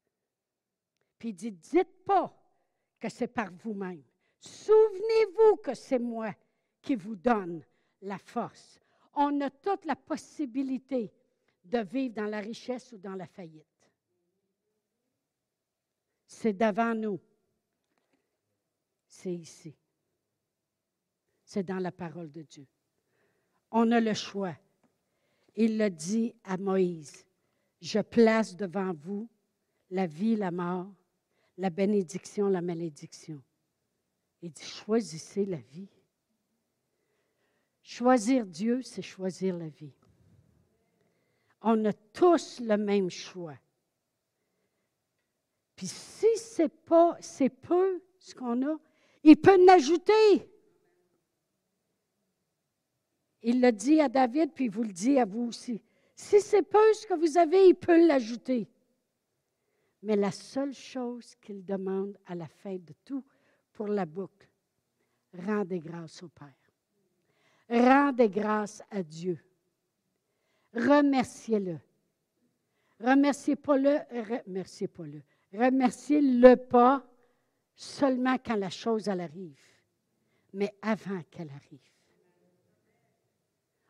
Puis 1.19 1.31
il 1.31 1.35
dit, 1.35 1.53
dites 1.53 2.05
pas 2.05 2.37
que 2.99 3.09
c'est 3.09 3.29
par 3.29 3.51
vous-même. 3.53 4.03
Souvenez-vous 4.41 5.57
que 5.57 5.75
c'est 5.75 5.99
moi 5.99 6.35
qui 6.83 6.95
vous 6.95 7.17
donne 7.17 7.63
la 8.03 8.19
force. 8.19 8.81
On 9.17 9.41
a 9.41 9.51
toute 9.51 9.85
la 9.87 9.97
possibilité 9.97 11.13
de 11.65 11.79
vivre 11.79 12.15
dans 12.15 12.27
la 12.27 12.41
richesse 12.41 12.93
ou 12.93 12.99
dans 12.99 13.15
la 13.15 13.27
faillite. 13.27 13.65
C'est 16.27 16.53
devant 16.53 16.95
nous. 16.95 17.21
C'est 19.07 19.35
ici. 19.35 19.75
C'est 21.45 21.63
dans 21.63 21.79
la 21.79 21.93
parole 21.93 22.31
de 22.31 22.43
Dieu. 22.43 22.67
On 23.71 23.91
a 23.93 24.01
le 24.01 24.15
choix. 24.15 24.57
Il 25.55 25.79
le 25.79 25.89
dit 25.89 26.35
à 26.45 26.59
Moïse, 26.59 27.25
je 27.81 28.01
place 28.01 28.55
devant 28.55 28.93
vous 28.93 29.29
la 29.91 30.07
vie, 30.07 30.37
la 30.37 30.51
mort, 30.51 30.93
la 31.57 31.71
bénédiction, 31.71 32.49
la 32.49 32.61
malédiction. 32.61 33.43
Il 34.43 34.51
dit, 34.51 34.65
choisissez 34.65 35.47
la 35.47 35.57
vie. 35.57 35.89
Choisir 37.89 38.45
Dieu, 38.45 38.83
c'est 38.83 39.01
choisir 39.01 39.57
la 39.57 39.69
vie. 39.69 39.95
On 41.63 41.85
a 41.85 41.93
tous 41.93 42.59
le 42.59 42.77
même 42.77 43.09
choix. 43.11 43.57
Puis 45.77 45.87
si 45.87 46.27
c'est 46.35 46.69
pas, 46.69 47.17
c'est 47.21 47.49
peu 47.49 48.03
ce 48.19 48.35
qu'on 48.35 48.61
a, 48.67 48.77
il 49.23 49.37
peut 49.37 49.65
l'ajouter. 49.65 50.51
Il 53.43 53.61
le 53.61 53.71
dit 53.71 54.01
à 54.01 54.09
David, 54.09 54.53
puis 54.53 54.65
il 54.65 54.71
vous 54.73 54.83
le 54.83 54.93
dit 54.93 55.21
à 55.21 55.25
vous 55.25 55.45
aussi. 55.45 55.81
Si 56.17 56.41
c'est 56.41 56.65
peu 56.65 56.93
ce 56.93 57.07
que 57.07 57.15
vous 57.15 57.39
avez, 57.39 57.69
il 57.69 57.77
peut 57.77 58.05
l'ajouter. 58.05 58.69
Mais 60.03 60.17
la 60.17 60.33
seule 60.33 60.75
chose 60.75 61.37
qu'il 61.37 61.65
demande 61.65 62.19
à 62.27 62.35
la 62.35 62.49
fin 62.49 62.75
de 62.75 62.95
tout 63.05 63.25
pour 63.73 63.87
la 63.87 64.07
boucle, 64.07 64.49
rendez 65.35 65.79
grâce 65.79 66.21
au 66.25 66.29
Père. 66.29 66.66
Rendez 67.69 68.29
grâce 68.29 68.83
à 68.91 69.03
Dieu. 69.03 69.39
Remerciez-le. 70.75 71.79
Remerciez 73.01 73.57
pas 73.57 73.77
le, 73.77 73.99
remerciez 74.47 74.89
pas 74.89 75.07
le. 75.07 75.23
Remerciez-le 75.53 76.57
pas 76.57 77.05
seulement 77.75 78.37
quand 78.45 78.57
la 78.57 78.71
chose 78.71 79.09
arrive, 79.09 79.61
mais 80.53 80.75
avant 80.83 81.23
qu'elle 81.31 81.51
arrive. 81.51 81.81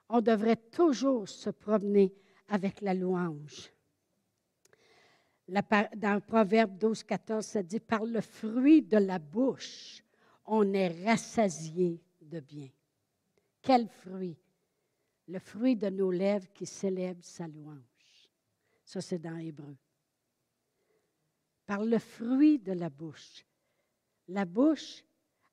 On 0.08 0.20
devrait 0.20 0.56
toujours 0.56 1.28
se 1.28 1.50
promener 1.50 2.14
avec 2.48 2.80
la 2.80 2.94
louange. 2.94 3.72
dans 5.48 6.20
Proverbe 6.20 6.78
12, 6.78 7.04
14, 7.04 7.44
ça 7.44 7.62
dit 7.62 7.80
Par 7.80 8.04
le 8.04 8.20
fruit 8.20 8.82
de 8.82 8.98
la 8.98 9.18
bouche, 9.18 10.02
on 10.44 10.72
est 10.72 11.04
rassasié 11.04 12.00
de 12.20 12.40
bien. 12.40 12.68
Quel 13.66 13.88
fruit? 13.88 14.38
Le 15.26 15.40
fruit 15.40 15.74
de 15.74 15.88
nos 15.88 16.12
lèvres 16.12 16.46
qui 16.54 16.66
célèbre 16.66 17.24
sa 17.24 17.48
louange. 17.48 18.30
Ça, 18.84 19.00
c'est 19.00 19.18
dans 19.18 19.36
Hébreu. 19.38 19.76
Par 21.66 21.84
le 21.84 21.98
fruit 21.98 22.60
de 22.60 22.70
la 22.70 22.88
bouche. 22.88 23.44
La 24.28 24.44
bouche, 24.44 25.02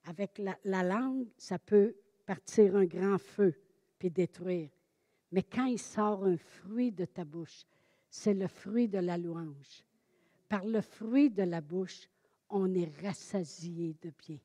avec 0.04 0.38
la, 0.38 0.56
la 0.64 0.84
langue, 0.84 1.26
ça 1.40 1.58
peut 1.58 1.96
partir 2.24 2.76
un 2.76 2.86
grand 2.86 3.18
feu 3.18 3.56
puis 3.98 4.12
détruire. 4.12 4.70
Mais 5.32 5.42
quand 5.42 5.66
il 5.66 5.80
sort 5.80 6.24
un 6.24 6.38
fruit 6.38 6.92
de 6.92 7.06
ta 7.06 7.26
bouche, 7.26 7.66
c'est 8.12 8.36
le 8.36 8.48
fruit 8.48 8.88
de 8.88 9.00
la 9.00 9.18
louange. 9.18 9.84
Par 10.48 10.64
le 10.68 10.82
fruit 10.82 11.32
de 11.32 11.42
la 11.42 11.62
bouche, 11.62 12.08
on 12.48 12.72
est 12.76 12.96
rassasié 13.02 13.96
de 14.00 14.12
bien. 14.12 14.38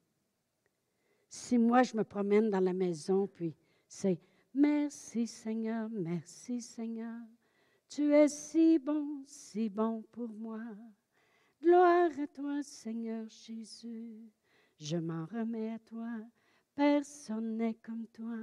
Si 1.28 1.58
moi, 1.58 1.82
je 1.82 1.96
me 1.96 2.04
promène 2.04 2.50
dans 2.50 2.60
la 2.60 2.72
maison, 2.72 3.26
puis 3.26 3.54
c'est 3.86 4.20
Merci 4.54 5.26
Seigneur, 5.26 5.88
merci 5.90 6.60
Seigneur, 6.60 7.20
tu 7.88 8.12
es 8.12 8.28
si 8.28 8.78
bon, 8.78 9.22
si 9.26 9.68
bon 9.68 10.02
pour 10.10 10.28
moi. 10.30 10.60
Gloire 11.62 12.10
à 12.18 12.26
toi 12.26 12.62
Seigneur 12.62 13.28
Jésus, 13.28 14.32
je 14.80 14.96
m'en 14.96 15.26
remets 15.26 15.74
à 15.74 15.78
toi, 15.78 16.08
personne 16.74 17.56
n'est 17.56 17.74
comme 17.74 18.06
toi. 18.08 18.36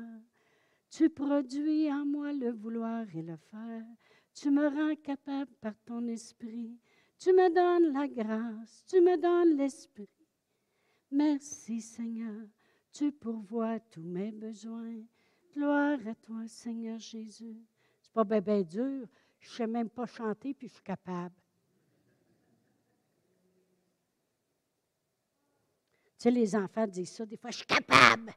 Tu 0.89 1.09
produis 1.09 1.91
en 1.91 2.05
moi 2.05 2.31
le 2.31 2.51
vouloir 2.51 3.05
et 3.13 3.21
le 3.21 3.35
faire. 3.35 3.83
Tu 4.33 4.51
me 4.51 4.67
rends 4.67 4.95
capable 4.95 5.51
par 5.59 5.73
ton 5.85 6.07
esprit. 6.07 6.79
Tu 7.17 7.33
me 7.33 7.49
donnes 7.53 7.93
la 7.93 8.07
grâce, 8.07 8.85
tu 8.87 9.01
me 9.01 9.17
donnes 9.17 9.57
l'esprit. 9.57 10.09
Merci 11.11 11.81
Seigneur, 11.81 12.47
tu 12.95 13.11
pourvois 13.11 13.79
tous 13.91 14.01
mes 14.01 14.31
besoins. 14.31 15.03
Gloire 15.53 15.99
à 16.07 16.15
toi, 16.15 16.47
Seigneur 16.47 16.97
Jésus. 16.97 17.57
C'est 18.01 18.11
pas 18.13 18.23
bien 18.23 18.61
dur. 18.61 19.07
Je 19.39 19.49
sais 19.49 19.67
même 19.67 19.89
pas 19.89 20.05
chanter, 20.05 20.53
puis 20.53 20.69
je 20.69 20.75
suis 20.75 20.83
capable. 20.83 21.35
Tu 26.17 26.23
sais, 26.23 26.31
les 26.31 26.55
enfants 26.55 26.87
disent 26.87 27.11
ça 27.11 27.25
des 27.25 27.35
fois, 27.35 27.51
je 27.51 27.57
suis 27.57 27.65
capable. 27.65 28.33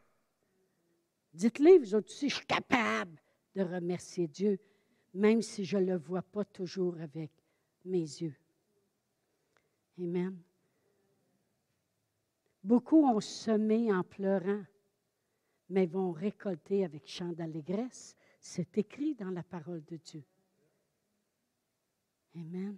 Dites-le, 1.33 1.79
vous 1.79 1.95
autres 1.95 2.09
aussi, 2.09 2.29
je 2.29 2.37
suis 2.37 2.47
capable 2.47 3.17
de 3.55 3.63
remercier 3.63 4.27
Dieu, 4.27 4.59
même 5.15 5.41
si 5.41 5.65
je 5.65 5.79
ne 5.79 5.85
le 5.85 5.97
vois 5.97 6.23
pas 6.23 6.45
toujours 6.45 6.99
avec 7.01 7.31
mes 7.85 8.01
yeux. 8.01 8.35
Amen. 10.01 10.37
Beaucoup 12.69 13.07
ont 13.07 13.21
semé 13.23 13.91
en 13.91 14.03
pleurant, 14.03 14.63
mais 15.71 15.87
vont 15.87 16.13
récolter 16.13 16.85
avec 16.85 17.09
chant 17.09 17.33
d'allégresse. 17.33 18.15
C'est 18.43 18.77
écrit 18.77 19.15
dans 19.15 19.31
la 19.31 19.43
parole 19.43 19.83
de 19.87 19.97
Dieu. 19.97 20.23
Amen. 22.37 22.77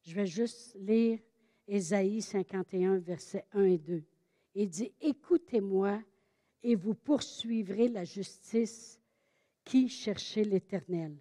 Je 0.00 0.14
vais 0.14 0.24
juste 0.24 0.74
lire 0.76 1.18
Ésaïe 1.66 2.22
51, 2.22 2.96
versets 2.96 3.44
1 3.52 3.64
et 3.64 3.76
2. 3.76 4.02
Il 4.54 4.70
dit, 4.70 4.90
Écoutez-moi 5.02 6.00
et 6.62 6.76
vous 6.76 6.94
poursuivrez 6.94 7.88
la 7.88 8.04
justice 8.04 8.98
qui 9.64 9.86
cherchez 9.86 10.44
l'Éternel. 10.44 11.14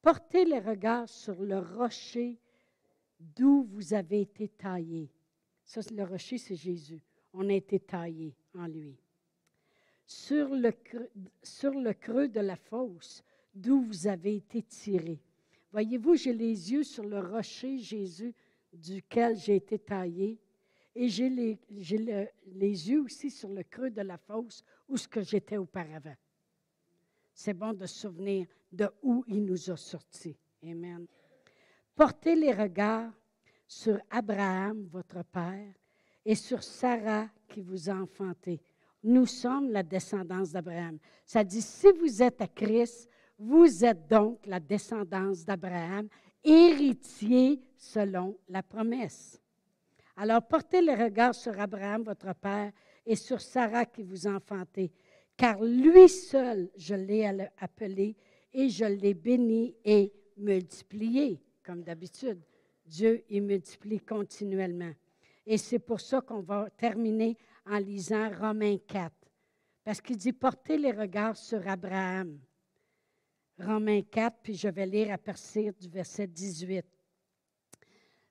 Portez 0.00 0.46
les 0.46 0.60
regards 0.60 1.06
sur 1.06 1.42
le 1.42 1.58
rocher 1.58 2.40
d'où 3.20 3.64
vous 3.64 3.92
avez 3.92 4.22
été 4.22 4.48
taillé. 4.48 5.13
Ça, 5.64 5.80
le 5.92 6.04
rocher, 6.04 6.38
c'est 6.38 6.56
Jésus. 6.56 7.00
On 7.32 7.48
a 7.48 7.54
été 7.54 7.80
taillé 7.80 8.34
en 8.54 8.66
lui. 8.66 8.96
Sur 10.06 10.54
le, 10.54 10.70
creux, 10.70 12.28
de 12.28 12.40
la 12.40 12.56
fosse 12.56 13.24
d'où 13.54 13.80
vous 13.82 14.06
avez 14.06 14.36
été 14.36 14.62
tiré. 14.62 15.18
Voyez-vous, 15.72 16.16
j'ai 16.16 16.32
les 16.32 16.72
yeux 16.72 16.84
sur 16.84 17.04
le 17.04 17.18
rocher 17.18 17.78
Jésus 17.78 18.34
duquel 18.72 19.36
j'ai 19.36 19.56
été 19.56 19.78
taillé, 19.78 20.38
et 20.94 21.08
j'ai 21.08 21.28
les, 21.28 21.58
les, 21.68 22.90
yeux 22.90 23.02
aussi 23.02 23.30
sur 23.30 23.48
le 23.48 23.64
creux 23.64 23.90
de 23.90 24.02
la 24.02 24.16
fosse 24.16 24.62
où 24.88 24.96
ce 24.96 25.08
que 25.08 25.22
j'étais 25.22 25.56
auparavant. 25.56 26.14
C'est 27.32 27.54
bon 27.54 27.72
de 27.72 27.86
se 27.86 28.00
souvenir 28.00 28.46
de 28.70 28.88
où 29.02 29.24
il 29.26 29.44
nous 29.44 29.70
a 29.70 29.76
sortis. 29.76 30.36
Amen. 30.62 31.06
Portez 31.96 32.36
les 32.36 32.52
regards 32.52 33.12
sur 33.66 33.98
Abraham, 34.10 34.86
votre 34.90 35.24
père, 35.24 35.74
et 36.24 36.34
sur 36.34 36.62
Sarah 36.62 37.28
qui 37.48 37.60
vous 37.60 37.90
a 37.90 37.94
enfanté. 37.94 38.60
Nous 39.02 39.26
sommes 39.26 39.70
la 39.70 39.82
descendance 39.82 40.52
d'Abraham. 40.52 40.98
Ça 41.26 41.44
dit, 41.44 41.60
si 41.60 41.88
vous 42.00 42.22
êtes 42.22 42.40
à 42.40 42.48
Christ, 42.48 43.08
vous 43.38 43.84
êtes 43.84 44.08
donc 44.08 44.46
la 44.46 44.60
descendance 44.60 45.44
d'Abraham 45.44 46.08
héritier 46.42 47.60
selon 47.76 48.38
la 48.48 48.62
promesse. 48.62 49.40
Alors 50.16 50.46
portez 50.46 50.80
le 50.80 50.92
regard 50.92 51.34
sur 51.34 51.58
Abraham, 51.58 52.04
votre 52.04 52.34
père, 52.34 52.72
et 53.04 53.16
sur 53.16 53.40
Sarah 53.40 53.84
qui 53.84 54.02
vous 54.02 54.26
a 54.26 54.32
enfanté, 54.32 54.92
car 55.36 55.62
lui 55.62 56.08
seul, 56.08 56.70
je 56.76 56.94
l'ai 56.94 57.26
appelé 57.58 58.16
et 58.52 58.68
je 58.68 58.84
l'ai 58.84 59.14
béni 59.14 59.74
et 59.84 60.12
multiplié, 60.36 61.42
comme 61.62 61.82
d'habitude. 61.82 62.40
Dieu, 62.94 63.24
il 63.28 63.42
multiplie 63.42 63.98
continuellement. 63.98 64.92
Et 65.44 65.58
c'est 65.58 65.80
pour 65.80 66.00
ça 66.00 66.20
qu'on 66.20 66.42
va 66.42 66.70
terminer 66.70 67.36
en 67.66 67.78
lisant 67.78 68.30
Romains 68.30 68.78
4. 68.86 69.12
Parce 69.82 70.00
qu'il 70.00 70.16
dit 70.16 70.32
portez 70.32 70.78
les 70.78 70.92
regards 70.92 71.36
sur 71.36 71.66
Abraham. 71.66 72.38
Romains 73.58 74.02
4, 74.02 74.38
puis 74.44 74.54
je 74.54 74.68
vais 74.68 74.86
lire 74.86 75.12
à 75.12 75.18
partir 75.18 75.72
du 75.74 75.88
verset 75.88 76.28
18. 76.28 76.86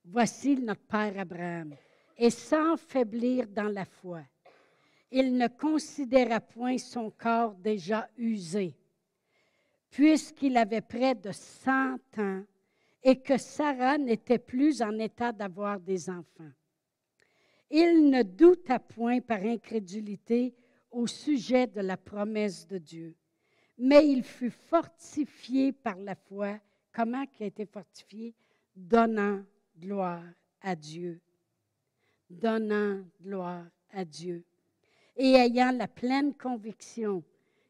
Voici 0.05 0.55
notre 0.55 0.81
Père 0.83 1.19
Abraham. 1.19 1.75
Et 2.17 2.29
sans 2.29 2.77
faiblir 2.77 3.47
dans 3.47 3.69
la 3.69 3.83
foi, 3.83 4.21
il 5.11 5.35
ne 5.35 5.47
considéra 5.47 6.39
point 6.39 6.77
son 6.77 7.11
corps 7.11 7.55
déjà 7.55 8.09
usé, 8.17 8.77
puisqu'il 9.89 10.55
avait 10.55 10.81
près 10.81 11.15
de 11.15 11.33
cent 11.33 11.97
ans 12.17 12.43
et 13.03 13.19
que 13.19 13.37
Sarah 13.37 13.97
n'était 13.97 14.39
plus 14.39 14.81
en 14.81 14.97
état 14.97 15.31
d'avoir 15.31 15.79
des 15.79 16.09
enfants. 16.09 16.51
Il 17.69 18.09
ne 18.09 18.23
douta 18.23 18.79
point 18.79 19.19
par 19.19 19.41
incrédulité 19.41 20.55
au 20.91 21.07
sujet 21.07 21.67
de 21.67 21.81
la 21.81 21.97
promesse 21.97 22.67
de 22.67 22.77
Dieu, 22.77 23.15
mais 23.77 24.07
il 24.07 24.23
fut 24.23 24.51
fortifié 24.51 25.71
par 25.73 25.97
la 25.97 26.15
foi. 26.15 26.59
Comment 26.91 27.25
il 27.39 27.43
a 27.43 27.47
été 27.47 27.65
fortifié? 27.65 28.35
Donnant 28.75 29.43
gloire 29.77 30.23
à 30.61 30.75
Dieu. 30.75 31.19
Donnant 32.29 33.03
gloire 33.21 33.65
à 33.91 34.05
Dieu. 34.05 34.43
Et 35.15 35.33
ayant 35.33 35.71
la 35.71 35.87
pleine 35.87 36.33
conviction 36.35 37.23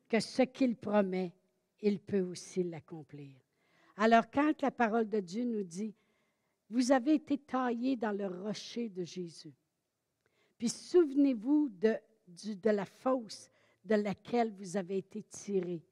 que 0.09 0.19
ce 0.19 0.43
qu'il 0.43 0.75
promet, 0.75 1.33
il 1.81 1.99
peut 1.99 2.21
aussi 2.21 2.63
l'accomplir. 2.63 3.42
Alors 3.95 4.29
quand 4.31 4.61
la 4.61 4.71
parole 4.71 5.07
de 5.07 5.19
Dieu 5.19 5.43
nous 5.43 5.63
dit, 5.63 5.95
vous 6.69 6.91
avez 6.91 7.15
été 7.15 7.37
taillés 7.37 7.95
dans 7.95 8.11
le 8.11 8.27
rocher 8.27 8.89
de 8.89 9.03
Jésus, 9.03 9.53
puis 10.57 10.69
souvenez-vous 10.69 11.69
de, 11.69 11.95
de 12.27 12.69
la 12.69 12.85
fosse 12.85 13.49
de 13.83 13.95
laquelle 13.95 14.51
vous 14.51 14.77
avez 14.77 14.97
été 14.97 15.23
tirés. 15.23 15.83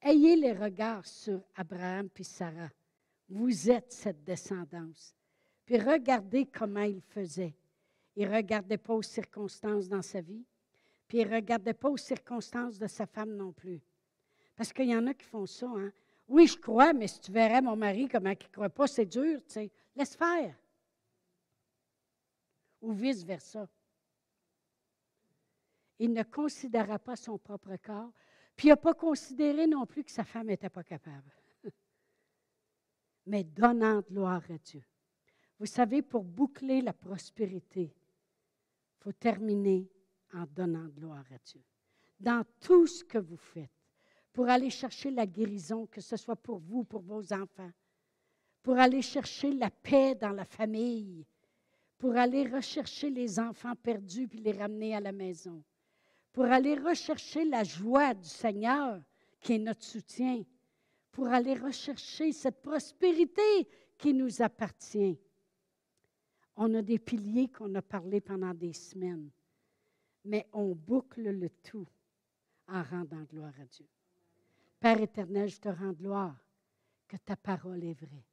Ayez 0.00 0.36
les 0.36 0.52
regards 0.52 1.06
sur 1.06 1.42
Abraham 1.54 2.08
puis 2.08 2.24
Sarah. 2.24 2.70
Vous 3.28 3.70
êtes 3.70 3.92
cette 3.92 4.22
descendance. 4.22 5.14
Puis 5.64 5.78
regardez 5.78 6.46
comment 6.46 6.82
il 6.82 7.00
faisait. 7.00 7.56
Il 8.14 8.28
ne 8.28 8.34
regardait 8.34 8.78
pas 8.78 8.94
aux 8.94 9.02
circonstances 9.02 9.88
dans 9.88 10.02
sa 10.02 10.20
vie, 10.20 10.44
puis 11.08 11.18
il 11.18 11.28
ne 11.28 11.34
regardait 11.34 11.74
pas 11.74 11.90
aux 11.90 11.96
circonstances 11.96 12.78
de 12.78 12.86
sa 12.86 13.04
femme 13.06 13.34
non 13.34 13.52
plus. 13.52 13.80
Parce 14.54 14.72
qu'il 14.72 14.88
y 14.88 14.96
en 14.96 15.06
a 15.06 15.14
qui 15.14 15.26
font 15.26 15.44
ça. 15.44 15.66
Hein? 15.66 15.92
Oui, 16.28 16.46
je 16.46 16.58
crois, 16.58 16.92
mais 16.92 17.06
si 17.06 17.20
tu 17.20 17.30
verrais 17.30 17.62
mon 17.62 17.76
mari 17.76 18.08
comment 18.08 18.30
il 18.30 18.38
ne 18.38 18.52
croit 18.52 18.70
pas, 18.70 18.86
c'est 18.86 19.06
dur, 19.06 19.40
tu 19.46 19.52
sais. 19.52 19.72
Laisse 19.94 20.16
faire. 20.16 20.56
Ou 22.82 22.92
vice-versa. 22.92 23.68
Il 25.98 26.12
ne 26.12 26.22
considéra 26.24 26.98
pas 26.98 27.16
son 27.16 27.38
propre 27.38 27.76
corps, 27.76 28.12
puis 28.54 28.68
il 28.68 28.70
n'a 28.70 28.76
pas 28.76 28.94
considéré 28.94 29.66
non 29.66 29.86
plus 29.86 30.04
que 30.04 30.10
sa 30.10 30.24
femme 30.24 30.48
n'était 30.48 30.68
pas 30.68 30.82
capable. 30.82 31.32
mais 33.26 33.44
donnant 33.44 34.00
gloire 34.00 34.42
à 34.50 34.58
Dieu. 34.58 34.82
Vous 35.58 35.66
savez, 35.66 36.02
pour 36.02 36.24
boucler 36.24 36.82
la 36.82 36.92
prospérité, 36.92 37.82
il 37.84 39.02
faut 39.02 39.12
terminer 39.12 39.88
en 40.34 40.44
donnant 40.46 40.88
gloire 40.88 41.24
à 41.32 41.38
Dieu. 41.38 41.62
Dans 42.18 42.44
tout 42.60 42.86
ce 42.86 43.04
que 43.04 43.18
vous 43.18 43.36
faites, 43.36 43.70
pour 44.36 44.50
aller 44.50 44.68
chercher 44.68 45.10
la 45.10 45.24
guérison, 45.24 45.86
que 45.86 46.02
ce 46.02 46.14
soit 46.14 46.36
pour 46.36 46.58
vous, 46.58 46.84
pour 46.84 47.00
vos 47.00 47.32
enfants, 47.32 47.70
pour 48.62 48.76
aller 48.76 49.00
chercher 49.00 49.50
la 49.54 49.70
paix 49.70 50.14
dans 50.14 50.32
la 50.32 50.44
famille, 50.44 51.24
pour 51.96 52.14
aller 52.14 52.46
rechercher 52.46 53.08
les 53.08 53.38
enfants 53.40 53.74
perdus 53.76 54.28
puis 54.28 54.40
les 54.40 54.52
ramener 54.52 54.94
à 54.94 55.00
la 55.00 55.12
maison, 55.12 55.64
pour 56.34 56.44
aller 56.44 56.74
rechercher 56.74 57.46
la 57.46 57.64
joie 57.64 58.12
du 58.12 58.28
Seigneur 58.28 59.00
qui 59.40 59.54
est 59.54 59.58
notre 59.58 59.84
soutien, 59.84 60.42
pour 61.12 61.28
aller 61.28 61.54
rechercher 61.54 62.30
cette 62.32 62.60
prospérité 62.60 63.66
qui 63.96 64.12
nous 64.12 64.42
appartient. 64.42 65.18
On 66.56 66.74
a 66.74 66.82
des 66.82 66.98
piliers 66.98 67.48
qu'on 67.48 67.74
a 67.74 67.80
parlé 67.80 68.20
pendant 68.20 68.52
des 68.52 68.74
semaines, 68.74 69.30
mais 70.26 70.46
on 70.52 70.74
boucle 70.74 71.22
le 71.22 71.48
tout 71.48 71.88
en 72.68 72.82
rendant 72.82 73.22
gloire 73.22 73.54
à 73.58 73.64
Dieu. 73.64 73.86
Père 74.78 75.00
éternel, 75.00 75.48
je 75.48 75.58
te 75.58 75.68
rends 75.68 75.92
gloire 75.92 76.36
que 77.08 77.16
ta 77.16 77.36
parole 77.36 77.82
est 77.84 77.94
vraie. 77.94 78.26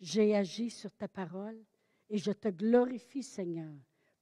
J'ai 0.00 0.34
agi 0.34 0.70
sur 0.70 0.92
ta 0.92 1.08
parole 1.08 1.62
et 2.08 2.18
je 2.18 2.32
te 2.32 2.48
glorifie, 2.48 3.22
Seigneur, 3.22 3.74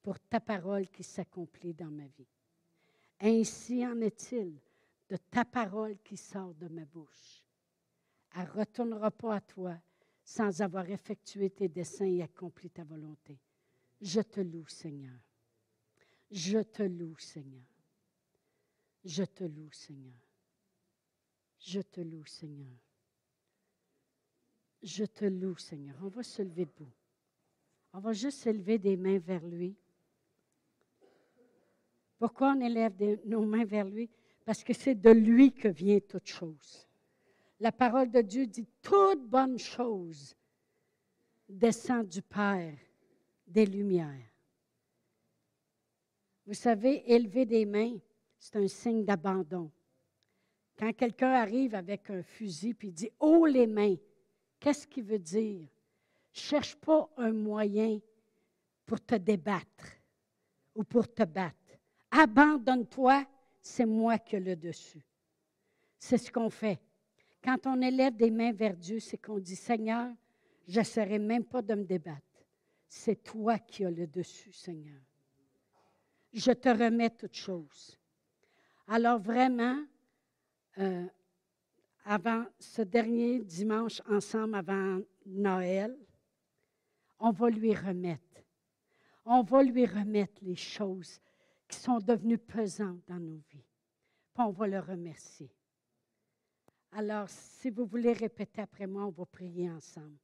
pour 0.03 0.19
ta 0.21 0.41
parole 0.41 0.89
qui 0.89 1.05
s'accomplit 1.05 1.75
dans 1.75 1.91
ma 1.91 2.07
vie. 2.07 2.29
Ainsi 3.21 3.87
en 3.87 4.01
est-il 4.01 4.61
de 5.09 5.17
ta 5.17 5.45
parole 5.45 5.99
qui 6.03 6.17
sort 6.17 6.55
de 6.55 6.69
ma 6.69 6.85
bouche. 6.85 7.45
Elle 8.35 8.45
ne 8.45 8.51
retournera 8.51 9.11
pas 9.11 9.37
à 9.37 9.41
toi 9.41 9.79
sans 10.23 10.61
avoir 10.61 10.89
effectué 10.91 11.51
tes 11.51 11.69
desseins 11.69 12.05
et 12.05 12.23
accompli 12.23 12.71
ta 12.71 12.85
volonté. 12.85 13.41
Je 14.01 14.21
te 14.21 14.41
loue, 14.41 14.69
Seigneur. 14.69 15.19
Je 16.31 16.59
te 16.59 16.83
loue, 16.83 17.17
Seigneur. 17.19 17.65
Je 19.05 19.25
te 19.25 19.45
loue, 19.45 19.73
Seigneur. 19.73 20.28
Je 21.59 21.81
te 21.81 22.01
loue, 22.01 22.25
Seigneur. 22.27 22.79
Je 24.83 25.05
te 25.05 25.25
loue, 25.25 25.57
Seigneur. 25.57 25.97
On 26.03 26.09
va 26.09 26.23
se 26.23 26.43
lever 26.43 26.65
debout. 26.67 26.93
On 27.93 28.01
va 28.01 28.13
juste 28.13 28.47
élever 28.47 28.79
des 28.79 28.97
mains 28.97 29.19
vers 29.19 29.45
lui. 29.45 29.77
Pourquoi 32.19 32.53
on 32.53 32.61
élève 32.61 32.95
nos 33.25 33.45
mains 33.45 33.65
vers 33.65 33.87
lui? 33.87 34.11
Parce 34.45 34.63
que 34.63 34.73
c'est 34.73 34.95
de 34.95 35.11
lui 35.11 35.53
que 35.53 35.69
vient 35.69 36.01
toute 36.01 36.27
chose. 36.27 36.89
La 37.61 37.73
parole 37.73 38.11
de 38.11 38.21
Dieu 38.21 38.47
dit 38.47 38.69
toute 38.83 39.29
bonne 39.29 39.59
chose 39.59 40.37
descend 41.49 42.07
du 42.07 42.23
Père 42.23 42.77
des 43.47 43.67
Lumières. 43.67 44.31
Vous 46.47 46.55
savez, 46.55 47.11
élever 47.13 47.47
des 47.47 47.67
mains, 47.67 47.99
c'est 48.39 48.57
un 48.57 48.69
signe 48.69 49.05
d'abandon. 49.05 49.71
Quand 50.79 50.93
quelqu'un 50.93 51.33
arrive 51.33 51.75
avec 51.75 52.09
un 52.11 52.23
fusil 52.23 52.77
et 52.83 52.93
dit 52.93 53.11
Oh 53.19 53.47
les 53.47 53.67
mains, 53.67 53.97
qu'est-ce 54.61 54.87
qu'il 54.87 55.05
veut 55.05 55.19
dire? 55.19 55.67
Cherche 56.33 56.77
pas 56.77 57.11
un 57.17 57.33
moyen 57.33 57.99
pour 58.87 59.05
te 59.05 59.17
débattre 59.17 59.87
ou 60.75 60.85
pour 60.85 61.13
te 61.13 61.25
battre. 61.25 61.57
Abandonne-toi, 62.11 63.27
c'est 63.61 63.87
moi 63.87 64.19
qui 64.19 64.37
ai 64.37 64.41
le 64.41 64.55
dessus. 64.55 65.05
C'est 65.99 66.17
ce 66.19 66.31
qu'on 66.31 66.49
fait. 66.49 66.81
Quand 67.43 67.67
on 67.67 67.83
élève 67.83 68.15
des 68.15 68.31
mains 68.31 68.53
vers 68.53 68.77
Dieu, 68.77 69.01
c'est 69.01 69.19
qu'on 69.19 69.41
dit 69.41 69.57
Seigneur, 69.57 70.13
je 70.69 70.79
n'essaierai 70.79 71.19
même 71.19 71.45
pas 71.45 71.61
de 71.61 71.75
me 71.75 71.85
débattre. 71.85 72.23
C'est 72.87 73.23
toi 73.23 73.59
qui 73.59 73.85
as 73.85 73.91
le 73.91 74.07
dessus, 74.07 74.53
Seigneur. 74.53 75.01
Je 76.33 76.53
te 76.53 76.69
remets 76.69 77.11
toutes 77.11 77.37
choses. 77.37 77.99
Alors 78.87 79.19
vraiment, 79.19 79.83
euh, 80.79 81.07
avant 82.05 82.45
ce 82.59 82.83
dernier 82.83 83.41
dimanche 83.41 84.01
ensemble 84.09 84.55
avant 84.55 85.01
Noël, 85.27 85.97
on 87.19 87.31
va 87.31 87.51
lui 87.51 87.75
remettre. 87.75 88.23
On 89.25 89.43
va 89.43 89.63
lui 89.63 89.85
remettre 89.85 90.43
les 90.43 90.57
choses 90.57 91.21
qui 91.69 91.79
sont 91.79 91.99
devenues 91.99 92.39
pesantes 92.39 93.03
dans 93.07 93.19
nos 93.19 93.41
vies. 93.51 93.67
On 94.37 94.51
va 94.51 94.67
le 94.67 94.79
remercier. 94.79 95.51
Alors, 96.93 97.29
si 97.29 97.69
vous 97.69 97.85
voulez 97.85 98.13
répéter 98.13 98.63
après 98.63 98.87
moi, 98.87 99.05
on 99.05 99.11
va 99.11 99.27
prier 99.27 99.71
ensemble. 99.71 100.17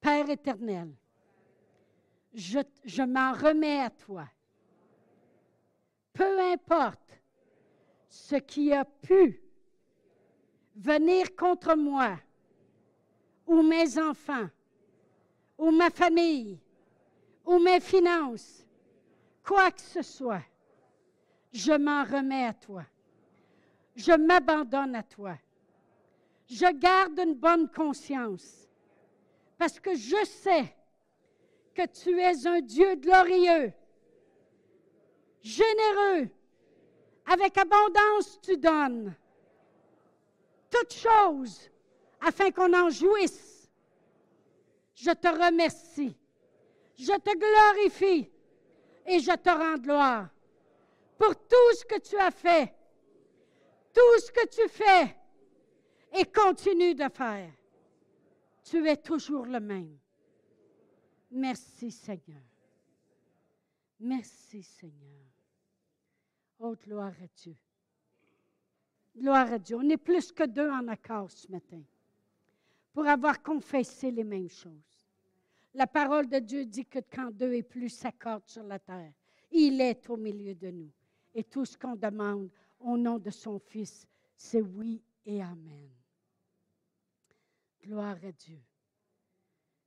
Père 0.00 0.28
éternel, 0.28 0.92
je, 2.34 2.58
je 2.84 3.02
m'en 3.02 3.32
remets 3.32 3.80
à 3.80 3.90
toi. 3.90 4.28
Peu 6.12 6.38
importe 6.52 7.22
ce 8.08 8.36
qui 8.36 8.72
a 8.72 8.84
pu 8.84 9.40
venir 10.80 11.36
contre 11.36 11.76
moi, 11.76 12.18
ou 13.46 13.62
mes 13.62 13.98
enfants, 13.98 14.48
ou 15.58 15.70
ma 15.70 15.90
famille, 15.90 16.58
ou 17.44 17.58
mes 17.58 17.80
finances, 17.80 18.64
quoi 19.44 19.70
que 19.70 19.80
ce 19.80 20.02
soit, 20.02 20.42
je 21.52 21.72
m'en 21.72 22.04
remets 22.04 22.46
à 22.46 22.54
toi. 22.54 22.84
Je 23.96 24.12
m'abandonne 24.12 24.94
à 24.94 25.02
toi. 25.02 25.36
Je 26.46 26.72
garde 26.78 27.18
une 27.18 27.34
bonne 27.34 27.68
conscience 27.68 28.68
parce 29.58 29.78
que 29.78 29.94
je 29.94 30.24
sais 30.24 30.74
que 31.74 31.86
tu 31.86 32.18
es 32.18 32.46
un 32.46 32.60
Dieu 32.60 32.94
glorieux, 32.94 33.72
généreux, 35.42 36.30
avec 37.26 37.58
abondance 37.58 38.40
tu 38.40 38.56
donnes 38.56 39.14
toutes 40.70 40.94
choses 40.94 41.70
afin 42.20 42.50
qu'on 42.50 42.72
en 42.72 42.90
jouisse. 42.90 43.68
Je 44.94 45.10
te 45.10 45.28
remercie. 45.28 46.16
Je 46.96 47.18
te 47.18 47.34
glorifie 47.36 48.30
Et 49.06 49.20
je 49.20 49.34
te 49.34 49.48
rends 49.48 49.78
gloire 49.78 50.28
pour 51.16 51.34
tout 51.34 51.74
ce 51.78 51.84
que 51.84 51.98
tu 51.98 52.16
as 52.16 52.30
fait, 52.30 52.74
tout 53.92 54.20
ce 54.20 54.30
que 54.30 54.46
tu 54.48 54.68
fais 54.68 55.16
et 56.12 56.24
continue 56.24 56.94
de 56.94 57.08
faire. 57.08 57.52
Tu 58.62 58.86
es 58.86 58.96
toujours 58.96 59.46
le 59.46 59.60
même. 59.60 59.98
Merci 61.30 61.90
Seigneur. 61.90 62.42
Merci 63.98 64.62
Seigneur. 64.62 65.26
Oh, 66.58 66.74
gloire 66.76 67.14
à 67.22 67.26
Dieu. 67.36 67.56
Gloire 69.20 69.52
à 69.52 69.58
Dieu. 69.58 69.76
On 69.76 69.88
est 69.90 69.98
plus 69.98 70.32
que 70.32 70.44
deux 70.44 70.70
en 70.70 70.88
accord 70.88 71.30
ce 71.30 71.46
matin 71.52 71.82
pour 72.94 73.06
avoir 73.06 73.42
confessé 73.42 74.10
les 74.10 74.24
mêmes 74.24 74.48
choses. 74.48 75.06
La 75.74 75.86
parole 75.86 76.26
de 76.26 76.38
Dieu 76.38 76.64
dit 76.64 76.86
que 76.86 77.00
quand 77.00 77.30
deux 77.30 77.52
et 77.52 77.62
plus 77.62 77.90
s'accordent 77.90 78.48
sur 78.48 78.62
la 78.62 78.78
terre, 78.78 79.12
il 79.52 79.78
est 79.80 80.08
au 80.08 80.16
milieu 80.16 80.54
de 80.54 80.70
nous. 80.70 80.90
Et 81.34 81.44
tout 81.44 81.66
ce 81.66 81.76
qu'on 81.76 81.96
demande 81.96 82.48
au 82.80 82.96
nom 82.96 83.18
de 83.18 83.28
son 83.30 83.58
Fils, 83.58 84.06
c'est 84.34 84.62
oui 84.62 85.02
et 85.26 85.42
Amen. 85.42 85.90
Gloire 87.82 88.16
à 88.24 88.32
Dieu. 88.32 88.58